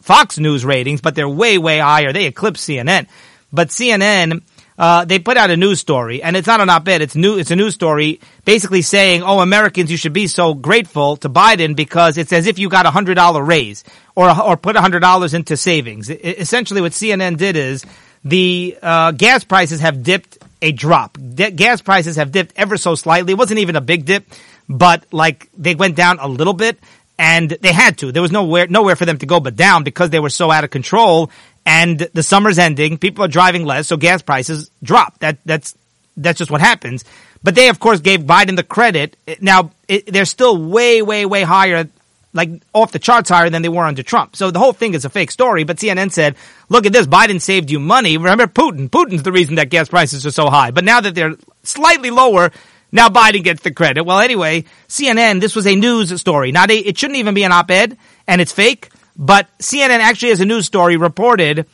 Fox 0.00 0.38
News 0.38 0.64
ratings, 0.64 1.00
but 1.00 1.14
they're 1.14 1.28
way 1.28 1.58
way 1.58 1.78
higher. 1.78 2.12
They 2.12 2.26
eclipse 2.26 2.64
CNN. 2.66 3.06
But 3.52 3.68
CNN. 3.68 4.42
Uh, 4.76 5.04
they 5.04 5.20
put 5.20 5.36
out 5.36 5.52
a 5.52 5.56
news 5.56 5.78
story, 5.78 6.20
and 6.20 6.36
it's 6.36 6.48
not 6.48 6.60
an 6.60 6.68
op-ed. 6.68 7.00
It's 7.00 7.14
new. 7.14 7.38
It's 7.38 7.52
a 7.52 7.54
news 7.54 7.74
story, 7.74 8.20
basically 8.44 8.82
saying, 8.82 9.22
"Oh, 9.22 9.38
Americans, 9.38 9.88
you 9.88 9.96
should 9.96 10.12
be 10.12 10.26
so 10.26 10.52
grateful 10.52 11.16
to 11.18 11.28
Biden 11.28 11.76
because 11.76 12.18
it's 12.18 12.32
as 12.32 12.48
if 12.48 12.58
you 12.58 12.68
got 12.68 12.84
a 12.84 12.90
hundred 12.90 13.14
dollar 13.14 13.40
raise 13.40 13.84
or 14.16 14.28
or 14.36 14.56
put 14.56 14.74
a 14.74 14.80
hundred 14.80 14.98
dollars 14.98 15.32
into 15.32 15.56
savings." 15.56 16.10
It, 16.10 16.40
essentially, 16.40 16.80
what 16.80 16.90
CNN 16.90 17.36
did 17.36 17.54
is 17.54 17.84
the 18.24 18.76
uh, 18.82 19.12
gas 19.12 19.44
prices 19.44 19.78
have 19.78 20.02
dipped 20.02 20.38
a 20.60 20.72
drop. 20.72 21.18
De- 21.18 21.52
gas 21.52 21.80
prices 21.80 22.16
have 22.16 22.32
dipped 22.32 22.52
ever 22.56 22.76
so 22.76 22.96
slightly. 22.96 23.34
It 23.34 23.38
wasn't 23.38 23.60
even 23.60 23.76
a 23.76 23.80
big 23.80 24.06
dip 24.06 24.26
but 24.68 25.04
like 25.12 25.48
they 25.56 25.74
went 25.74 25.96
down 25.96 26.18
a 26.20 26.28
little 26.28 26.54
bit 26.54 26.78
and 27.18 27.50
they 27.50 27.72
had 27.72 27.98
to. 27.98 28.12
There 28.12 28.22
was 28.22 28.32
nowhere, 28.32 28.66
nowhere 28.66 28.96
for 28.96 29.04
them 29.04 29.18
to 29.18 29.26
go 29.26 29.40
but 29.40 29.56
down 29.56 29.84
because 29.84 30.10
they 30.10 30.20
were 30.20 30.30
so 30.30 30.50
out 30.50 30.64
of 30.64 30.70
control 30.70 31.30
and 31.64 31.98
the 31.98 32.22
summer's 32.22 32.58
ending. 32.58 32.98
People 32.98 33.24
are 33.24 33.28
driving 33.28 33.64
less, 33.64 33.86
so 33.86 33.96
gas 33.96 34.22
prices 34.22 34.70
drop. 34.82 35.18
That, 35.20 35.38
that's, 35.44 35.76
that's 36.16 36.38
just 36.38 36.50
what 36.50 36.60
happens. 36.60 37.04
But 37.42 37.54
they, 37.54 37.68
of 37.68 37.78
course, 37.78 38.00
gave 38.00 38.20
Biden 38.20 38.56
the 38.56 38.62
credit. 38.62 39.16
Now, 39.40 39.70
it, 39.86 40.06
they're 40.06 40.24
still 40.24 40.56
way, 40.56 41.02
way, 41.02 41.26
way 41.26 41.42
higher, 41.42 41.88
like 42.32 42.50
off 42.72 42.90
the 42.90 42.98
charts 42.98 43.28
higher 43.28 43.50
than 43.50 43.62
they 43.62 43.68
were 43.68 43.84
under 43.84 44.02
Trump. 44.02 44.34
So 44.34 44.50
the 44.50 44.58
whole 44.58 44.72
thing 44.72 44.94
is 44.94 45.04
a 45.04 45.10
fake 45.10 45.30
story. 45.30 45.64
But 45.64 45.76
CNN 45.76 46.10
said, 46.10 46.36
look 46.68 46.86
at 46.86 46.92
this. 46.92 47.06
Biden 47.06 47.40
saved 47.40 47.70
you 47.70 47.78
money. 47.78 48.16
Remember 48.16 48.46
Putin. 48.46 48.88
Putin's 48.88 49.22
the 49.22 49.32
reason 49.32 49.56
that 49.56 49.68
gas 49.68 49.88
prices 49.88 50.26
are 50.26 50.30
so 50.30 50.48
high. 50.48 50.70
But 50.70 50.84
now 50.84 51.00
that 51.00 51.14
they're 51.14 51.36
slightly 51.62 52.10
lower, 52.10 52.50
now 52.94 53.08
Biden 53.08 53.42
gets 53.42 53.60
the 53.62 53.72
credit. 53.72 54.04
Well, 54.04 54.20
anyway, 54.20 54.64
CNN, 54.88 55.40
this 55.40 55.56
was 55.56 55.66
a 55.66 55.74
news 55.74 56.18
story. 56.20 56.52
Not 56.52 56.70
a, 56.70 56.76
it 56.76 56.96
shouldn't 56.96 57.18
even 57.18 57.34
be 57.34 57.42
an 57.42 57.50
op-ed 57.50 57.98
and 58.28 58.40
it's 58.40 58.52
fake, 58.52 58.88
but 59.16 59.48
CNN 59.58 59.98
actually 59.98 60.28
has 60.30 60.40
a 60.40 60.44
news 60.44 60.64
story 60.64 60.96
reported, 60.96 61.66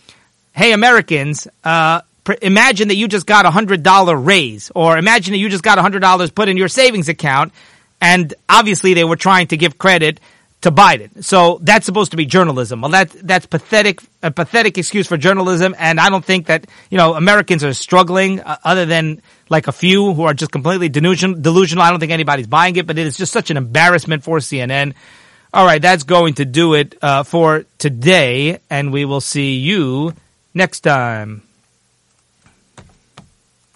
hey 0.53 0.73
Americans, 0.73 1.47
uh, 1.63 2.01
imagine 2.41 2.89
that 2.89 2.97
you 2.97 3.07
just 3.07 3.27
got 3.27 3.45
a 3.45 3.51
hundred 3.51 3.83
dollar 3.83 4.17
raise 4.17 4.73
or 4.75 4.97
imagine 4.97 5.33
that 5.33 5.39
you 5.39 5.51
just 5.51 5.63
got 5.63 5.79
a 5.79 5.83
hundred 5.83 6.01
dollars 6.01 6.31
put 6.31 6.49
in 6.49 6.57
your 6.57 6.69
savings 6.69 7.09
account 7.11 7.53
and 8.01 8.33
obviously 8.49 8.95
they 8.95 9.05
were 9.05 9.17
trying 9.17 9.47
to 9.49 9.59
give 9.59 9.77
credit 9.77 10.21
to 10.63 10.71
Biden. 10.71 11.25
So 11.25 11.59
that's 11.63 11.87
supposed 11.87 12.11
to 12.11 12.17
be 12.17 12.27
journalism. 12.27 12.83
Well, 12.83 12.91
that, 12.91 13.11
that's 13.11 13.47
pathetic, 13.47 14.03
a 14.23 14.31
pathetic 14.31 14.77
excuse 14.77 15.07
for 15.07 15.17
journalism. 15.17 15.75
And 15.79 15.99
I 15.99 16.11
don't 16.11 16.25
think 16.25 16.47
that, 16.47 16.67
you 16.91 16.99
know, 16.99 17.15
Americans 17.15 17.65
are 17.65 17.73
struggling 17.73 18.41
uh, 18.41 18.59
other 18.63 18.85
than 18.85 19.23
like 19.49 19.69
a 19.69 19.73
few 19.73 20.13
who 20.13 20.25
are 20.25 20.35
just 20.35 20.53
completely 20.53 20.89
delusion, 20.89 21.41
delusional. 21.41 21.83
I 21.83 21.91
don't 21.91 22.01
think 22.01 22.13
anybody's 22.13 22.47
buying 22.47 22.77
it, 22.77 22.87
but 22.87 22.99
it 22.99 23.07
is 23.07 23.17
just 23.17 23.33
such 23.33 23.51
an 23.51 23.57
embarrassment 23.57 24.23
for 24.23 24.39
CNN. 24.39 24.95
All 25.53 25.65
right. 25.65 25.81
That's 25.81 26.03
going 26.03 26.35
to 26.35 26.45
do 26.45 26.75
it, 26.75 26.97
uh, 27.03 27.23
for 27.23 27.65
today. 27.79 28.59
And 28.69 28.93
we 28.93 29.05
will 29.05 29.23
see 29.23 29.57
you 29.57 30.15
next 30.55 30.81
time. 30.81 31.43